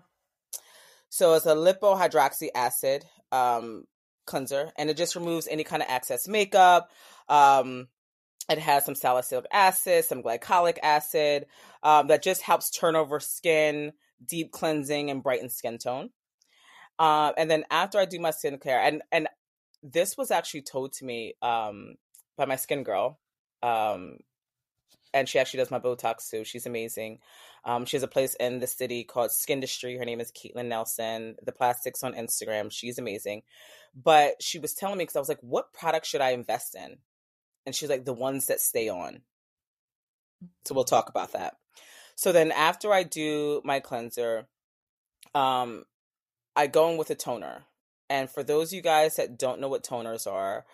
So 1.10 1.34
it's 1.34 1.46
a 1.46 1.56
lipohydroxy 1.56 2.50
acid 2.56 3.04
um, 3.32 3.84
cleanser, 4.26 4.72
and 4.78 4.90
it 4.90 4.96
just 4.96 5.16
removes 5.16 5.48
any 5.48 5.64
kind 5.64 5.82
of 5.82 5.90
excess 5.90 6.28
makeup. 6.28 6.90
Um, 7.28 7.90
it 8.50 8.60
has 8.60 8.86
some 8.86 8.96
salicylic 8.96 9.46
acid, 9.52 10.06
some 10.06 10.24
glycolic 10.24 10.78
acid 10.82 11.46
um, 11.84 12.08
that 12.08 12.24
just 12.24 12.42
helps 12.42 12.70
turn 12.70 12.96
over 12.96 13.20
skin, 13.20 13.94
deep 14.26 14.52
cleansing, 14.52 15.10
and 15.10 15.24
brighten 15.24 15.50
skin 15.50 15.78
tone. 15.78 16.10
Uh, 17.00 17.32
and 17.38 17.50
then 17.50 17.64
after 17.72 17.98
I 18.00 18.06
do 18.06 18.20
my 18.20 18.32
skincare, 18.32 18.80
and 18.80 19.02
and 19.12 19.28
this 19.84 20.18
was 20.18 20.32
actually 20.32 20.62
told 20.62 20.94
to 20.94 21.06
me 21.06 21.34
um, 21.42 21.96
by 22.38 22.46
my 22.46 22.56
skin 22.56 22.84
girl, 22.84 23.20
um, 23.64 24.18
and 25.14 25.28
she 25.28 25.40
actually 25.40 25.60
does 25.60 25.72
my 25.72 25.80
Botox 25.80 26.30
too. 26.30 26.44
She's 26.44 26.66
amazing. 26.66 27.20
Um, 27.66 27.86
she 27.86 27.98
has 27.98 28.04
a 28.04 28.08
place 28.08 28.36
in 28.36 28.60
the 28.60 28.68
city 28.68 29.04
called 29.04 29.32
Skindustry. 29.32 29.98
Her 29.98 30.06
name 30.06 30.22
is 30.22 30.32
Caitlin 30.32 30.68
Nelson. 30.68 31.36
The 31.44 31.52
plastics 31.52 32.04
on 32.04 32.14
Instagram. 32.14 32.72
She's 32.72 32.98
amazing. 32.98 33.44
But 33.96 34.42
she 34.42 34.60
was 34.60 34.74
telling 34.74 34.98
me 34.98 35.04
because 35.04 35.16
I 35.16 35.20
was 35.20 35.30
like, 35.30 35.42
"What 35.42 35.74
product 35.74 36.06
should 36.06 36.22
I 36.22 36.32
invest 36.32 36.76
in?" 36.76 36.98
And 37.66 37.76
she's 37.76 37.90
like, 37.90 38.06
"The 38.06 38.14
ones 38.14 38.48
that 38.48 38.60
stay 38.60 38.90
on." 38.90 39.22
So 40.66 40.76
we'll 40.76 40.84
talk 40.84 41.10
about 41.10 41.34
that. 41.34 41.58
So 42.16 42.32
then 42.32 42.52
after 42.52 42.94
I 42.94 43.04
do 43.04 43.62
my 43.64 43.80
cleanser, 43.80 44.48
um, 45.34 45.86
I 46.56 46.68
go 46.68 46.90
in 46.90 46.98
with 46.98 47.10
a 47.10 47.16
toner. 47.16 47.64
And 48.10 48.30
for 48.30 48.44
those 48.44 48.70
of 48.70 48.74
you 48.74 48.82
guys 48.82 49.16
that 49.16 49.38
don't 49.38 49.62
know 49.62 49.70
what 49.70 49.84
toners 49.84 50.30
are, 50.30 50.66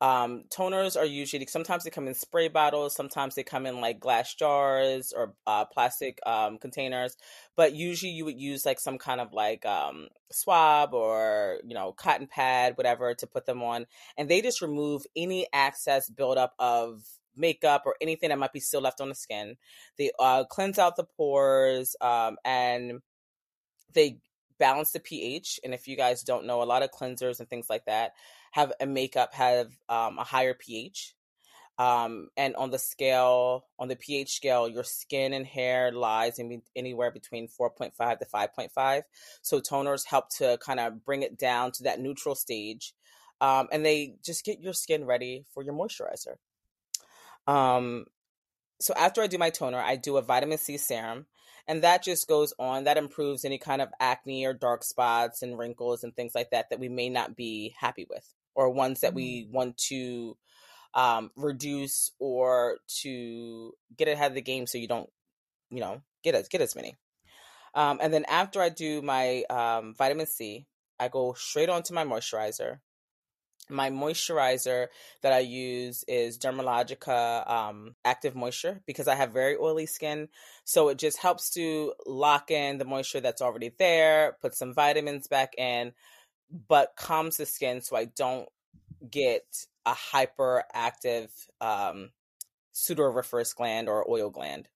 um, 0.00 0.44
toners 0.48 0.96
are 0.96 1.04
usually 1.04 1.44
sometimes 1.46 1.84
they 1.84 1.90
come 1.90 2.08
in 2.08 2.14
spray 2.14 2.48
bottles, 2.48 2.94
sometimes 2.94 3.34
they 3.34 3.42
come 3.42 3.66
in 3.66 3.80
like 3.80 4.00
glass 4.00 4.34
jars 4.34 5.12
or 5.14 5.34
uh, 5.46 5.66
plastic 5.66 6.18
um, 6.24 6.56
containers. 6.58 7.16
But 7.54 7.74
usually 7.74 8.12
you 8.12 8.24
would 8.24 8.40
use 8.40 8.64
like 8.64 8.80
some 8.80 8.96
kind 8.96 9.20
of 9.20 9.32
like 9.34 9.66
um, 9.66 10.08
swab 10.32 10.94
or 10.94 11.58
you 11.66 11.74
know 11.74 11.92
cotton 11.92 12.26
pad, 12.26 12.76
whatever, 12.76 13.14
to 13.14 13.26
put 13.26 13.44
them 13.44 13.62
on, 13.62 13.86
and 14.16 14.28
they 14.28 14.40
just 14.40 14.62
remove 14.62 15.02
any 15.14 15.46
excess 15.52 16.08
buildup 16.08 16.54
of 16.58 17.02
makeup 17.36 17.82
or 17.84 17.94
anything 18.00 18.30
that 18.30 18.38
might 18.38 18.52
be 18.52 18.60
still 18.60 18.80
left 18.80 19.00
on 19.02 19.10
the 19.10 19.14
skin. 19.14 19.56
They 19.98 20.12
uh, 20.18 20.44
cleanse 20.44 20.78
out 20.78 20.96
the 20.96 21.04
pores 21.04 21.94
um, 22.00 22.36
and 22.44 23.00
they 23.92 24.18
balance 24.58 24.92
the 24.92 25.00
pH. 25.00 25.60
And 25.64 25.74
if 25.74 25.88
you 25.88 25.96
guys 25.96 26.22
don't 26.22 26.46
know, 26.46 26.62
a 26.62 26.64
lot 26.64 26.82
of 26.82 26.90
cleansers 26.90 27.40
and 27.40 27.48
things 27.48 27.70
like 27.70 27.86
that 27.86 28.12
have 28.50 28.72
a 28.80 28.86
makeup 28.86 29.34
have 29.34 29.68
um, 29.88 30.18
a 30.18 30.24
higher 30.24 30.54
pH. 30.54 31.14
Um, 31.78 32.28
and 32.36 32.54
on 32.56 32.70
the 32.70 32.78
scale, 32.78 33.64
on 33.78 33.88
the 33.88 33.96
pH 33.96 34.34
scale, 34.34 34.68
your 34.68 34.84
skin 34.84 35.32
and 35.32 35.46
hair 35.46 35.90
lies 35.90 36.38
in 36.38 36.60
anywhere 36.76 37.10
between 37.10 37.48
4.5 37.48 38.18
to 38.18 38.26
5.5. 38.26 39.02
So 39.40 39.60
toners 39.60 40.04
help 40.04 40.28
to 40.36 40.58
kind 40.58 40.78
of 40.78 41.04
bring 41.06 41.22
it 41.22 41.38
down 41.38 41.72
to 41.72 41.84
that 41.84 41.98
neutral 41.98 42.34
stage. 42.34 42.92
Um, 43.40 43.68
and 43.72 43.84
they 43.84 44.16
just 44.22 44.44
get 44.44 44.60
your 44.60 44.74
skin 44.74 45.06
ready 45.06 45.46
for 45.54 45.62
your 45.62 45.72
moisturizer. 45.72 46.36
Um, 47.46 48.04
so 48.78 48.92
after 48.94 49.22
I 49.22 49.26
do 49.26 49.38
my 49.38 49.48
toner, 49.48 49.78
I 49.78 49.96
do 49.96 50.18
a 50.18 50.22
vitamin 50.22 50.58
C 50.58 50.76
serum 50.76 51.24
and 51.70 51.84
that 51.84 52.02
just 52.02 52.26
goes 52.26 52.52
on 52.58 52.84
that 52.84 52.96
improves 52.96 53.44
any 53.44 53.56
kind 53.56 53.80
of 53.80 53.90
acne 54.00 54.44
or 54.44 54.52
dark 54.52 54.82
spots 54.82 55.42
and 55.42 55.56
wrinkles 55.56 56.02
and 56.02 56.14
things 56.14 56.34
like 56.34 56.50
that 56.50 56.70
that 56.70 56.80
we 56.80 56.88
may 56.88 57.08
not 57.08 57.36
be 57.36 57.74
happy 57.78 58.06
with 58.10 58.26
or 58.60 58.68
ones 58.68 59.00
that 59.00 59.08
mm-hmm. 59.08 59.16
we 59.16 59.48
want 59.50 59.78
to 59.78 60.36
um, 60.92 61.30
reduce 61.34 62.10
or 62.18 62.76
to 63.00 63.72
get 63.96 64.06
ahead 64.06 64.32
of 64.32 64.34
the 64.34 64.42
game 64.42 64.66
so 64.66 64.76
you 64.76 64.86
don't 64.86 65.08
you 65.70 65.80
know 65.80 66.02
get 66.22 66.34
as 66.34 66.48
get 66.48 66.60
as 66.60 66.76
many 66.76 66.94
um, 67.74 67.98
and 68.02 68.12
then 68.12 68.26
after 68.28 68.60
i 68.60 68.68
do 68.68 69.00
my 69.00 69.44
um, 69.48 69.94
vitamin 69.96 70.26
c 70.26 70.66
i 70.98 71.08
go 71.08 71.32
straight 71.32 71.70
on 71.70 71.82
to 71.82 71.94
my 71.94 72.04
moisturizer 72.04 72.80
my 73.70 73.90
moisturizer 73.90 74.88
that 75.22 75.32
I 75.32 75.40
use 75.40 76.04
is 76.08 76.38
Dermalogica 76.38 77.48
um, 77.48 77.94
Active 78.04 78.34
Moisture 78.34 78.80
because 78.84 79.06
I 79.06 79.14
have 79.14 79.32
very 79.32 79.56
oily 79.56 79.86
skin. 79.86 80.28
So 80.64 80.88
it 80.88 80.98
just 80.98 81.18
helps 81.18 81.50
to 81.50 81.92
lock 82.06 82.50
in 82.50 82.78
the 82.78 82.84
moisture 82.84 83.20
that's 83.20 83.42
already 83.42 83.72
there, 83.78 84.36
put 84.40 84.54
some 84.54 84.74
vitamins 84.74 85.28
back 85.28 85.54
in, 85.56 85.92
but 86.68 86.94
calms 86.96 87.36
the 87.36 87.46
skin 87.46 87.80
so 87.80 87.96
I 87.96 88.06
don't 88.06 88.48
get 89.10 89.66
a 89.86 89.92
hyperactive 89.92 91.30
um, 91.60 92.10
sudoriferous 92.74 93.54
gland 93.54 93.88
or 93.88 94.08
oil 94.10 94.30
gland, 94.30 94.68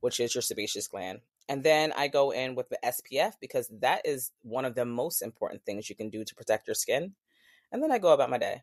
which 0.00 0.20
is 0.20 0.34
your 0.34 0.42
sebaceous 0.42 0.88
gland. 0.88 1.20
And 1.48 1.62
then 1.62 1.92
I 1.96 2.08
go 2.08 2.32
in 2.32 2.54
with 2.54 2.68
the 2.68 2.78
SPF 2.84 3.34
because 3.40 3.68
that 3.80 4.02
is 4.04 4.32
one 4.42 4.64
of 4.64 4.74
the 4.74 4.84
most 4.84 5.22
important 5.22 5.64
things 5.64 5.88
you 5.88 5.94
can 5.94 6.10
do 6.10 6.24
to 6.24 6.34
protect 6.34 6.66
your 6.66 6.74
skin 6.74 7.14
and 7.72 7.82
then 7.82 7.92
I 7.92 7.98
go 7.98 8.12
about 8.12 8.30
my 8.30 8.38
day. 8.38 8.62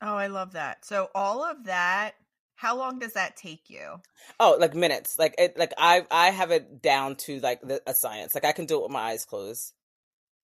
Oh, 0.00 0.16
I 0.16 0.26
love 0.26 0.52
that. 0.52 0.84
So 0.84 1.10
all 1.14 1.44
of 1.44 1.64
that, 1.64 2.14
how 2.54 2.76
long 2.76 2.98
does 2.98 3.12
that 3.12 3.36
take 3.36 3.70
you? 3.70 4.00
Oh, 4.40 4.56
like 4.58 4.74
minutes. 4.74 5.18
Like 5.18 5.34
it 5.38 5.56
like 5.56 5.72
I 5.78 6.06
I 6.10 6.30
have 6.30 6.50
it 6.50 6.82
down 6.82 7.16
to 7.16 7.40
like 7.40 7.60
the, 7.62 7.80
a 7.86 7.94
science. 7.94 8.34
Like 8.34 8.44
I 8.44 8.52
can 8.52 8.66
do 8.66 8.78
it 8.78 8.82
with 8.82 8.90
my 8.92 9.00
eyes 9.00 9.24
closed. 9.24 9.72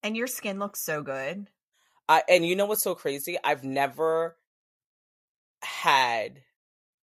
And 0.03 0.17
your 0.17 0.27
skin 0.27 0.59
looks 0.59 0.81
so 0.81 1.03
good. 1.03 1.49
I 2.09 2.23
and 2.29 2.47
you 2.47 2.57
know 2.57 2.67
what's 2.67 2.83
so 2.83 2.95
crazy? 2.95 3.37
I've 3.43 3.65
never 3.65 4.37
had 5.63 6.41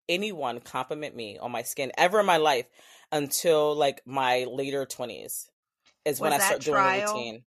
anyone 0.08 0.60
compliment 0.60 1.16
me 1.16 1.38
on 1.38 1.52
my 1.52 1.64
skin 1.64 1.92
ever 1.98 2.20
in 2.20 2.26
my 2.26 2.38
life 2.38 2.66
until 3.12 3.76
like 3.76 4.02
my 4.06 4.46
later 4.50 4.86
20s 4.86 5.50
is 6.06 6.20
Was 6.20 6.20
when 6.20 6.34
I 6.34 6.40
start 6.40 6.62
trial? 6.62 7.14
doing 7.14 7.16
the 7.16 7.22
routine. 7.24 7.44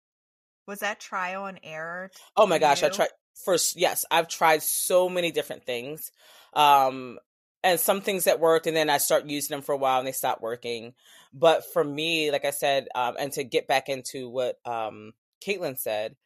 Was 0.66 0.80
that 0.80 1.00
trial 1.00 1.46
and 1.46 1.60
error? 1.62 2.10
Oh 2.36 2.46
my 2.46 2.58
gosh, 2.58 2.82
you? 2.82 2.88
I 2.88 2.90
tried 2.90 3.08
first 3.44 3.76
yes 3.76 4.04
i've 4.12 4.28
tried 4.28 4.62
so 4.62 5.08
many 5.08 5.32
different 5.32 5.66
things 5.66 6.12
um 6.54 7.18
and 7.64 7.80
some 7.80 8.00
things 8.00 8.24
that 8.24 8.38
worked 8.38 8.68
and 8.68 8.76
then 8.76 8.88
i 8.88 8.96
start 8.96 9.26
using 9.26 9.52
them 9.54 9.60
for 9.62 9.72
a 9.72 9.76
while 9.76 9.98
and 9.98 10.06
they 10.06 10.12
stop 10.12 10.40
working 10.40 10.94
but 11.32 11.64
for 11.72 11.82
me 11.82 12.30
like 12.30 12.44
i 12.44 12.50
said 12.50 12.86
um 12.94 13.16
and 13.18 13.32
to 13.32 13.42
get 13.42 13.66
back 13.66 13.88
into 13.88 14.28
what 14.28 14.56
um 14.64 15.12
caitlin 15.44 15.78
said 15.78 16.16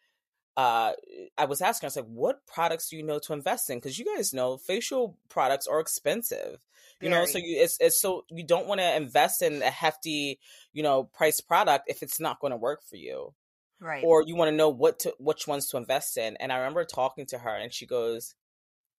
uh 0.56 0.92
i 1.36 1.44
was 1.44 1.60
asking 1.60 1.86
i 1.86 1.88
was 1.88 1.96
like 1.96 2.06
what 2.06 2.46
products 2.46 2.88
do 2.88 2.96
you 2.96 3.02
know 3.02 3.18
to 3.18 3.32
invest 3.32 3.70
in? 3.70 3.78
Because 3.78 3.98
you 3.98 4.04
guys 4.04 4.32
know 4.32 4.56
facial 4.56 5.18
products 5.28 5.66
are 5.66 5.80
expensive 5.80 6.64
you 7.00 7.08
Very. 7.08 7.20
know 7.20 7.26
so 7.26 7.38
you 7.38 7.62
it's, 7.62 7.78
it's 7.80 8.00
so 8.00 8.24
you 8.30 8.44
don't 8.44 8.66
want 8.66 8.80
to 8.80 8.96
invest 8.96 9.42
in 9.42 9.62
a 9.62 9.70
hefty 9.70 10.38
you 10.72 10.82
know 10.82 11.04
price 11.04 11.40
product 11.40 11.84
if 11.88 12.02
it's 12.02 12.20
not 12.20 12.40
going 12.40 12.50
to 12.50 12.56
work 12.56 12.82
for 12.88 12.96
you 12.96 13.34
right. 13.80 14.04
or 14.04 14.22
you 14.26 14.36
want 14.36 14.50
to 14.50 14.56
know 14.56 14.68
what 14.68 14.98
to 15.00 15.14
which 15.18 15.46
ones 15.46 15.68
to 15.68 15.76
invest 15.76 16.16
in 16.16 16.36
and 16.38 16.52
i 16.52 16.56
remember 16.56 16.84
talking 16.84 17.26
to 17.26 17.38
her 17.38 17.54
and 17.54 17.72
she 17.72 17.86
goes 17.86 18.34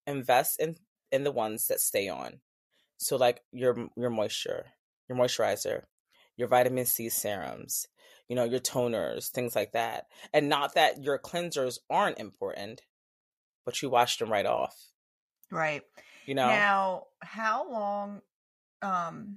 invest 0.06 0.60
in 0.60 0.76
in 1.12 1.24
the 1.24 1.32
ones 1.32 1.66
that 1.68 1.80
stay 1.80 2.08
on. 2.08 2.40
So 2.98 3.16
like 3.16 3.40
your 3.52 3.88
your 3.96 4.10
moisture 4.10 4.66
your 5.08 5.18
moisturizer 5.18 5.82
your 6.36 6.46
vitamin 6.46 6.86
c 6.86 7.08
serums 7.08 7.88
you 8.30 8.36
know 8.36 8.44
your 8.44 8.60
toners 8.60 9.28
things 9.28 9.54
like 9.54 9.72
that 9.72 10.06
and 10.32 10.48
not 10.48 10.74
that 10.74 11.02
your 11.02 11.18
cleansers 11.18 11.78
aren't 11.90 12.18
important 12.18 12.80
but 13.66 13.82
you 13.82 13.90
wash 13.90 14.16
them 14.16 14.32
right 14.32 14.46
off 14.46 14.74
right 15.50 15.82
you 16.24 16.34
know 16.34 16.46
now 16.46 17.02
how 17.20 17.70
long 17.70 18.22
um 18.80 19.36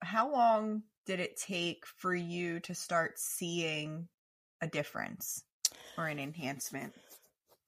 how 0.00 0.30
long 0.30 0.82
did 1.06 1.20
it 1.20 1.36
take 1.36 1.84
for 1.86 2.14
you 2.14 2.60
to 2.60 2.74
start 2.74 3.18
seeing 3.18 4.08
a 4.60 4.66
difference 4.66 5.42
or 5.96 6.06
an 6.06 6.18
enhancement? 6.18 6.94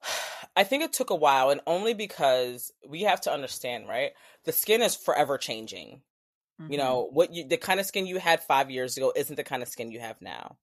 I 0.56 0.64
think 0.64 0.82
it 0.82 0.92
took 0.92 1.10
a 1.10 1.16
while, 1.16 1.50
and 1.50 1.60
only 1.66 1.94
because 1.94 2.72
we 2.86 3.02
have 3.02 3.20
to 3.22 3.32
understand, 3.32 3.88
right? 3.88 4.12
The 4.44 4.52
skin 4.52 4.82
is 4.82 4.96
forever 4.96 5.38
changing. 5.38 6.02
Mm-hmm. 6.60 6.72
You 6.72 6.78
know, 6.78 7.08
what 7.10 7.32
you, 7.32 7.46
the 7.46 7.56
kind 7.56 7.80
of 7.80 7.86
skin 7.86 8.06
you 8.06 8.18
had 8.18 8.42
five 8.42 8.70
years 8.70 8.96
ago 8.96 9.12
isn't 9.16 9.36
the 9.36 9.44
kind 9.44 9.62
of 9.62 9.68
skin 9.68 9.90
you 9.90 10.00
have 10.00 10.20
now. 10.20 10.56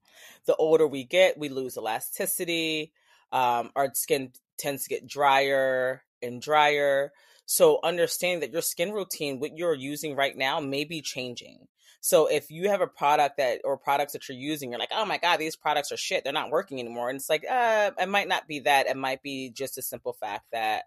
The 0.45 0.55
older 0.55 0.85
we 0.87 1.03
get, 1.03 1.37
we 1.37 1.49
lose 1.49 1.77
elasticity. 1.77 2.91
Um, 3.31 3.71
our 3.75 3.91
skin 3.93 4.31
tends 4.57 4.83
to 4.83 4.89
get 4.89 5.07
drier 5.07 6.03
and 6.21 6.41
drier. 6.41 7.11
So, 7.45 7.79
understanding 7.83 8.41
that 8.41 8.51
your 8.51 8.61
skin 8.61 8.91
routine, 8.91 9.39
what 9.39 9.57
you're 9.57 9.73
using 9.73 10.15
right 10.15 10.35
now, 10.35 10.59
may 10.59 10.83
be 10.83 11.01
changing. 11.01 11.67
So 11.99 12.27
if 12.27 12.51
you 12.51 12.69
have 12.69 12.81
a 12.81 12.87
product 12.87 13.37
that 13.37 13.61
or 13.63 13.77
products 13.77 14.13
that 14.13 14.29
you're 14.29 14.37
using, 14.37 14.69
you're 14.69 14.79
like, 14.79 14.91
oh 14.93 15.05
my 15.05 15.17
god, 15.17 15.37
these 15.37 15.55
products 15.55 15.91
are 15.91 15.97
shit. 15.97 16.23
They're 16.23 16.31
not 16.31 16.51
working 16.51 16.79
anymore. 16.79 17.09
And 17.09 17.17
it's 17.17 17.29
like, 17.29 17.43
uh, 17.49 17.91
it 17.99 18.07
might 18.07 18.27
not 18.27 18.47
be 18.47 18.61
that. 18.61 18.87
It 18.87 18.95
might 18.95 19.21
be 19.21 19.49
just 19.49 19.77
a 19.77 19.81
simple 19.81 20.13
fact 20.13 20.45
that 20.51 20.83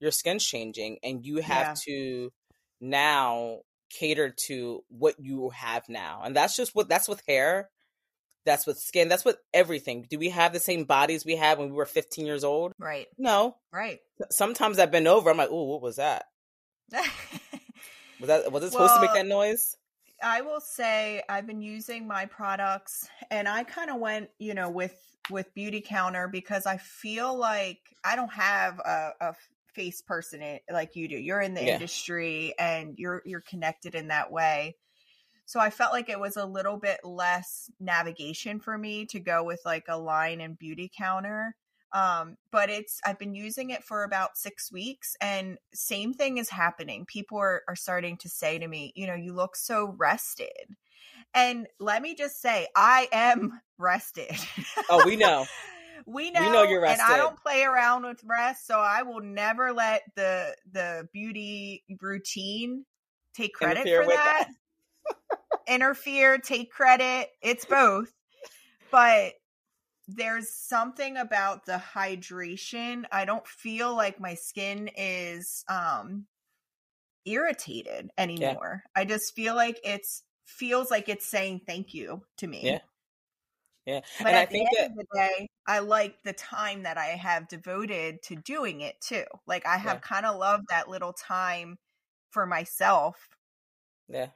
your 0.00 0.10
skin's 0.10 0.44
changing, 0.44 0.98
and 1.02 1.24
you 1.24 1.38
have 1.38 1.68
Yeah. 1.68 1.74
to 1.84 2.32
now 2.80 3.60
cater 3.98 4.34
to 4.46 4.82
what 4.88 5.14
you 5.18 5.50
have 5.50 5.88
now. 5.88 6.22
And 6.24 6.34
that's 6.34 6.56
just 6.56 6.74
what 6.74 6.88
that's 6.88 7.08
with 7.08 7.22
hair. 7.26 7.70
That's 8.44 8.66
with 8.66 8.78
skin. 8.78 9.08
That's 9.08 9.24
with 9.24 9.38
everything. 9.54 10.06
Do 10.08 10.18
we 10.18 10.28
have 10.28 10.52
the 10.52 10.60
same 10.60 10.84
bodies 10.84 11.24
we 11.24 11.36
had 11.36 11.58
when 11.58 11.70
we 11.70 11.76
were 11.76 11.86
15 11.86 12.26
years 12.26 12.44
old? 12.44 12.72
Right. 12.78 13.06
No. 13.16 13.56
Right. 13.72 14.00
Sometimes 14.30 14.78
I've 14.78 14.90
been 14.90 15.06
over. 15.06 15.30
I'm 15.30 15.38
like, 15.38 15.48
oh, 15.50 15.64
what 15.64 15.80
was 15.80 15.96
that? 15.96 16.26
Was 18.20 18.28
that 18.28 18.52
was 18.52 18.64
it 18.64 18.72
supposed 18.72 18.94
to 18.94 19.00
make 19.00 19.12
that 19.12 19.26
noise? 19.26 19.76
I 20.22 20.40
will 20.40 20.60
say 20.60 21.22
I've 21.28 21.46
been 21.46 21.60
using 21.60 22.06
my 22.06 22.26
products 22.26 23.08
and 23.30 23.48
I 23.48 23.64
kind 23.64 23.90
of 23.90 23.98
went, 23.98 24.30
you 24.38 24.54
know, 24.54 24.70
with 24.70 24.94
with 25.30 25.54
Beautycounter 25.54 26.30
because 26.30 26.66
I 26.66 26.76
feel 26.76 27.36
like 27.36 27.80
I 28.04 28.16
don't 28.16 28.32
have 28.32 28.78
a, 28.78 29.10
a 29.20 29.34
face 29.74 30.02
person 30.02 30.42
in, 30.42 30.60
like 30.70 30.96
you 30.96 31.08
do. 31.08 31.16
You're 31.16 31.40
in 31.40 31.54
the 31.54 31.62
Yeah. 31.62 31.74
industry 31.74 32.54
and 32.58 32.94
you're 32.98 33.22
you're 33.24 33.40
connected 33.40 33.94
in 33.94 34.08
that 34.08 34.30
way. 34.32 34.76
So 35.46 35.60
I 35.60 35.70
felt 35.70 35.92
like 35.92 36.08
it 36.08 36.18
was 36.20 36.36
a 36.36 36.46
little 36.46 36.78
bit 36.78 37.00
less 37.04 37.70
navigation 37.78 38.60
for 38.60 38.78
me 38.78 39.06
to 39.06 39.20
go 39.20 39.44
with 39.44 39.60
like 39.64 39.84
a 39.88 39.98
line 39.98 40.40
and 40.40 40.58
Beautycounter. 40.58 41.50
Um, 41.92 42.36
but 42.50 42.70
it's 42.70 43.00
I've 43.06 43.18
been 43.18 43.34
using 43.34 43.70
it 43.70 43.84
for 43.84 44.02
about 44.02 44.36
six 44.36 44.72
weeks, 44.72 45.14
and 45.20 45.58
same 45.72 46.12
thing 46.12 46.38
is 46.38 46.48
happening. 46.50 47.04
People 47.06 47.38
are 47.38 47.62
are 47.68 47.76
starting 47.76 48.16
to 48.18 48.28
say 48.28 48.58
to 48.58 48.66
me, 48.66 48.92
you 48.96 49.06
know, 49.06 49.14
you 49.14 49.32
look 49.32 49.54
so 49.54 49.94
rested. 49.96 50.76
And 51.34 51.66
let 51.80 52.02
me 52.02 52.14
just 52.14 52.40
say, 52.40 52.68
I 52.76 53.08
am 53.12 53.60
rested. 53.78 54.36
Oh, 54.88 55.04
we 55.04 55.16
know. 55.16 55.46
We 56.06 56.30
know, 56.30 56.52
know 56.52 56.62
you're 56.62 56.84
and 56.84 57.00
I 57.00 57.16
don't 57.16 57.40
play 57.40 57.62
around 57.64 58.04
with 58.04 58.20
rest, 58.24 58.66
so 58.66 58.78
I 58.78 59.02
will 59.02 59.20
never 59.20 59.72
let 59.72 60.02
the 60.16 60.54
the 60.72 61.08
beauty 61.12 61.84
routine 62.00 62.84
take 63.34 63.54
credit 63.54 63.86
Interfere 63.86 64.02
for 64.02 64.06
with 64.08 64.16
that. 64.16 64.48
Interfere, 65.68 66.38
take 66.38 66.70
credit. 66.70 67.28
It's 67.42 67.64
both, 67.64 68.12
but 68.90 69.32
there's 70.08 70.50
something 70.50 71.16
about 71.16 71.64
the 71.64 71.82
hydration. 71.94 73.04
I 73.10 73.24
don't 73.24 73.46
feel 73.46 73.94
like 73.94 74.20
my 74.20 74.34
skin 74.34 74.90
is 74.96 75.64
um 75.68 76.26
irritated 77.24 78.10
anymore. 78.18 78.82
I 78.94 79.04
just 79.04 79.34
feel 79.34 79.54
like 79.54 79.80
it's 79.84 80.22
feels 80.44 80.90
like 80.90 81.08
it's 81.08 81.26
saying 81.26 81.62
thank 81.66 81.94
you 81.94 82.22
to 82.38 82.46
me. 82.46 82.60
Yeah. 82.62 82.78
Yeah. 83.86 84.00
But 84.18 84.28
and 84.28 84.36
at 84.36 84.42
I 84.42 84.46
think 84.46 84.70
the 84.70 84.76
that 84.76 84.84
end 84.84 84.92
of 84.92 84.96
the 84.98 85.06
day, 85.14 85.48
I 85.66 85.78
like 85.80 86.22
the 86.24 86.32
time 86.32 86.84
that 86.84 86.96
I 86.96 87.06
have 87.06 87.48
devoted 87.48 88.22
to 88.24 88.36
doing 88.36 88.80
it 88.80 89.00
too. 89.00 89.24
Like 89.46 89.66
I 89.66 89.76
have 89.76 89.96
Yeah. 89.96 90.00
kind 90.00 90.26
of 90.26 90.36
loved 90.36 90.68
that 90.70 90.88
little 90.88 91.12
time 91.12 91.78
for 92.30 92.46
myself 92.46 93.28
yeah. 94.08 94.28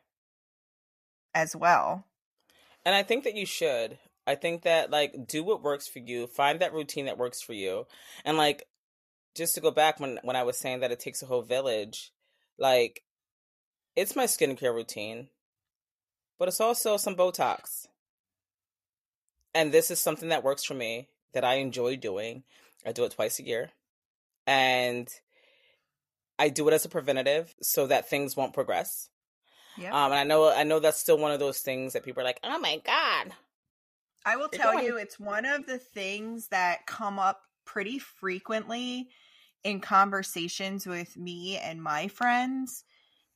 as 1.34 1.56
well. 1.56 2.04
And 2.84 2.94
I 2.94 3.02
think 3.02 3.24
that 3.24 3.34
you 3.34 3.46
should. 3.46 3.98
I 4.26 4.34
think 4.34 4.62
that 4.62 4.90
like 4.90 5.26
do 5.26 5.42
what 5.42 5.62
works 5.62 5.88
for 5.88 5.98
you. 5.98 6.26
Find 6.26 6.60
that 6.60 6.74
routine 6.74 7.06
that 7.06 7.18
works 7.18 7.40
for 7.40 7.54
you. 7.54 7.86
And 8.24 8.36
like 8.36 8.64
just 9.34 9.54
to 9.54 9.60
go 9.60 9.70
back 9.70 9.98
when 9.98 10.18
when 10.22 10.36
I 10.36 10.42
was 10.42 10.58
saying 10.58 10.80
that 10.80 10.92
it 10.92 11.00
takes 11.00 11.22
a 11.22 11.26
whole 11.26 11.42
village, 11.42 12.12
like 12.58 13.02
it's 13.96 14.14
my 14.14 14.24
skincare 14.24 14.74
routine, 14.74 15.28
but 16.38 16.48
it's 16.48 16.60
also 16.60 16.96
some 16.96 17.16
Botox. 17.16 17.87
And 19.58 19.72
this 19.72 19.90
is 19.90 19.98
something 19.98 20.28
that 20.28 20.44
works 20.44 20.62
for 20.62 20.74
me 20.74 21.08
that 21.34 21.42
I 21.44 21.54
enjoy 21.54 21.96
doing. 21.96 22.44
I 22.86 22.92
do 22.92 23.02
it 23.02 23.10
twice 23.10 23.40
a 23.40 23.44
year. 23.44 23.70
And 24.46 25.08
I 26.38 26.48
do 26.48 26.68
it 26.68 26.74
as 26.74 26.84
a 26.84 26.88
preventative 26.88 27.52
so 27.60 27.88
that 27.88 28.08
things 28.08 28.36
won't 28.36 28.54
progress. 28.54 29.08
Yeah. 29.76 29.88
Um, 29.88 30.12
and 30.12 30.20
I 30.20 30.24
know 30.24 30.48
I 30.48 30.62
know 30.62 30.78
that's 30.78 31.00
still 31.00 31.18
one 31.18 31.32
of 31.32 31.40
those 31.40 31.58
things 31.58 31.92
that 31.92 32.04
people 32.04 32.20
are 32.20 32.24
like, 32.24 32.38
"Oh 32.44 32.58
my 32.60 32.80
god." 32.84 33.32
I 34.24 34.36
will 34.36 34.48
You're 34.52 34.62
tell 34.62 34.72
going- 34.74 34.84
you, 34.86 34.96
it's 34.96 35.18
one 35.18 35.44
of 35.44 35.66
the 35.66 35.78
things 35.78 36.48
that 36.48 36.86
come 36.86 37.18
up 37.18 37.42
pretty 37.64 37.98
frequently 37.98 39.08
in 39.64 39.80
conversations 39.80 40.86
with 40.86 41.16
me 41.16 41.58
and 41.58 41.82
my 41.82 42.06
friends. 42.06 42.84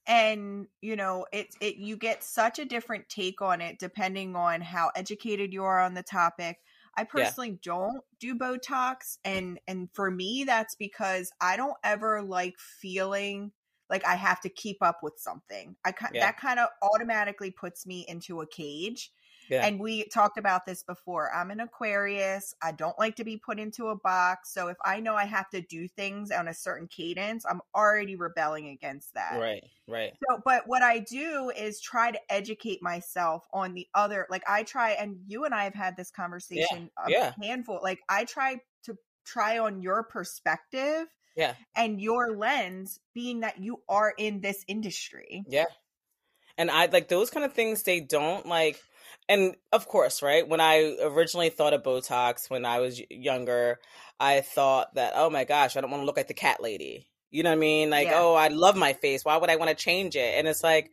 And 0.07 0.66
you 0.80 0.96
know, 0.96 1.26
it 1.32 1.55
it 1.61 1.76
you 1.76 1.96
get 1.96 2.24
such 2.24 2.59
a 2.59 2.64
different 2.64 3.09
take 3.09 3.40
on 3.40 3.61
it 3.61 3.78
depending 3.78 4.34
on 4.34 4.61
how 4.61 4.90
educated 4.96 5.53
you 5.53 5.62
are 5.64 5.80
on 5.80 5.94
the 5.94 6.03
topic. 6.03 6.59
I 6.96 7.05
personally 7.05 7.59
don't 7.62 8.03
do 8.18 8.34
Botox, 8.34 9.18
and 9.24 9.61
and 9.68 9.88
for 9.94 10.11
me, 10.11 10.44
that's 10.44 10.74
because 10.74 11.32
I 11.40 11.57
don't 11.57 11.76
ever 11.84 12.22
like 12.22 12.59
feeling 12.59 13.53
like 13.88 14.05
I 14.07 14.16
have 14.16 14.40
to 14.40 14.48
keep 14.48 14.78
up 14.82 14.98
with 15.03 15.14
something. 15.18 15.76
I 15.84 15.92
Yeah. 16.11 16.20
that 16.20 16.36
kind 16.36 16.59
of 16.59 16.68
automatically 16.82 17.50
puts 17.50 17.86
me 17.86 18.05
into 18.09 18.40
a 18.40 18.46
cage. 18.46 19.12
Yeah. 19.49 19.66
And 19.66 19.80
we 19.80 20.05
talked 20.05 20.38
about 20.38 20.64
this 20.64 20.82
before. 20.82 21.32
I'm 21.34 21.51
an 21.51 21.61
Aquarius. 21.61 22.55
I 22.62 22.72
don't 22.72 22.99
like 22.99 23.16
to 23.16 23.24
be 23.24 23.36
put 23.36 23.59
into 23.59 23.88
a 23.88 23.97
box. 23.97 24.53
So 24.53 24.68
if 24.68 24.76
I 24.84 25.01
know 25.01 25.14
I 25.14 25.24
have 25.24 25.51
to 25.51 25.61
do 25.61 25.88
things 25.88 26.30
on 26.30 26.49
a 26.49 26.55
certain 26.55 26.86
cadence, 26.86 27.45
I'm 27.49 27.61
already 27.74 28.16
rebelling 28.16 28.68
against 28.68 29.14
that. 29.14 29.38
Right, 29.40 29.64
right. 29.88 30.12
So, 30.28 30.40
but 30.45 30.62
what 30.66 30.82
I 30.82 31.01
do 31.01 31.51
is 31.57 31.80
try 31.80 32.11
to 32.11 32.18
educate 32.30 32.82
myself 32.82 33.47
on 33.53 33.74
the 33.74 33.86
other. 33.95 34.26
Like 34.30 34.45
I 34.49 34.62
try, 34.62 34.90
and 34.93 35.16
you 35.26 35.45
and 35.45 35.55
I 35.55 35.64
have 35.64 35.74
had 35.74 35.97
this 35.97 36.11
conversation 36.11 36.90
a 37.05 37.11
yeah. 37.11 37.32
handful. 37.43 37.80
Like 37.82 38.01
I 38.09 38.24
try 38.24 38.61
to 38.84 38.97
try 39.24 39.59
on 39.59 39.80
your 39.80 40.03
perspective 40.03 41.07
Yeah. 41.36 41.55
and 41.76 42.01
your 42.01 42.36
lens, 42.36 43.01
being 43.14 43.40
that 43.40 43.61
you 43.61 43.82
are 43.88 44.12
in 44.16 44.40
this 44.40 44.64
industry. 44.68 45.45
Yeah. 45.49 45.66
And 46.59 46.70
I 46.70 46.86
like 46.86 47.09
those 47.09 47.30
kind 47.30 47.45
of 47.47 47.53
things 47.53 47.82
they 47.82 48.01
don't 48.01 48.47
like 48.47 48.78
and 49.28 49.56
of 49.72 49.86
course, 49.88 50.22
right? 50.22 50.46
When 50.46 50.60
I 50.60 50.96
originally 51.02 51.50
thought 51.50 51.74
of 51.74 51.82
Botox 51.82 52.50
when 52.50 52.64
I 52.64 52.80
was 52.80 53.00
younger, 53.10 53.78
I 54.20 54.40
thought 54.40 54.94
that, 54.94 55.12
oh 55.16 55.30
my 55.30 55.44
gosh, 55.44 55.76
I 55.76 55.80
don't 55.80 55.90
want 55.90 56.02
to 56.02 56.06
look 56.06 56.16
like 56.16 56.28
the 56.28 56.34
cat 56.34 56.62
lady. 56.62 57.08
You 57.30 57.42
know 57.42 57.50
what 57.50 57.56
I 57.56 57.60
mean? 57.60 57.90
Like, 57.90 58.08
Yeah. 58.08 58.20
oh, 58.20 58.34
I 58.34 58.48
love 58.48 58.76
my 58.76 58.92
face. 58.92 59.24
Why 59.24 59.36
would 59.36 59.50
I 59.50 59.56
want 59.56 59.70
to 59.70 59.74
change 59.74 60.16
it? 60.16 60.34
And 60.38 60.46
it's 60.46 60.62
like, 60.62 60.90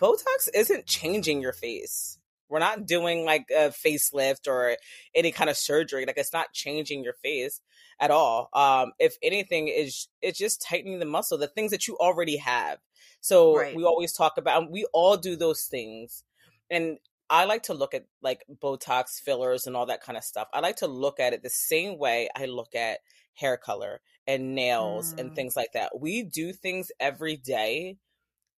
Botox 0.00 0.48
isn't 0.54 0.86
changing 0.86 1.40
your 1.42 1.52
face. 1.52 2.18
We're 2.48 2.58
not 2.58 2.86
doing 2.86 3.24
like 3.24 3.46
a 3.50 3.68
facelift 3.70 4.48
or 4.48 4.76
any 5.14 5.30
kind 5.30 5.50
of 5.50 5.56
surgery. 5.56 6.04
Like, 6.06 6.16
it's 6.18 6.32
not 6.32 6.52
changing 6.52 7.04
your 7.04 7.12
face 7.12 7.60
at 8.00 8.10
all. 8.10 8.48
Um, 8.54 8.92
if 8.98 9.16
anything, 9.22 9.68
is 9.68 10.08
it's 10.22 10.38
just 10.38 10.62
tightening 10.62 10.98
the 11.00 11.04
muscle, 11.06 11.38
the 11.38 11.46
things 11.46 11.70
that 11.70 11.86
you 11.86 11.96
already 11.98 12.38
have. 12.38 12.78
So 13.20 13.56
Right. 13.56 13.76
we 13.76 13.84
always 13.84 14.12
talk 14.12 14.38
about, 14.38 14.70
we 14.70 14.86
all 14.92 15.16
do 15.16 15.36
those 15.36 15.64
things. 15.64 16.24
And 16.70 16.98
I 17.30 17.44
like 17.44 17.62
to 17.64 17.74
look 17.74 17.94
at 17.94 18.06
like 18.20 18.44
Botox 18.62 19.20
fillers 19.24 19.66
and 19.66 19.76
all 19.76 19.86
that 19.86 20.02
kind 20.02 20.18
of 20.18 20.24
stuff. 20.24 20.48
I 20.52 20.58
like 20.60 20.76
to 20.76 20.88
look 20.88 21.20
at 21.20 21.32
it 21.32 21.42
the 21.44 21.50
same 21.50 21.96
way 21.96 22.28
I 22.36 22.46
look 22.46 22.74
at 22.74 22.98
hair 23.34 23.56
color 23.56 24.00
and 24.26 24.54
nails 24.56 25.14
and 25.16 25.30
Mm. 25.30 25.34
things 25.36 25.54
like 25.56 25.72
that. 25.74 25.98
We 26.00 26.24
do 26.24 26.52
things 26.52 26.90
every 26.98 27.36
day 27.36 27.98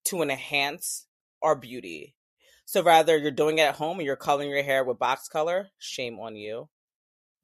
to 0.04 0.22
enhance 0.22 1.06
our 1.42 1.54
beauty. 1.54 2.14
So 2.64 2.82
rather 2.82 3.16
you're 3.18 3.30
doing 3.30 3.58
it 3.58 3.62
at 3.62 3.74
home 3.74 3.98
and 3.98 4.06
you're 4.06 4.16
coloring 4.16 4.50
your 4.50 4.62
hair 4.62 4.82
with 4.84 4.98
box 4.98 5.28
color, 5.28 5.68
shame 5.78 6.18
on 6.18 6.36
you. 6.36 6.68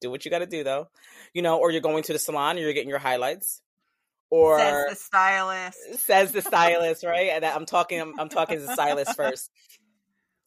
Do 0.00 0.10
what 0.10 0.24
you 0.24 0.30
got 0.30 0.38
to 0.38 0.46
do 0.46 0.64
though. 0.64 0.88
You 1.34 1.42
know, 1.42 1.58
or 1.58 1.70
you're 1.70 1.80
going 1.82 2.04
to 2.04 2.12
the 2.12 2.18
salon 2.18 2.52
and 2.56 2.60
you're 2.60 2.72
getting 2.72 2.88
your 2.88 2.98
highlights. 2.98 3.60
Or 4.30 4.58
Says 4.58 4.86
the 4.88 4.94
stylist. 4.96 6.06
says 6.06 6.32
the 6.32 6.42
stylist, 6.50 7.04
right? 7.04 7.30
And 7.32 7.44
I'm 7.44 7.66
talking 7.66 8.00
I'm, 8.00 8.14
I'm 8.18 8.28
talking 8.28 8.56
to 8.56 8.62
the 8.62 8.72
stylist 8.72 9.14
first. 9.16 9.50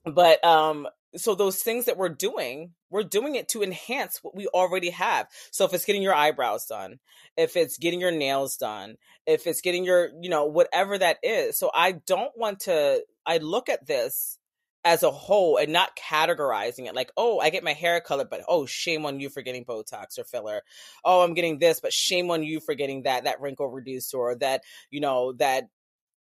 But 0.05 0.43
um 0.43 0.87
so 1.15 1.35
those 1.35 1.61
things 1.61 1.85
that 1.85 1.97
we're 1.97 2.09
doing, 2.09 2.71
we're 2.89 3.03
doing 3.03 3.35
it 3.35 3.49
to 3.49 3.61
enhance 3.61 4.19
what 4.23 4.35
we 4.35 4.47
already 4.47 4.91
have. 4.91 5.27
So 5.51 5.65
if 5.65 5.73
it's 5.73 5.85
getting 5.85 6.01
your 6.01 6.15
eyebrows 6.15 6.65
done, 6.65 6.99
if 7.35 7.57
it's 7.57 7.77
getting 7.77 7.99
your 7.99 8.11
nails 8.11 8.55
done, 8.55 8.95
if 9.25 9.45
it's 9.45 9.61
getting 9.61 9.83
your, 9.83 10.09
you 10.21 10.29
know, 10.29 10.45
whatever 10.45 10.97
that 10.97 11.17
is. 11.21 11.57
So 11.57 11.69
I 11.73 11.93
don't 11.93 12.31
want 12.37 12.61
to 12.61 13.03
I 13.25 13.37
look 13.37 13.69
at 13.69 13.85
this 13.85 14.37
as 14.83 15.03
a 15.03 15.11
whole 15.11 15.57
and 15.57 15.71
not 15.71 15.95
categorizing 15.95 16.87
it 16.87 16.95
like, 16.95 17.11
oh, 17.15 17.39
I 17.39 17.51
get 17.51 17.63
my 17.63 17.73
hair 17.73 18.01
colored, 18.01 18.29
but 18.29 18.41
oh, 18.47 18.65
shame 18.65 19.05
on 19.05 19.19
you 19.19 19.29
for 19.29 19.41
getting 19.41 19.63
Botox 19.63 20.17
or 20.17 20.23
filler. 20.23 20.61
Oh, 21.05 21.21
I'm 21.23 21.35
getting 21.35 21.59
this, 21.59 21.79
but 21.79 21.93
shame 21.93 22.31
on 22.31 22.43
you 22.43 22.59
for 22.59 22.73
getting 22.73 23.03
that 23.03 23.25
that 23.25 23.41
wrinkle 23.41 23.67
reducer 23.67 24.17
or 24.17 24.35
that, 24.35 24.63
you 24.89 24.99
know, 24.99 25.33
that 25.33 25.65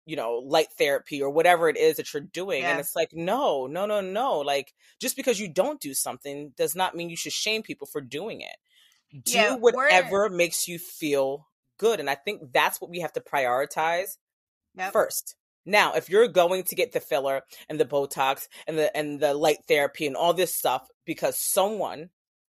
you 0.09 0.17
know, 0.17 0.43
light 0.43 0.69
therapy 0.79 1.21
or 1.21 1.29
whatever 1.29 1.69
it 1.69 1.77
is 1.77 1.99
that 1.99 2.15
you're 2.15 2.23
doing. 2.23 2.63
And 2.65 2.81
it's 2.81 2.97
like, 2.97 3.11
no, 3.13 3.67
no, 3.67 3.85
no, 3.85 4.01
no. 4.01 4.39
Like, 4.39 4.73
just 4.99 5.17
because 5.17 5.39
you 5.39 5.53
don't 5.53 5.83
do 5.83 5.93
something 5.93 6.55
does 6.57 6.75
not 6.75 6.97
mean 6.97 7.11
you 7.11 7.17
should 7.17 7.35
shame 7.35 7.63
people 7.63 7.87
for 7.87 8.01
doing 8.01 8.41
it. 8.41 8.57
Do 9.25 9.35
Yeah, 9.35 9.57
whatever 9.57 10.31
makes 10.31 10.67
you 10.67 10.79
feel 10.79 11.47
good. 11.79 12.01
And 12.01 12.09
I 12.09 12.15
think 12.15 12.55
that's 12.55 12.81
what 12.81 12.91
we 12.91 13.01
have 13.01 13.13
to 13.13 13.21
prioritize 13.21 14.17
Yep. 14.79 14.93
first. 14.93 15.35
Now, 15.67 15.93
if 15.93 16.09
you're 16.09 16.27
going 16.29 16.63
to 16.65 16.75
get 16.75 16.93
the 16.93 17.01
filler 17.01 17.43
and 17.69 17.79
the 17.79 17.85
Botox 17.85 18.49
and 18.67 18.79
the 18.79 18.97
and 18.97 19.21
the 19.21 19.35
light 19.35 19.59
therapy 19.69 20.07
and 20.07 20.17
all 20.17 20.33
this 20.33 20.55
stuff 20.55 20.89
because 21.05 21.39
someone 21.39 22.09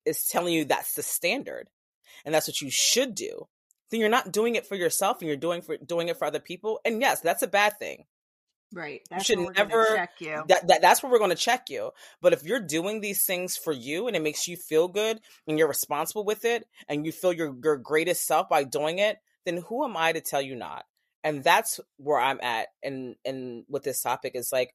is 0.05 0.25
telling 0.29 0.55
you 0.55 0.65
that's 0.65 0.95
the 0.95 1.03
standard 1.03 1.69
and 2.25 2.33
that's 2.33 2.47
what 2.47 2.61
you 2.61 2.71
should 2.71 3.17
do, 3.17 3.49
then 3.91 4.01
you're 4.01 4.09
not 4.09 4.33
doing 4.33 4.57
it 4.57 4.67
for 4.67 4.75
yourself 4.75 5.19
and 5.21 5.29
you're 5.29 5.37
doing 5.37 5.63
for 5.63 5.77
doing 5.77 6.09
it 6.09 6.19
for 6.19 6.27
other 6.27 6.41
people. 6.41 6.81
And 6.85 7.01
yes, 7.01 7.21
that's 7.21 7.43
a 7.43 7.49
bad 7.49 7.79
thing. 7.79 8.05
Right. 8.73 9.01
That's 9.11 9.29
you 9.29 9.37
should 9.37 9.57
never 9.57 9.97
check 9.97 10.13
you. 10.21 10.45
That, 10.47 10.69
that 10.69 10.81
that's 10.81 11.03
where 11.03 11.11
we're 11.11 11.19
going 11.19 11.31
to 11.31 11.37
check 11.37 11.71
you. 11.71 11.91
But 12.21 12.33
if 12.33 12.45
you're 12.45 12.61
doing 12.61 13.01
these 13.01 13.27
things 13.27 13.57
for 13.57 13.73
you 13.73 14.07
and 14.07 14.15
it 14.15 14.23
makes 14.23 14.47
you 14.47 14.57
feel 14.57 14.87
good 14.87 15.21
and 15.49 15.59
you're 15.59 15.67
responsible 15.67 16.25
with 16.25 16.45
it 16.45 16.67
and 16.89 17.05
you 17.05 17.11
feel 17.11 17.33
your 17.33 17.55
your 17.65 17.77
greatest 17.77 18.27
self 18.27 18.49
by 18.49 18.63
doing 18.63 19.01
it, 19.01 19.19
then 19.45 19.57
who 19.69 19.85
am 19.85 19.97
I 19.97 20.13
to 20.13 20.21
tell 20.21 20.41
you 20.41 20.55
not? 20.55 20.85
and 21.23 21.45
that's 21.45 21.81
where 21.97 22.21
i'm 22.21 22.41
at 22.43 22.69
and 22.83 23.17
and 23.25 23.65
with 23.69 23.83
this 23.83 24.03
topic 24.03 24.33
is 24.35 24.51
like 24.53 24.75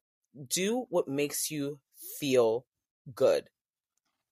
do 0.50 0.86
what 0.90 1.08
makes 1.08 1.50
you 1.52 1.80
feel 2.20 2.66
good 3.14 3.50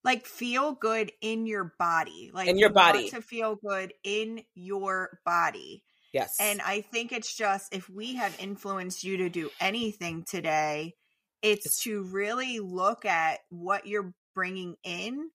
like 0.04 0.26
feel 0.26 0.72
good 0.72 1.10
in 1.20 1.46
your 1.46 1.74
body 1.78 2.30
like 2.32 2.48
in 2.48 2.58
your 2.58 2.68
you 2.68 2.74
body. 2.74 3.10
to 3.10 3.22
feel 3.22 3.56
good 3.56 3.92
in 4.04 4.42
your 4.54 5.18
body. 5.24 5.82
Yes. 6.12 6.36
And 6.38 6.62
i 6.62 6.80
think 6.80 7.10
it's 7.10 7.34
just 7.34 7.74
if 7.74 7.90
we 7.90 8.14
have 8.14 8.36
influenced 8.40 9.02
you 9.02 9.16
to 9.16 9.28
do 9.28 9.50
anything 9.60 10.24
today 10.28 10.94
it's, 11.42 11.66
it's 11.66 11.82
to 11.82 12.04
really 12.04 12.60
look 12.60 13.04
at 13.04 13.40
what 13.50 13.86
you're 13.86 14.14
bringing 14.34 14.76
in 14.84 15.30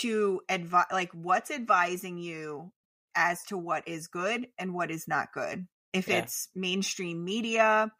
to 0.00 0.40
advise 0.48 0.86
like 0.92 1.10
what's 1.12 1.50
advising 1.50 2.18
you 2.18 2.72
as 3.14 3.42
to 3.44 3.58
what 3.58 3.86
is 3.86 4.08
good 4.08 4.46
and 4.58 4.74
what 4.74 4.90
is 4.90 5.06
not 5.06 5.32
good. 5.32 5.66
If 5.92 6.08
yeah. 6.08 6.18
it's 6.18 6.48
mainstream 6.54 7.24
media, 7.24 7.92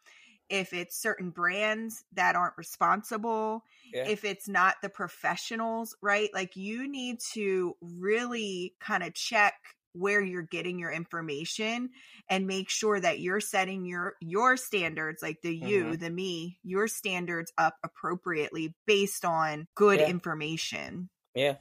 if 0.48 0.72
it's 0.72 1.00
certain 1.00 1.30
brands 1.30 2.04
that 2.12 2.36
aren't 2.36 2.56
responsible, 2.56 3.62
yeah. 3.92 4.06
if 4.06 4.24
it's 4.24 4.48
not 4.48 4.76
the 4.82 4.88
professionals, 4.88 5.96
right? 6.02 6.30
Like 6.34 6.56
you 6.56 6.88
need 6.88 7.18
to 7.32 7.76
really 7.80 8.74
kind 8.80 9.02
of 9.02 9.14
check 9.14 9.54
where 9.94 10.20
you're 10.20 10.42
getting 10.42 10.78
your 10.78 10.90
information 10.90 11.88
and 12.28 12.46
make 12.46 12.68
sure 12.68 13.00
that 13.00 13.20
you're 13.20 13.40
setting 13.40 13.84
your 13.84 14.14
your 14.20 14.56
standards 14.56 15.22
like 15.22 15.40
the 15.42 15.54
you 15.54 15.84
mm-hmm. 15.84 15.94
the 16.02 16.10
me 16.10 16.58
your 16.64 16.88
standards 16.88 17.52
up 17.58 17.76
appropriately 17.84 18.74
based 18.86 19.24
on 19.24 19.66
good 19.76 20.00
yeah. 20.00 20.08
information 20.08 21.08
yeah 21.34 21.54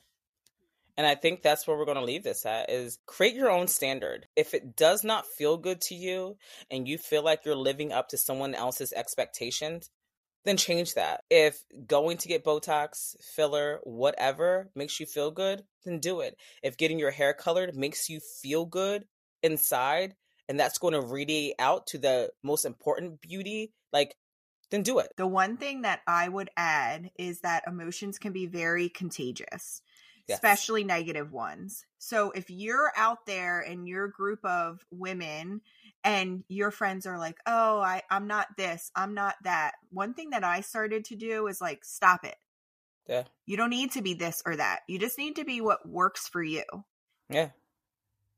and 0.96 1.08
I 1.08 1.16
think 1.16 1.42
that's 1.42 1.68
where 1.68 1.78
we're 1.78 1.86
going 1.86 1.98
to 1.98 2.04
leave 2.04 2.24
this 2.24 2.46
at 2.46 2.70
is 2.70 3.00
create 3.06 3.36
your 3.36 3.50
own 3.50 3.68
standard. 3.68 4.28
If 4.36 4.54
it 4.54 4.76
does 4.76 5.04
not 5.04 5.26
feel 5.26 5.58
good 5.58 5.82
to 5.82 5.96
you 5.96 6.38
and 6.70 6.88
you 6.88 6.98
feel 6.98 7.24
like 7.24 7.46
you're 7.46 7.56
living 7.56 7.92
up 7.92 8.10
to 8.10 8.18
someone 8.18 8.54
else's 8.54 8.94
expectations, 8.94 9.90
then 10.46 10.58
change 10.58 10.94
that. 10.94 11.22
If 11.30 11.64
going 11.88 12.18
to 12.18 12.28
get 12.28 12.44
Botox, 12.44 13.16
filler, 13.22 13.80
whatever 13.84 14.70
makes 14.76 15.00
you 15.00 15.06
feel 15.06 15.32
good, 15.32 15.64
then 15.84 16.00
do 16.00 16.20
it. 16.20 16.38
If 16.62 16.78
getting 16.78 17.00
your 17.00 17.12
hair 17.12 17.34
colored 17.34 17.76
makes 17.76 18.10
you 18.10 18.20
feel 18.20 18.66
good 18.66 19.06
inside 19.42 20.16
and 20.48 20.60
that's 20.60 20.78
going 20.78 20.94
to 20.94 21.02
radiate 21.02 21.56
out 21.58 21.88
to 21.88 21.98
the 21.98 22.30
most 22.44 22.66
important 22.66 23.22
beauty, 23.22 23.72
like 23.92 24.16
then 24.70 24.84
do 24.84 25.00
it. 25.00 25.12
The 25.18 25.28
one 25.28 25.58
thing 25.58 25.84
that 25.84 26.02
I 26.08 26.28
would 26.28 26.50
add 26.58 27.12
is 27.18 27.42
that 27.42 27.64
emotions 27.68 28.18
can 28.18 28.34
be 28.34 28.46
very 28.46 28.90
contagious 28.90 29.82
yes. 30.28 30.38
especially 30.38 30.84
negative 30.84 31.32
ones. 31.32 31.86
So 31.98 32.32
if 32.32 32.50
you're 32.50 32.92
out 32.96 33.26
there 33.26 33.62
in 33.62 33.86
your 33.86 34.08
group 34.08 34.44
of 34.44 34.86
women 34.92 35.62
and 36.04 36.44
your 36.48 36.72
friends 36.72 37.06
are 37.06 37.18
like, 37.18 37.38
"Oh, 37.46 37.80
I 37.80 38.02
I'm 38.10 38.28
not 38.28 38.48
this, 38.58 38.92
I'm 38.96 39.14
not 39.14 39.36
that." 39.44 39.74
One 39.90 40.14
thing 40.14 40.32
that 40.32 40.44
I 40.44 40.62
started 40.62 41.06
to 41.06 41.16
do 41.16 41.48
is 41.48 41.62
like 41.62 41.86
stop 41.86 42.26
it. 42.26 42.36
Yeah. 43.08 43.24
You 43.46 43.58
don't 43.58 43.70
need 43.70 43.92
to 43.92 44.02
be 44.02 44.14
this 44.14 44.42
or 44.46 44.56
that. 44.56 44.82
You 44.88 45.00
just 45.00 45.18
need 45.18 45.36
to 45.36 45.46
be 45.46 45.62
what 45.62 45.88
works 45.88 46.28
for 46.28 46.42
you. 46.42 46.64
Yeah. 47.30 47.50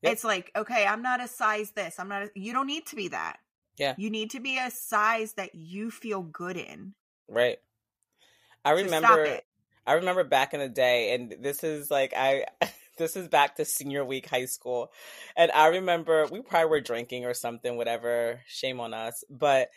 Yep. 0.01 0.13
It's 0.13 0.23
like, 0.23 0.51
okay, 0.55 0.86
I'm 0.86 1.01
not 1.01 1.23
a 1.23 1.27
size 1.27 1.71
this. 1.71 1.99
I'm 1.99 2.09
not 2.09 2.23
a, 2.23 2.29
you 2.36 2.53
don't 2.53 2.67
need 2.67 2.86
to 2.88 2.95
be 2.95 3.09
that. 3.09 3.38
Yeah. 3.77 3.95
You 3.97 4.09
need 4.09 4.31
to 4.31 4.39
be 4.39 4.57
a 4.57 4.71
size 4.71 5.33
that 5.33 5.55
you 5.55 5.91
feel 5.91 6.21
good 6.21 6.57
in. 6.57 6.93
Right. 7.27 7.59
I 8.63 8.71
remember 8.71 9.39
I 9.86 9.93
remember 9.93 10.23
back 10.23 10.53
in 10.53 10.59
the 10.59 10.69
day, 10.69 11.13
and 11.13 11.36
this 11.41 11.63
is 11.63 11.89
like 11.91 12.13
I. 12.15 12.45
this 12.97 13.17
is 13.17 13.27
back 13.27 13.57
to 13.57 13.65
senior 13.65 14.05
week 14.05 14.29
high 14.29 14.45
school. 14.45 14.89
And 15.36 15.51
I 15.51 15.67
remember 15.67 16.27
we 16.31 16.41
probably 16.41 16.69
were 16.69 16.79
drinking 16.79 17.25
or 17.25 17.33
something, 17.33 17.75
whatever. 17.75 18.39
Shame 18.47 18.79
on 18.79 18.93
us. 18.93 19.23
But 19.29 19.69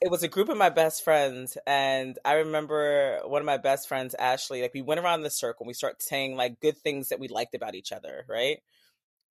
it 0.00 0.10
was 0.10 0.22
a 0.22 0.28
group 0.28 0.48
of 0.48 0.56
my 0.56 0.70
best 0.70 1.04
friends. 1.04 1.56
And 1.66 2.18
I 2.24 2.34
remember 2.34 3.20
one 3.24 3.42
of 3.42 3.46
my 3.46 3.58
best 3.58 3.88
friends, 3.88 4.14
Ashley, 4.14 4.62
like 4.62 4.74
we 4.74 4.82
went 4.82 5.00
around 5.00 5.22
the 5.22 5.30
circle 5.30 5.64
and 5.64 5.68
we 5.68 5.74
started 5.74 6.02
saying 6.02 6.36
like 6.36 6.60
good 6.60 6.76
things 6.78 7.08
that 7.08 7.20
we 7.20 7.28
liked 7.28 7.54
about 7.54 7.74
each 7.74 7.92
other, 7.92 8.24
right? 8.28 8.58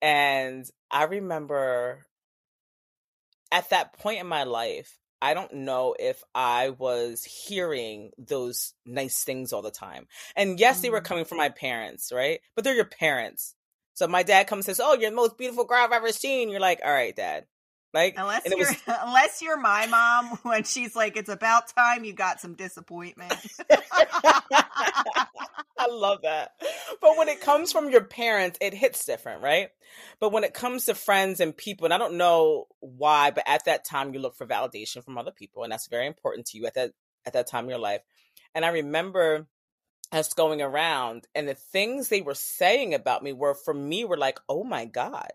And 0.01 0.65
I 0.89 1.03
remember 1.03 2.05
at 3.51 3.69
that 3.71 3.93
point 3.93 4.19
in 4.19 4.27
my 4.27 4.43
life, 4.43 4.97
I 5.21 5.33
don't 5.33 5.53
know 5.53 5.95
if 5.99 6.23
I 6.33 6.69
was 6.69 7.23
hearing 7.23 8.11
those 8.17 8.73
nice 8.85 9.23
things 9.23 9.51
all 9.51 9.61
the 9.61 9.71
time. 9.71 10.07
And 10.35 10.59
yes, 10.59 10.81
they 10.81 10.89
were 10.89 11.01
mm. 11.01 11.05
coming 11.05 11.25
from 11.25 11.37
my 11.37 11.49
parents, 11.49 12.11
right? 12.13 12.39
But 12.55 12.63
they're 12.63 12.75
your 12.75 12.85
parents. 12.85 13.55
So 13.93 14.07
my 14.07 14.23
dad 14.23 14.47
comes 14.47 14.67
and 14.67 14.77
says, 14.77 14.83
"Oh, 14.83 14.93
you're 14.93 15.09
the 15.09 15.15
most 15.15 15.37
beautiful 15.37 15.65
girl 15.65 15.79
I've 15.83 15.91
ever 15.91 16.11
seen." 16.13 16.49
You're 16.49 16.61
like, 16.61 16.79
"All 16.85 16.91
right, 16.91 17.15
dad." 17.15 17.45
Like 17.93 18.15
unless 18.17 18.43
you're 18.45 18.57
was... 18.57 18.75
unless 18.87 19.41
you're 19.41 19.59
my 19.59 19.87
mom 19.87 20.37
when 20.43 20.63
she's 20.63 20.95
like, 20.95 21.17
"It's 21.17 21.29
about 21.29 21.73
time 21.75 22.03
you 22.03 22.13
got 22.13 22.39
some 22.39 22.53
disappointment." 22.53 23.33
I 25.81 25.87
love 25.89 26.23
that. 26.23 26.51
But 27.01 27.17
when 27.17 27.29
it 27.29 27.41
comes 27.41 27.71
from 27.71 27.89
your 27.89 28.03
parents, 28.03 28.59
it 28.61 28.73
hits 28.73 29.05
different, 29.05 29.41
right? 29.41 29.69
But 30.19 30.31
when 30.31 30.43
it 30.43 30.53
comes 30.53 30.85
to 30.85 30.93
friends 30.93 31.39
and 31.39 31.55
people, 31.55 31.85
and 31.85 31.93
I 31.93 31.97
don't 31.97 32.17
know 32.17 32.67
why, 32.79 33.31
but 33.31 33.45
at 33.47 33.65
that 33.65 33.85
time 33.85 34.13
you 34.13 34.19
look 34.19 34.35
for 34.35 34.45
validation 34.45 35.03
from 35.03 35.17
other 35.17 35.31
people, 35.31 35.63
and 35.63 35.71
that's 35.71 35.87
very 35.87 36.05
important 36.05 36.47
to 36.47 36.57
you 36.57 36.65
at 36.67 36.75
that 36.75 36.91
at 37.25 37.33
that 37.33 37.47
time 37.47 37.63
in 37.63 37.69
your 37.71 37.79
life. 37.79 38.01
And 38.53 38.65
I 38.65 38.69
remember 38.69 39.47
us 40.11 40.33
going 40.33 40.61
around, 40.61 41.27
and 41.33 41.47
the 41.47 41.55
things 41.55 42.09
they 42.09 42.21
were 42.21 42.35
saying 42.35 42.93
about 42.93 43.23
me 43.23 43.33
were 43.33 43.55
for 43.55 43.73
me 43.73 44.05
were 44.05 44.17
like, 44.17 44.39
"Oh 44.47 44.63
my 44.63 44.85
god." 44.85 45.31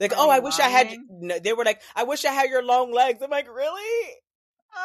Like, 0.00 0.12
oh, 0.16 0.30
I 0.30 0.40
wish 0.40 0.58
I 0.58 0.68
had. 0.68 0.94
They 1.42 1.52
were 1.52 1.64
like, 1.64 1.80
I 1.94 2.04
wish 2.04 2.24
I 2.24 2.32
had 2.32 2.50
your 2.50 2.64
long 2.64 2.92
legs. 2.92 3.20
I'm 3.22 3.30
like, 3.30 3.48
really? 3.48 4.14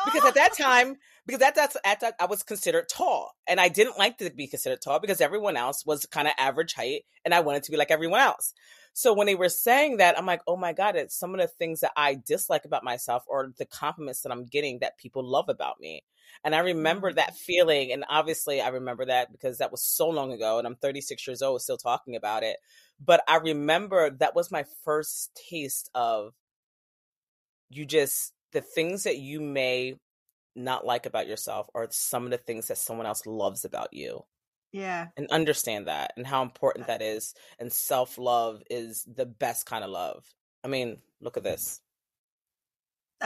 because 0.06 0.26
at 0.26 0.36
that 0.36 0.54
time 0.54 0.98
because 1.26 1.40
that, 1.40 1.56
that's 1.56 1.78
at 1.86 2.00
that 2.02 2.16
I 2.20 2.26
was 2.26 2.44
considered 2.44 2.90
tall 2.90 3.36
and 3.48 3.60
I 3.60 3.70
didn't 3.70 3.98
like 3.98 4.18
to 4.18 4.30
be 4.30 4.48
considered 4.48 4.82
tall 4.82 5.00
because 5.00 5.22
everyone 5.22 5.58
else 5.58 5.86
was 5.86 6.06
kind 6.06 6.28
of 6.28 6.34
average 6.38 6.74
height 6.74 7.04
and 7.26 7.34
I 7.34 7.42
wanted 7.42 7.64
to 7.64 7.72
be 7.72 7.78
like 7.78 7.92
everyone 7.92 8.20
else. 8.20 8.54
So 8.94 9.14
when 9.14 9.28
they 9.28 9.36
were 9.36 9.50
saying 9.50 9.98
that, 9.98 10.18
I'm 10.18 10.26
like, 10.26 10.42
oh 10.48 10.58
my 10.58 10.74
God, 10.74 10.96
it's 10.96 11.18
some 11.18 11.34
of 11.34 11.40
the 11.40 11.48
things 11.48 11.82
that 11.82 11.92
I 11.96 12.20
dislike 12.26 12.66
about 12.66 12.84
myself 12.84 13.24
or 13.28 13.52
the 13.58 13.66
compliments 13.66 14.22
that 14.22 14.32
I'm 14.32 14.46
getting 14.46 14.80
that 14.80 14.98
people 14.98 15.24
love 15.24 15.46
about 15.50 15.80
me. 15.80 16.04
And 16.44 16.56
I 16.56 16.60
remember 16.60 17.12
that 17.12 17.34
mm. 17.34 17.38
feeling. 17.38 17.92
And 17.92 18.06
obviously, 18.10 18.62
I 18.62 18.70
remember 18.70 19.06
that 19.06 19.32
because 19.32 19.58
that 19.58 19.72
was 19.72 19.84
so 19.84 20.10
long 20.10 20.32
ago 20.32 20.58
and 20.58 20.68
I'm 20.68 20.76
36 20.76 21.26
years 21.28 21.42
old, 21.42 21.62
still 21.62 21.78
talking 21.78 22.16
about 22.16 22.44
it. 22.44 22.58
But 23.04 23.24
I 23.28 23.38
remember 23.38 24.10
that 24.10 24.36
was 24.36 24.52
my 24.52 24.66
first 24.84 25.40
taste 25.50 25.90
of 25.94 26.34
you 27.70 27.86
just 27.86 28.34
the 28.52 28.62
things 28.62 29.04
that 29.04 29.18
you 29.18 29.40
may 29.40 29.96
not 30.56 30.86
like 30.86 31.06
about 31.06 31.28
yourself 31.28 31.68
are 31.76 31.88
some 31.92 32.26
of 32.26 32.32
the 32.32 32.38
things 32.38 32.68
that 32.68 32.78
someone 32.78 33.06
else 33.06 33.26
loves 33.26 33.64
about 33.64 33.94
you. 33.94 34.24
Yeah. 34.72 35.08
And 35.18 35.28
understand 35.32 35.88
that 35.88 36.14
and 36.16 36.28
how 36.28 36.42
important 36.42 36.88
that 36.88 37.02
is. 37.02 37.34
And 37.60 37.72
self 37.72 38.18
love 38.18 38.62
is 38.70 39.04
the 39.04 39.26
best 39.26 39.66
kind 39.66 39.84
of 39.84 39.90
love. 39.90 40.26
I 40.64 40.68
mean, 40.68 40.98
look 41.22 41.38
at 41.38 41.44
this. 41.44 41.82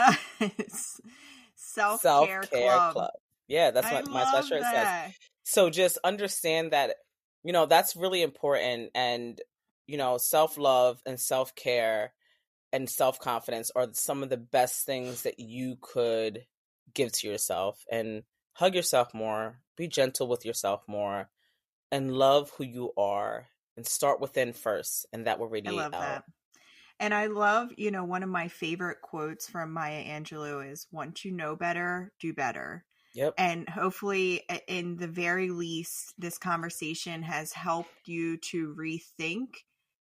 self 1.73 2.01
care 2.01 2.41
club. 2.41 2.93
club. 2.93 3.11
Yeah, 3.47 3.71
that's 3.71 3.91
what 3.91 4.07
my 4.09 4.23
sweatshirt 4.23 4.61
that. 4.61 5.05
says. 5.05 5.15
So 5.43 5.69
just 5.69 5.97
understand 6.03 6.71
that, 6.71 6.95
you 7.43 7.53
know, 7.53 7.65
that's 7.65 7.95
really 7.95 8.21
important. 8.21 8.91
And, 8.95 9.39
you 9.87 9.97
know, 9.97 10.17
self 10.17 10.57
love 10.57 11.01
and 11.05 11.19
self 11.19 11.55
care 11.55 12.13
and 12.71 12.89
self 12.89 13.19
confidence 13.19 13.71
are 13.75 13.87
some 13.93 14.23
of 14.23 14.29
the 14.29 14.37
best 14.37 14.85
things 14.85 15.23
that 15.23 15.39
you 15.39 15.77
could 15.81 16.45
give 16.93 17.11
to 17.11 17.27
yourself. 17.27 17.83
And 17.91 18.23
hug 18.53 18.75
yourself 18.75 19.13
more, 19.13 19.59
be 19.75 19.87
gentle 19.87 20.27
with 20.27 20.45
yourself 20.45 20.83
more, 20.87 21.29
and 21.91 22.13
love 22.13 22.51
who 22.57 22.63
you 22.63 22.91
are. 22.97 23.47
And 23.75 23.87
start 23.87 24.21
within 24.21 24.53
first, 24.53 25.07
and 25.11 25.25
that 25.25 25.39
will 25.39 25.47
radiate 25.47 25.79
out. 25.79 25.95
Uh, 25.95 25.99
that. 25.99 26.23
And 26.99 27.13
I 27.13 27.25
love, 27.27 27.71
you 27.77 27.91
know, 27.91 28.03
one 28.03 28.23
of 28.23 28.29
my 28.29 28.47
favorite 28.47 29.01
quotes 29.01 29.49
from 29.49 29.73
Maya 29.73 30.03
Angelou 30.05 30.69
is 30.69 30.87
once 30.91 31.25
you 31.25 31.31
know 31.31 31.55
better, 31.55 32.13
do 32.19 32.33
better. 32.33 32.85
Yep. 33.13 33.37
And 33.37 33.67
hopefully, 33.67 34.43
in 34.67 34.97
the 34.97 35.07
very 35.07 35.49
least, 35.49 36.13
this 36.17 36.37
conversation 36.37 37.23
has 37.23 37.51
helped 37.53 38.07
you 38.07 38.37
to 38.37 38.75
rethink 38.75 39.55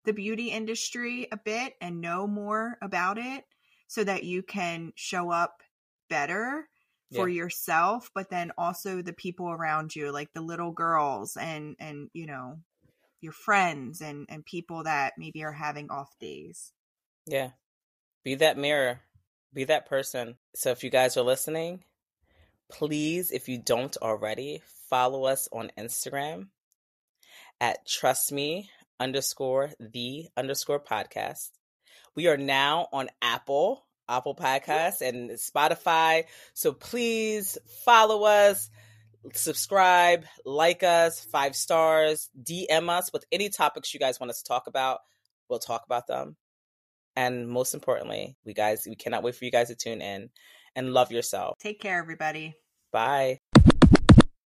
the 0.04 0.12
beauty 0.12 0.50
industry 0.50 1.28
a 1.30 1.36
bit 1.36 1.74
and 1.80 2.00
know 2.00 2.26
more 2.26 2.76
about 2.82 3.18
it 3.18 3.44
so 3.86 4.02
that 4.04 4.24
you 4.24 4.42
can 4.42 4.92
show 4.96 5.30
up 5.30 5.62
better 6.08 6.68
for 7.08 7.28
Yeah. 7.28 7.28
yourself 7.28 8.10
but 8.14 8.30
then 8.30 8.50
also 8.56 9.02
the 9.02 9.12
people 9.12 9.50
around 9.50 9.94
you 9.94 10.10
like 10.12 10.32
the 10.32 10.40
little 10.40 10.72
girls 10.72 11.36
and 11.36 11.76
and 11.78 12.08
you 12.14 12.24
know 12.26 12.60
your 13.20 13.32
friends 13.32 14.00
and 14.00 14.26
and 14.28 14.44
people 14.44 14.84
that 14.84 15.14
maybe 15.18 15.42
are 15.44 15.52
having 15.52 15.90
off 15.90 16.18
days 16.20 16.72
Yeah. 17.26 17.50
Be 18.24 18.34
that 18.36 18.58
mirror. 18.58 19.00
Be 19.52 19.64
that 19.64 19.88
person. 19.88 20.36
So 20.54 20.70
if 20.70 20.84
you 20.84 20.90
guys 20.90 21.16
are 21.16 21.22
listening, 21.22 21.84
please, 22.70 23.30
if 23.30 23.48
you 23.48 23.58
don't 23.58 23.96
already, 23.98 24.62
follow 24.88 25.24
us 25.24 25.48
on 25.52 25.72
Instagram 25.78 26.48
at 27.60 27.86
trust 27.86 28.32
me 28.32 28.70
underscore 28.98 29.70
the 29.78 30.28
underscore 30.36 30.80
podcast. 30.80 31.50
We 32.14 32.26
are 32.26 32.36
now 32.36 32.88
on 32.92 33.08
Apple, 33.22 33.86
Apple 34.08 34.34
Podcasts 34.34 35.00
and 35.00 35.30
Spotify. 35.30 36.24
So 36.54 36.72
please 36.72 37.56
follow 37.84 38.24
us, 38.24 38.70
subscribe, 39.32 40.24
like 40.44 40.82
us, 40.82 41.20
five 41.24 41.54
stars, 41.54 42.28
DM 42.42 42.88
us 42.88 43.12
with 43.12 43.24
any 43.32 43.48
topics 43.48 43.94
you 43.94 44.00
guys 44.00 44.20
want 44.20 44.30
us 44.30 44.42
to 44.42 44.48
talk 44.48 44.66
about. 44.66 45.00
We'll 45.48 45.58
talk 45.60 45.84
about 45.86 46.06
them. 46.06 46.36
And 47.20 47.46
most 47.50 47.74
importantly, 47.74 48.38
we 48.46 48.54
guys, 48.54 48.86
we 48.88 48.96
cannot 48.96 49.22
wait 49.22 49.34
for 49.34 49.44
you 49.44 49.50
guys 49.50 49.68
to 49.68 49.74
tune 49.74 50.00
in 50.00 50.30
and 50.74 50.94
love 50.94 51.12
yourself. 51.12 51.58
take 51.58 51.78
care 51.78 51.98
everybody 51.98 52.54
Bye. 52.92 53.38